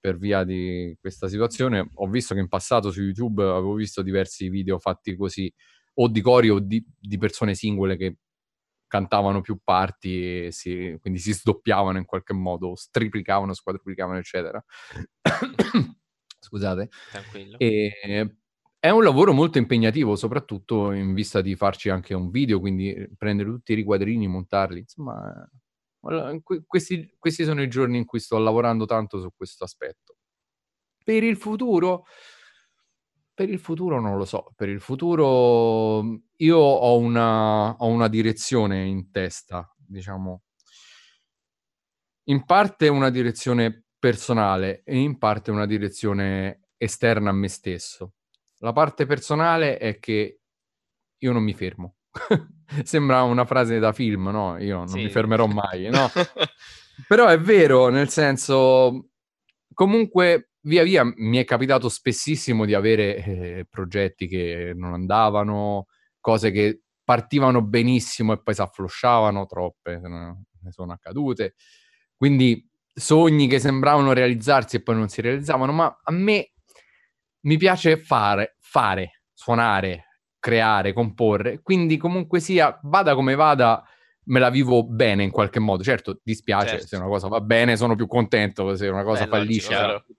per 0.00 0.16
via 0.16 0.42
di 0.44 0.96
questa 0.98 1.28
situazione. 1.28 1.90
Ho 1.94 2.08
visto 2.08 2.34
che 2.34 2.40
in 2.40 2.48
passato 2.48 2.90
su 2.90 3.02
YouTube 3.02 3.42
avevo 3.42 3.74
visto 3.74 4.00
diversi 4.00 4.48
video 4.48 4.78
fatti 4.78 5.14
così, 5.14 5.52
o 5.94 6.08
di 6.08 6.20
cori 6.22 6.48
o 6.48 6.60
di, 6.60 6.82
di 6.98 7.18
persone 7.18 7.54
singole 7.54 7.96
che 7.96 8.16
cantavano 8.92 9.40
più 9.40 9.58
parti, 9.64 10.52
si, 10.52 10.98
quindi 11.00 11.18
si 11.18 11.32
sdoppiavano 11.32 11.96
in 11.96 12.04
qualche 12.04 12.34
modo, 12.34 12.74
striplicavano, 12.74 13.54
squadruplicavano, 13.54 14.18
eccetera. 14.18 14.62
Scusate. 16.38 16.90
Tranquillo. 17.10 17.56
E, 17.56 18.36
è 18.78 18.90
un 18.90 19.02
lavoro 19.02 19.32
molto 19.32 19.56
impegnativo, 19.56 20.14
soprattutto 20.14 20.92
in 20.92 21.14
vista 21.14 21.40
di 21.40 21.56
farci 21.56 21.88
anche 21.88 22.12
un 22.12 22.28
video, 22.28 22.60
quindi 22.60 23.08
prendere 23.16 23.48
tutti 23.48 23.72
i 23.72 23.76
riquadrini, 23.76 24.28
montarli. 24.28 24.80
Insomma, 24.80 25.50
questi, 26.66 27.14
questi 27.18 27.44
sono 27.44 27.62
i 27.62 27.68
giorni 27.68 27.96
in 27.96 28.04
cui 28.04 28.20
sto 28.20 28.36
lavorando 28.36 28.84
tanto 28.84 29.20
su 29.20 29.30
questo 29.34 29.64
aspetto. 29.64 30.16
Per 31.02 31.22
il 31.22 31.38
futuro, 31.38 32.04
per 33.42 33.50
il 33.50 33.58
futuro 33.58 34.00
non 34.00 34.16
lo 34.16 34.24
so, 34.24 34.52
per 34.54 34.68
il 34.68 34.80
futuro 34.80 36.20
io 36.36 36.56
ho 36.58 36.96
una, 36.96 37.74
ho 37.74 37.86
una 37.88 38.06
direzione 38.06 38.84
in 38.84 39.10
testa, 39.10 39.68
diciamo, 39.76 40.42
in 42.28 42.44
parte 42.44 42.86
una 42.86 43.10
direzione 43.10 43.86
personale 43.98 44.82
e 44.84 44.96
in 44.96 45.18
parte 45.18 45.50
una 45.50 45.66
direzione 45.66 46.68
esterna 46.76 47.30
a 47.30 47.32
me 47.32 47.48
stesso. 47.48 48.12
La 48.58 48.72
parte 48.72 49.06
personale 49.06 49.76
è 49.78 49.98
che 49.98 50.40
io 51.18 51.32
non 51.32 51.42
mi 51.42 51.52
fermo. 51.54 51.96
Sembra 52.84 53.22
una 53.22 53.44
frase 53.44 53.80
da 53.80 53.92
film, 53.92 54.28
no? 54.28 54.56
Io 54.58 54.78
non 54.78 54.88
Sì. 54.88 54.98
mi 54.98 55.08
fermerò 55.08 55.46
mai, 55.50 55.88
no? 55.90 56.08
Però 57.08 57.26
è 57.26 57.40
vero, 57.40 57.88
nel 57.88 58.08
senso, 58.08 59.08
comunque 59.74 60.51
via 60.62 60.82
via 60.82 61.02
mi 61.04 61.38
è 61.38 61.44
capitato 61.44 61.88
spessissimo 61.88 62.64
di 62.64 62.74
avere 62.74 63.16
eh, 63.16 63.66
progetti 63.68 64.26
che 64.28 64.72
non 64.74 64.92
andavano, 64.92 65.86
cose 66.20 66.50
che 66.50 66.82
partivano 67.04 67.62
benissimo 67.62 68.32
e 68.32 68.42
poi 68.42 68.54
si 68.54 68.60
afflosciavano, 68.60 69.46
troppe 69.46 69.98
ne 70.00 70.70
sono 70.70 70.92
accadute. 70.92 71.54
Quindi 72.16 72.68
sogni 72.94 73.48
che 73.48 73.58
sembravano 73.58 74.12
realizzarsi 74.12 74.76
e 74.76 74.82
poi 74.82 74.94
non 74.96 75.08
si 75.08 75.20
realizzavano, 75.20 75.72
ma 75.72 76.00
a 76.02 76.12
me 76.12 76.52
mi 77.40 77.56
piace 77.56 77.96
fare, 77.96 78.56
fare, 78.60 79.22
suonare, 79.32 80.04
creare, 80.38 80.92
comporre. 80.92 81.60
Quindi 81.60 81.96
comunque 81.96 82.38
sia, 82.38 82.78
vada 82.84 83.14
come 83.14 83.34
vada, 83.34 83.82
me 84.24 84.38
la 84.38 84.50
vivo 84.50 84.86
bene 84.86 85.24
in 85.24 85.30
qualche 85.30 85.58
modo. 85.58 85.82
Certo, 85.82 86.20
dispiace 86.22 86.68
Certo. 86.68 86.86
se 86.86 86.96
una 86.96 87.06
cosa 87.06 87.28
va 87.28 87.40
bene, 87.40 87.76
sono 87.76 87.96
più 87.96 88.06
contento, 88.06 88.76
se 88.76 88.86
una 88.88 89.02
cosa 89.02 89.24
Beh, 89.24 89.30
fallisce, 89.30 89.74
logico, 89.74 90.14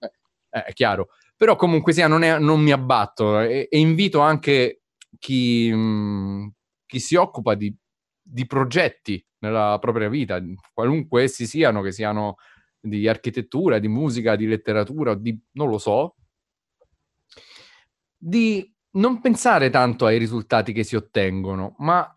eh, 0.54 0.64
è 0.66 0.74
chiaro. 0.74 1.10
Però 1.36 1.56
comunque 1.56 1.93
sia, 1.93 2.08
non, 2.08 2.24
è- 2.24 2.38
non 2.39 2.62
mi 2.62 2.72
abbatto 2.72 3.39
e, 3.39 3.68
e 3.70 3.80
invito 3.80 4.20
anche 4.20 4.84
chi, 5.20 5.72
mh, 5.74 6.54
chi 6.86 6.99
si 6.99 7.16
occupa 7.16 7.56
di, 7.56 7.76
di 8.22 8.45
progetti 8.45 9.24
nella 9.39 9.78
propria 9.80 10.08
vita, 10.10 10.41
qualunque 10.74 11.24
essi 11.24 11.45
siano, 11.45 11.82
che 11.82 11.91
siano 11.91 12.36
di 12.80 13.08
architettura, 13.08 13.80
di 13.80 13.88
musica, 13.88 14.36
di 14.36 14.45
letteratura, 14.45 15.16
di 15.16 15.38
non 15.54 15.70
lo 15.70 15.78
so, 15.78 16.16
di 18.18 18.72
non 18.91 19.20
pensare 19.20 19.70
tanto 19.70 20.06
ai 20.06 20.18
risultati 20.18 20.72
che 20.72 20.84
si 20.84 20.95
ottengono, 20.95 21.76
ma 21.80 22.08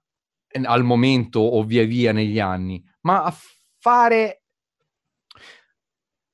eh, 0.47 0.61
al 0.65 0.85
momento 0.85 1.41
o 1.41 1.63
via 1.65 1.85
via 1.85 2.13
negli 2.13 2.39
anni, 2.39 2.85
ma 3.03 3.25
a 3.25 3.35
fare 3.79 4.43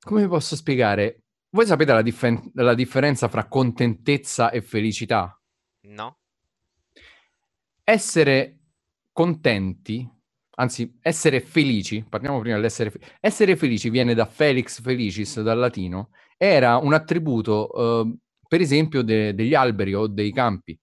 come 0.01 0.27
posso 0.27 0.57
spiegare? 0.57 1.22
Voi 1.55 1.67
sapete 1.67 1.93
la, 1.93 2.01
diffen- 2.01 2.51
la 2.55 2.73
differenza 2.73 3.29
fra 3.29 3.47
contentezza 3.47 4.51
e 4.51 4.63
felicità? 4.63 5.39
No? 5.83 6.21
Essere 7.85 8.61
contenti, 9.13 10.09
anzi, 10.57 10.97
essere 11.03 11.41
felici, 11.43 12.07
parliamo 12.09 12.41
prima 12.41 12.57
dell'essere 12.57 12.91
fe- 12.91 13.01
essere 13.21 13.57
felici 13.57 13.91
viene 13.91 14.15
da 14.15 14.25
felix 14.25 14.81
felicis, 14.81 15.43
dal 15.43 15.59
latino, 15.59 16.09
era 16.39 16.79
un 16.79 16.95
attributo, 16.95 17.71
eh, 17.75 18.17
per 18.49 18.63
esempio, 18.63 19.03
de- 19.03 19.35
degli 19.35 19.55
alberi 19.55 19.93
o 19.93 20.07
dei 20.07 20.33
campi. 20.33 20.79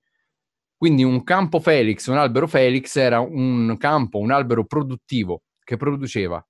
Quindi 0.78 1.03
un 1.03 1.24
campo 1.24 1.59
felix, 1.59 2.05
un 2.05 2.17
albero 2.17 2.47
felix 2.47 2.95
era 2.95 3.20
un 3.22 3.76
campo, 3.80 4.20
un 4.20 4.30
albero 4.30 4.65
produttivo 4.65 5.41
che 5.63 5.78
produceva. 5.78 6.45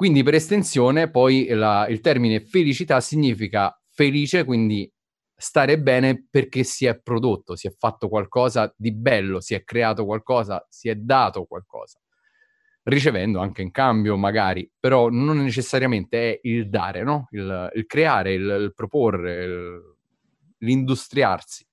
Quindi 0.00 0.22
per 0.22 0.32
estensione 0.32 1.10
poi 1.10 1.46
la- 1.48 1.86
il 1.86 2.00
termine 2.00 2.40
felicità 2.40 3.00
significa 3.02 3.78
felice, 3.90 4.44
quindi 4.44 4.90
stare 5.36 5.78
bene 5.78 6.26
perché 6.30 6.64
si 6.64 6.86
è 6.86 6.98
prodotto, 6.98 7.54
si 7.54 7.66
è 7.66 7.74
fatto 7.76 8.08
qualcosa 8.08 8.72
di 8.78 8.92
bello, 8.94 9.40
si 9.40 9.52
è 9.52 9.62
creato 9.62 10.06
qualcosa, 10.06 10.64
si 10.70 10.88
è 10.88 10.94
dato 10.94 11.44
qualcosa, 11.44 11.98
ricevendo 12.84 13.40
anche 13.40 13.60
in 13.60 13.70
cambio 13.70 14.16
magari, 14.16 14.70
però 14.78 15.10
non 15.10 15.36
necessariamente 15.42 16.32
è 16.32 16.40
il 16.44 16.70
dare, 16.70 17.02
no? 17.02 17.26
il, 17.32 17.70
il 17.74 17.84
creare, 17.84 18.32
il, 18.32 18.40
il 18.42 18.72
proporre, 18.74 19.44
il- 19.44 19.96
l'industriarsi. 20.60 21.66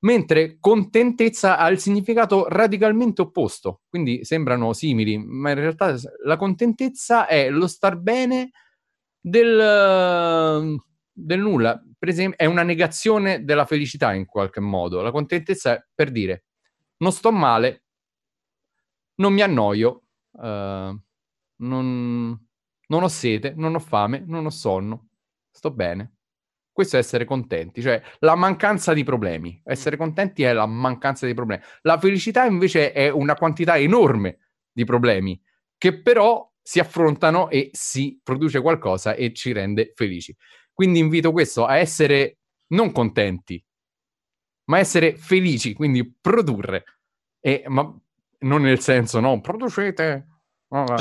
Mentre 0.00 0.58
contentezza 0.60 1.58
ha 1.58 1.68
il 1.68 1.80
significato 1.80 2.46
radicalmente 2.48 3.22
opposto, 3.22 3.82
quindi 3.88 4.24
sembrano 4.24 4.72
simili, 4.72 5.18
ma 5.18 5.50
in 5.50 5.56
realtà 5.56 5.96
la 6.24 6.36
contentezza 6.36 7.26
è 7.26 7.50
lo 7.50 7.66
star 7.66 7.96
bene 7.96 8.50
del, 9.20 10.78
del 11.12 11.40
nulla. 11.40 11.82
Per 11.98 12.08
esempio, 12.08 12.38
è 12.38 12.44
una 12.44 12.62
negazione 12.62 13.44
della 13.44 13.64
felicità 13.66 14.14
in 14.14 14.24
qualche 14.24 14.60
modo. 14.60 15.00
La 15.00 15.10
contentezza 15.10 15.74
è 15.74 15.84
per 15.92 16.12
dire 16.12 16.44
non 16.98 17.12
sto 17.12 17.32
male, 17.32 17.84
non 19.16 19.32
mi 19.32 19.42
annoio, 19.42 20.04
eh, 20.40 20.96
non, 21.56 22.48
non 22.86 23.02
ho 23.02 23.08
sete, 23.08 23.52
non 23.56 23.74
ho 23.74 23.80
fame, 23.80 24.22
non 24.26 24.46
ho 24.46 24.50
sonno, 24.50 25.08
sto 25.50 25.70
bene. 25.72 26.17
Questo 26.78 26.94
è 26.94 27.00
essere 27.00 27.24
contenti, 27.24 27.82
cioè 27.82 28.00
la 28.20 28.36
mancanza 28.36 28.92
di 28.92 29.02
problemi. 29.02 29.60
Essere 29.64 29.96
contenti 29.96 30.44
è 30.44 30.52
la 30.52 30.64
mancanza 30.64 31.26
di 31.26 31.34
problemi. 31.34 31.60
La 31.80 31.98
felicità 31.98 32.44
invece 32.44 32.92
è 32.92 33.08
una 33.08 33.34
quantità 33.34 33.76
enorme 33.76 34.38
di 34.70 34.84
problemi 34.84 35.42
che 35.76 36.00
però 36.00 36.48
si 36.62 36.78
affrontano 36.78 37.50
e 37.50 37.70
si 37.72 38.20
produce 38.22 38.60
qualcosa 38.60 39.14
e 39.14 39.32
ci 39.32 39.50
rende 39.50 39.90
felici. 39.96 40.32
Quindi 40.72 41.00
invito 41.00 41.32
questo 41.32 41.66
a 41.66 41.78
essere 41.78 42.38
non 42.68 42.92
contenti, 42.92 43.60
ma 44.66 44.78
essere 44.78 45.16
felici, 45.16 45.72
quindi 45.74 46.08
produrre. 46.20 46.84
E, 47.40 47.64
ma 47.66 47.92
non 48.42 48.62
nel 48.62 48.78
senso, 48.78 49.18
no, 49.18 49.40
producete. 49.40 50.26
no, 50.68 50.86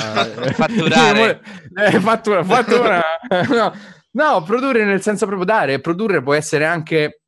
Fatturare. 0.57 1.39
eh, 1.77 1.99
fattura, 1.99 2.43
fattura. 2.43 2.99
no, 3.49 3.73
no, 4.17 4.43
produrre 4.43 4.83
nel 4.83 5.01
senso 5.01 5.25
proprio 5.25 5.45
dare. 5.45 5.79
Produrre 5.79 6.21
può 6.21 6.33
essere 6.33 6.65
anche 6.65 7.21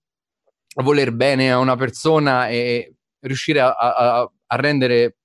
voler 0.81 1.11
bene 1.13 1.51
a 1.51 1.59
una 1.59 1.75
persona 1.75 2.47
e 2.49 2.95
riuscire 3.19 3.59
a, 3.59 3.73
a- 3.75 4.31
a 4.51 4.55
rendere 4.55 5.17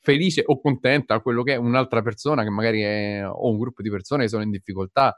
felice 0.00 0.42
o 0.44 0.60
contenta 0.60 1.20
quello 1.20 1.42
che 1.42 1.54
è 1.54 1.56
un'altra 1.56 2.02
persona 2.02 2.42
che 2.42 2.50
magari 2.50 2.82
è 2.82 3.26
o 3.26 3.50
un 3.50 3.58
gruppo 3.58 3.82
di 3.82 3.90
persone 3.90 4.24
che 4.24 4.28
sono 4.28 4.42
in 4.42 4.50
difficoltà 4.50 5.16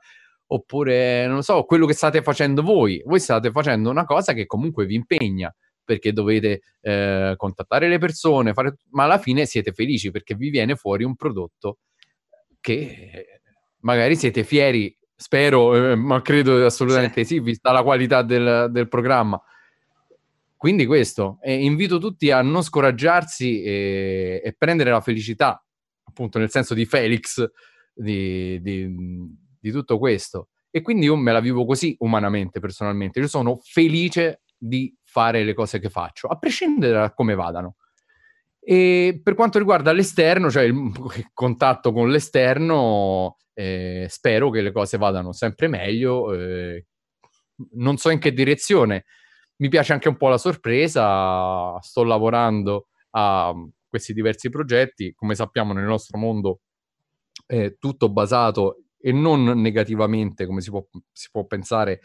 oppure 0.52 1.26
non 1.26 1.42
so, 1.42 1.64
quello 1.64 1.86
che 1.86 1.94
state 1.94 2.22
facendo 2.22 2.62
voi. 2.62 3.02
Voi 3.04 3.20
state 3.20 3.50
facendo 3.50 3.90
una 3.90 4.04
cosa 4.04 4.32
che 4.32 4.46
comunque 4.46 4.86
vi 4.86 4.94
impegna 4.96 5.54
perché 5.84 6.12
dovete 6.12 6.62
eh, 6.80 7.34
contattare 7.36 7.88
le 7.88 7.98
persone, 7.98 8.52
fare... 8.52 8.76
ma 8.90 9.04
alla 9.04 9.18
fine 9.18 9.46
siete 9.46 9.72
felici 9.72 10.10
perché 10.10 10.34
vi 10.34 10.50
viene 10.50 10.76
fuori 10.76 11.04
un 11.04 11.16
prodotto 11.16 11.78
che 12.60 13.40
magari 13.80 14.16
siete 14.16 14.44
fieri, 14.44 14.96
spero, 15.20 15.92
eh, 15.92 15.94
ma 15.96 16.22
credo 16.22 16.64
assolutamente 16.64 17.24
sì. 17.24 17.34
sì, 17.34 17.40
vista 17.40 17.72
la 17.72 17.82
qualità 17.82 18.22
del, 18.22 18.68
del 18.70 18.88
programma. 18.88 19.40
Quindi 20.56 20.86
questo, 20.86 21.38
e 21.42 21.62
invito 21.62 21.98
tutti 21.98 22.30
a 22.30 22.40
non 22.42 22.62
scoraggiarsi 22.62 23.62
e, 23.62 24.40
e, 24.42 24.54
prendere 24.56 24.90
la 24.90 25.00
felicità, 25.00 25.62
appunto 26.04 26.38
nel 26.38 26.50
senso 26.50 26.72
di 26.74 26.86
Felix, 26.86 27.46
di, 27.92 28.60
di, 28.62 28.94
di 29.58 29.70
tutto 29.70 29.98
questo. 29.98 30.48
E 30.70 30.80
quindi 30.80 31.06
io 31.06 31.16
me 31.16 31.32
la 31.32 31.40
vivo 31.40 31.66
così 31.66 31.94
umanamente, 32.00 32.60
personalmente. 32.60 33.20
Io 33.20 33.28
sono 33.28 33.58
felice 33.62 34.42
di 34.56 34.94
fare 35.02 35.44
le 35.44 35.54
cose 35.54 35.78
che 35.78 35.90
faccio, 35.90 36.28
a 36.28 36.36
prescindere 36.36 36.92
da 36.92 37.12
come 37.12 37.34
vadano. 37.34 37.76
E 38.60 39.20
per 39.22 39.34
quanto 39.34 39.58
riguarda 39.58 39.92
l'esterno, 39.92 40.50
cioè 40.50 40.64
il 40.64 40.74
contatto 41.32 41.92
con 41.92 42.10
l'esterno, 42.10 43.36
eh, 43.54 44.06
spero 44.08 44.50
che 44.50 44.60
le 44.60 44.72
cose 44.72 44.98
vadano 44.98 45.32
sempre 45.32 45.68
meglio. 45.68 46.32
Eh, 46.34 46.86
non 47.72 47.96
so 47.96 48.10
in 48.10 48.18
che 48.18 48.32
direzione. 48.32 49.04
Mi 49.56 49.68
piace 49.68 49.92
anche 49.92 50.08
un 50.08 50.16
po' 50.16 50.28
la 50.28 50.38
sorpresa. 50.38 51.78
Sto 51.80 52.04
lavorando 52.04 52.88
a 53.10 53.52
questi 53.88 54.12
diversi 54.12 54.50
progetti. 54.50 55.12
Come 55.14 55.34
sappiamo, 55.34 55.72
nel 55.72 55.84
nostro 55.84 56.18
mondo 56.18 56.60
è 57.46 57.76
tutto 57.78 58.10
basato 58.10 58.84
e 59.00 59.12
non 59.12 59.44
negativamente, 59.44 60.46
come 60.46 60.60
si 60.60 60.70
può, 60.70 60.86
si 61.10 61.28
può 61.32 61.44
pensare, 61.46 62.00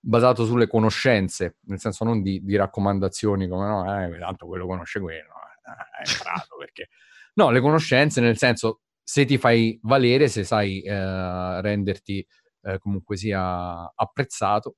basato 0.00 0.44
sulle 0.44 0.66
conoscenze, 0.66 1.58
nel 1.66 1.78
senso 1.78 2.04
non 2.04 2.22
di, 2.22 2.40
di 2.42 2.56
raccomandazioni 2.56 3.48
come 3.48 3.66
no, 3.66 4.04
eh, 4.04 4.18
tanto 4.18 4.46
quello 4.46 4.66
conosce 4.66 5.00
quello, 5.00 5.34
è 6.02 6.10
imparato 6.10 6.56
perché... 6.58 6.88
No, 7.34 7.50
le 7.50 7.60
conoscenze 7.60 8.20
nel 8.20 8.36
senso 8.36 8.80
se 9.02 9.24
ti 9.24 9.38
fai 9.38 9.78
valere, 9.82 10.28
se 10.28 10.44
sai 10.44 10.82
eh, 10.82 11.60
renderti 11.62 12.26
eh, 12.62 12.78
comunque 12.78 13.16
sia 13.16 13.90
apprezzato, 13.94 14.76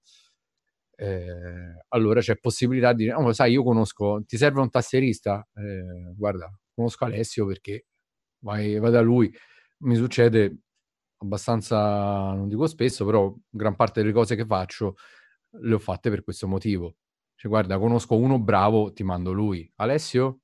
eh, 0.97 1.85
allora 1.89 2.21
c'è 2.21 2.37
possibilità 2.39 2.93
di 2.93 3.09
oh, 3.09 3.33
sai, 3.33 3.53
io 3.53 3.63
conosco, 3.63 4.23
ti 4.27 4.37
serve 4.37 4.61
un 4.61 4.71
tastierista? 4.71 5.49
Eh, 5.55 6.15
guarda, 6.15 6.53
conosco 6.75 7.05
Alessio 7.07 7.47
perché 7.47 7.87
vai, 8.41 8.79
vai 8.79 8.91
da 8.91 9.01
lui. 9.01 9.33
Mi 9.79 9.97
succede 9.97 10.59
abbastanza, 11.19 12.33
non 12.35 12.49
dico 12.49 12.67
spesso, 12.67 13.05
però 13.05 13.35
gran 13.49 13.77
parte 13.77 14.01
delle 14.03 14.13
cose 14.13 14.37
che 14.37 14.45
faccio 14.47 14.97
le 15.63 15.75
ho 15.75 15.79
fatte 15.79 16.11
per 16.11 16.23
questo 16.23 16.47
motivo. 16.47 16.97
Cioè, 17.35 17.51
guarda, 17.51 17.79
conosco 17.79 18.17
uno 18.17 18.39
bravo, 18.39 18.93
ti 18.93 19.03
mando 19.03 19.33
lui. 19.33 19.71
Alessio? 19.77 20.41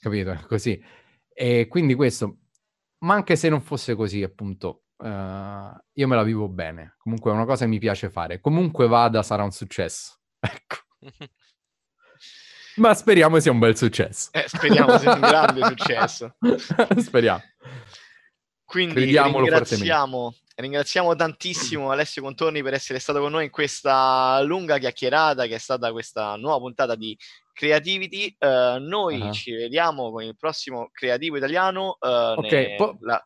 Capito? 0.00 0.38
Così. 0.48 0.82
E 1.32 1.68
quindi 1.68 1.94
questo, 1.94 2.38
ma 2.98 3.14
anche 3.14 3.36
se 3.36 3.48
non 3.48 3.62
fosse 3.62 3.94
così, 3.94 4.22
appunto, 4.22 4.84
uh, 4.96 5.06
io 5.06 6.08
me 6.08 6.16
la 6.16 6.22
vivo 6.22 6.48
bene. 6.48 6.96
Comunque 6.98 7.30
è 7.30 7.34
una 7.34 7.46
cosa 7.46 7.64
che 7.64 7.70
mi 7.70 7.78
piace 7.78 8.10
fare. 8.10 8.40
Comunque 8.40 8.86
vada, 8.88 9.22
sarà 9.22 9.42
un 9.42 9.52
successo. 9.52 10.16
Ecco. 10.42 10.76
ma 12.76 12.94
speriamo 12.94 13.38
sia 13.40 13.52
un 13.52 13.58
bel 13.58 13.76
successo. 13.76 14.30
Eh, 14.32 14.44
speriamo 14.48 14.96
sia 14.98 15.12
un 15.12 15.20
grande 15.20 15.64
successo. 15.68 16.36
speriamo. 16.96 17.42
Quindi 18.64 19.04
ringraziamo, 19.04 20.34
ringraziamo 20.54 21.16
tantissimo 21.16 21.90
Alessio 21.90 22.22
Contorni 22.22 22.62
per 22.62 22.74
essere 22.74 23.00
stato 23.00 23.18
con 23.18 23.32
noi 23.32 23.46
in 23.46 23.50
questa 23.50 24.40
lunga 24.42 24.78
chiacchierata 24.78 25.46
che 25.46 25.56
è 25.56 25.58
stata 25.58 25.90
questa 25.90 26.36
nuova 26.36 26.58
puntata 26.58 26.94
di 26.94 27.18
Creativity. 27.60 28.34
Uh, 28.38 28.78
noi 28.80 29.20
uh-huh. 29.20 29.32
ci 29.32 29.52
vediamo 29.52 30.10
con 30.10 30.22
il 30.22 30.34
prossimo 30.34 30.88
Creativo 30.90 31.36
Italiano. 31.36 31.98
Uh, 32.00 32.38
ok, 32.38 32.52
ne... 32.52 32.74
po- 32.76 32.96
la... 33.00 33.22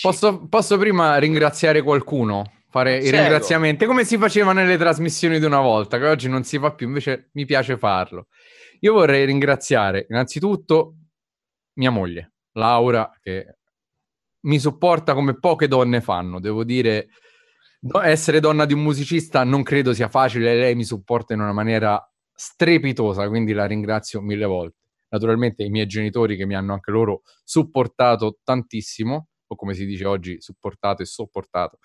posso, 0.00 0.48
posso, 0.48 0.78
prima 0.78 1.18
ringraziare 1.18 1.82
qualcuno? 1.82 2.50
Fare 2.70 2.96
i 2.96 3.10
ringraziamenti 3.10 3.84
come 3.84 4.04
si 4.04 4.16
faceva 4.16 4.54
nelle 4.54 4.78
trasmissioni 4.78 5.38
di 5.38 5.44
una 5.44 5.60
volta, 5.60 5.98
che 5.98 6.06
oggi 6.06 6.30
non 6.30 6.44
si 6.44 6.58
fa 6.58 6.72
più, 6.72 6.86
invece 6.86 7.28
mi 7.32 7.44
piace 7.44 7.76
farlo. 7.76 8.28
Io 8.80 8.94
vorrei 8.94 9.26
ringraziare 9.26 10.06
innanzitutto 10.08 10.94
mia 11.74 11.90
moglie, 11.90 12.32
Laura, 12.52 13.10
che 13.20 13.58
mi 14.46 14.58
supporta 14.58 15.12
come 15.12 15.38
poche 15.38 15.68
donne 15.68 16.00
fanno. 16.00 16.40
Devo 16.40 16.64
dire, 16.64 17.08
essere 18.02 18.40
donna 18.40 18.64
di 18.64 18.72
un 18.72 18.80
musicista 18.80 19.44
non 19.44 19.62
credo 19.62 19.92
sia 19.92 20.08
facile, 20.08 20.54
lei 20.54 20.74
mi 20.74 20.84
supporta 20.84 21.34
in 21.34 21.40
una 21.40 21.52
maniera 21.52 22.02
strepitosa, 22.40 23.26
quindi 23.28 23.52
la 23.52 23.66
ringrazio 23.66 24.20
mille 24.20 24.44
volte. 24.44 24.76
Naturalmente 25.08 25.64
i 25.64 25.70
miei 25.70 25.86
genitori 25.86 26.36
che 26.36 26.46
mi 26.46 26.54
hanno 26.54 26.72
anche 26.72 26.92
loro 26.92 27.22
supportato 27.42 28.38
tantissimo, 28.44 29.28
o 29.44 29.56
come 29.56 29.74
si 29.74 29.84
dice 29.86 30.06
oggi, 30.06 30.40
supportato 30.40 31.02
e 31.02 31.06
sopportato. 31.06 31.78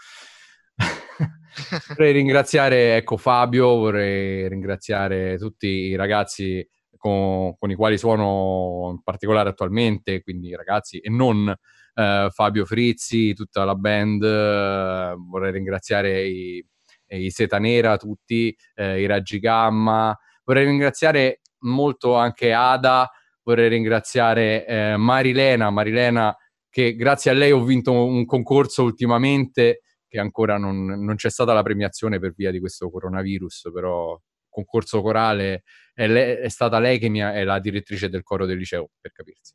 vorrei 1.89 2.14
ringraziare 2.14 2.97
ecco, 2.97 3.18
Fabio, 3.18 3.78
vorrei 3.78 4.47
ringraziare 4.47 5.38
tutti 5.38 5.68
i 5.68 5.95
ragazzi 5.95 6.68
con, 6.97 7.58
con, 7.58 7.72
i 7.72 7.76
quali 7.76 7.97
suono 7.97 8.91
in 8.91 9.01
particolare 9.01 9.49
attualmente, 9.49 10.22
quindi 10.22 10.56
ragazzi 10.56 10.99
e 10.99 11.10
non 11.10 11.51
eh, 11.95 12.30
Fabio 12.32 12.66
Frizzi, 12.66 13.34
tutta 13.34 13.64
la 13.64 13.76
band, 13.76 14.24
eh, 14.24 15.16
vorrei 15.18 15.51
ringraziare 15.51 16.28
i, 16.28 16.64
i 17.08 17.32
Seta 17.32 17.58
Nera, 17.58 17.97
tutti, 17.97 18.56
eh, 18.76 19.01
i 19.01 19.06
Raggi 19.08 19.39
Gamma, 19.39 20.16
vorrei 20.43 20.65
ringraziare 20.65 21.41
molto 21.59 22.15
anche 22.15 22.53
Ada, 22.53 23.09
vorrei 23.43 23.69
ringraziare 23.69 24.65
eh, 24.65 24.97
Marilena, 24.97 25.69
Marilena 25.69 26.35
che 26.69 26.95
grazie 26.95 27.31
a 27.31 27.33
lei 27.33 27.51
ho 27.51 27.63
vinto 27.63 27.91
un 27.91 28.25
concorso 28.25 28.83
ultimamente 28.83 29.81
che 30.07 30.19
ancora 30.19 30.57
non, 30.57 30.85
non 30.85 31.15
c'è 31.15 31.29
stata 31.29 31.53
la 31.53 31.63
premiazione 31.63 32.19
per 32.19 32.33
via 32.35 32.51
di 32.51 32.59
questo 32.59 32.89
coronavirus, 32.89 33.69
però 33.73 34.19
concorso 34.49 35.01
corale 35.01 35.63
è, 35.93 36.07
lei, 36.07 36.37
è 36.37 36.49
stata 36.49 36.79
lei 36.79 36.99
che 36.99 37.07
ha, 37.21 37.33
è 37.33 37.43
la 37.43 37.59
direttrice 37.59 38.09
del 38.09 38.23
coro 38.23 38.45
del 38.45 38.57
liceo, 38.57 38.89
per 38.99 39.11
capirsi 39.11 39.53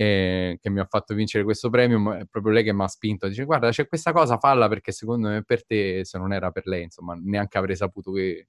eh, 0.00 0.58
che 0.60 0.70
mi 0.70 0.78
ha 0.78 0.86
fatto 0.88 1.12
vincere 1.12 1.42
questo 1.42 1.70
premio, 1.70 2.12
è 2.14 2.24
proprio 2.30 2.52
lei 2.52 2.62
che 2.62 2.72
mi 2.72 2.84
ha 2.84 2.86
spinto, 2.86 3.26
dice 3.26 3.44
guarda 3.44 3.70
c'è 3.70 3.88
questa 3.88 4.12
cosa, 4.12 4.38
falla 4.38 4.68
perché 4.68 4.92
secondo 4.92 5.28
me 5.28 5.42
per 5.42 5.66
te, 5.66 6.04
se 6.04 6.18
non 6.18 6.32
era 6.32 6.52
per 6.52 6.66
lei, 6.66 6.84
insomma, 6.84 7.18
neanche 7.20 7.58
avrei 7.58 7.74
saputo 7.74 8.12
che, 8.12 8.48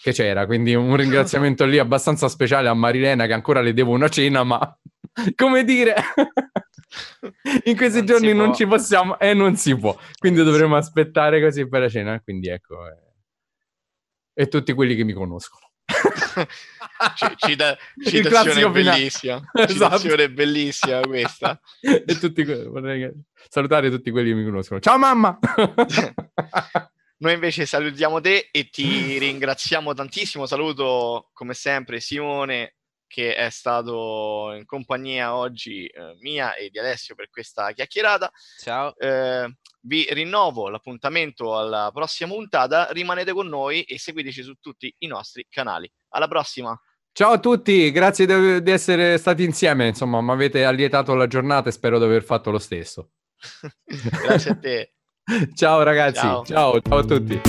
che 0.00 0.12
c'era, 0.12 0.46
quindi 0.46 0.74
un 0.74 0.94
ringraziamento 0.96 1.64
lì 1.64 1.78
abbastanza 1.78 2.28
speciale 2.28 2.68
a 2.68 2.74
Marilena 2.74 3.26
che 3.26 3.32
ancora 3.32 3.60
le 3.60 3.72
devo 3.72 3.92
una 3.92 4.08
cena, 4.08 4.44
ma 4.44 4.78
come 5.36 5.64
dire... 5.64 5.94
in 7.64 7.76
questi 7.76 7.98
non 7.98 8.06
giorni 8.06 8.32
non 8.32 8.54
ci 8.54 8.66
possiamo 8.66 9.18
e 9.18 9.30
eh, 9.30 9.34
non 9.34 9.56
si 9.56 9.76
può 9.76 9.98
quindi 10.16 10.42
non 10.42 10.48
dovremo 10.48 10.76
aspettare 10.76 11.40
così 11.40 11.66
per 11.68 11.80
la 11.80 11.88
cena 11.88 12.20
quindi 12.20 12.48
ecco 12.48 12.86
eh. 12.86 12.96
e 14.32 14.46
tutti 14.46 14.72
quelli 14.74 14.94
che 14.94 15.02
mi 15.02 15.12
conoscono 15.12 15.64
Cita- 17.36 17.76
citazione 18.02 18.70
bellissima. 18.70 19.42
Esatto. 19.52 19.72
Citazione 19.72 20.30
bellissima 20.30 21.00
questa. 21.00 21.60
e 21.80 22.18
tutti, 22.18 22.42
vorrei 22.42 23.12
salutare 23.48 23.90
tutti 23.90 24.10
quelli 24.10 24.30
che 24.30 24.36
mi 24.36 24.44
conoscono. 24.44 24.80
Ciao 24.80 24.98
mamma! 24.98 25.38
Noi 27.16 27.34
invece 27.34 27.66
salutiamo 27.66 28.20
te 28.20 28.48
e 28.50 28.68
ti 28.68 29.18
ringraziamo 29.18 29.94
tantissimo. 29.94 30.46
Saluto 30.46 31.30
come 31.32 31.54
sempre 31.54 32.00
Simone 32.00 32.74
che 33.14 33.36
è 33.36 33.48
stato 33.48 34.52
in 34.56 34.64
compagnia 34.64 35.36
oggi 35.36 35.86
eh, 35.86 36.16
mia 36.20 36.56
e 36.56 36.68
di 36.68 36.80
Alessio 36.80 37.14
per 37.14 37.30
questa 37.30 37.70
chiacchierata. 37.70 38.28
Ciao. 38.60 38.96
Eh, 38.96 39.56
vi 39.82 40.04
rinnovo 40.10 40.68
l'appuntamento 40.68 41.56
alla 41.56 41.92
prossima 41.94 42.32
puntata. 42.32 42.88
Rimanete 42.90 43.32
con 43.32 43.46
noi 43.46 43.82
e 43.82 44.00
seguiteci 44.00 44.42
su 44.42 44.54
tutti 44.54 44.92
i 44.98 45.06
nostri 45.06 45.46
canali. 45.48 45.88
Alla 46.08 46.26
prossima. 46.26 46.76
Ciao 47.12 47.30
a 47.30 47.38
tutti, 47.38 47.92
grazie 47.92 48.26
di, 48.26 48.62
di 48.64 48.70
essere 48.72 49.16
stati 49.18 49.44
insieme. 49.44 49.86
Insomma, 49.86 50.20
mi 50.20 50.32
avete 50.32 50.64
allietato 50.64 51.14
la 51.14 51.28
giornata 51.28 51.68
e 51.68 51.72
spero 51.72 51.98
di 51.98 52.04
aver 52.04 52.24
fatto 52.24 52.50
lo 52.50 52.58
stesso. 52.58 53.10
grazie 54.24 54.50
a 54.50 54.56
te. 54.56 54.93
Ciao 55.54 55.82
ragazzi, 55.82 56.18
ciao, 56.18 56.44
ciao, 56.44 56.80
ciao 56.80 56.98
a 56.98 57.04
tutti. 57.04 57.40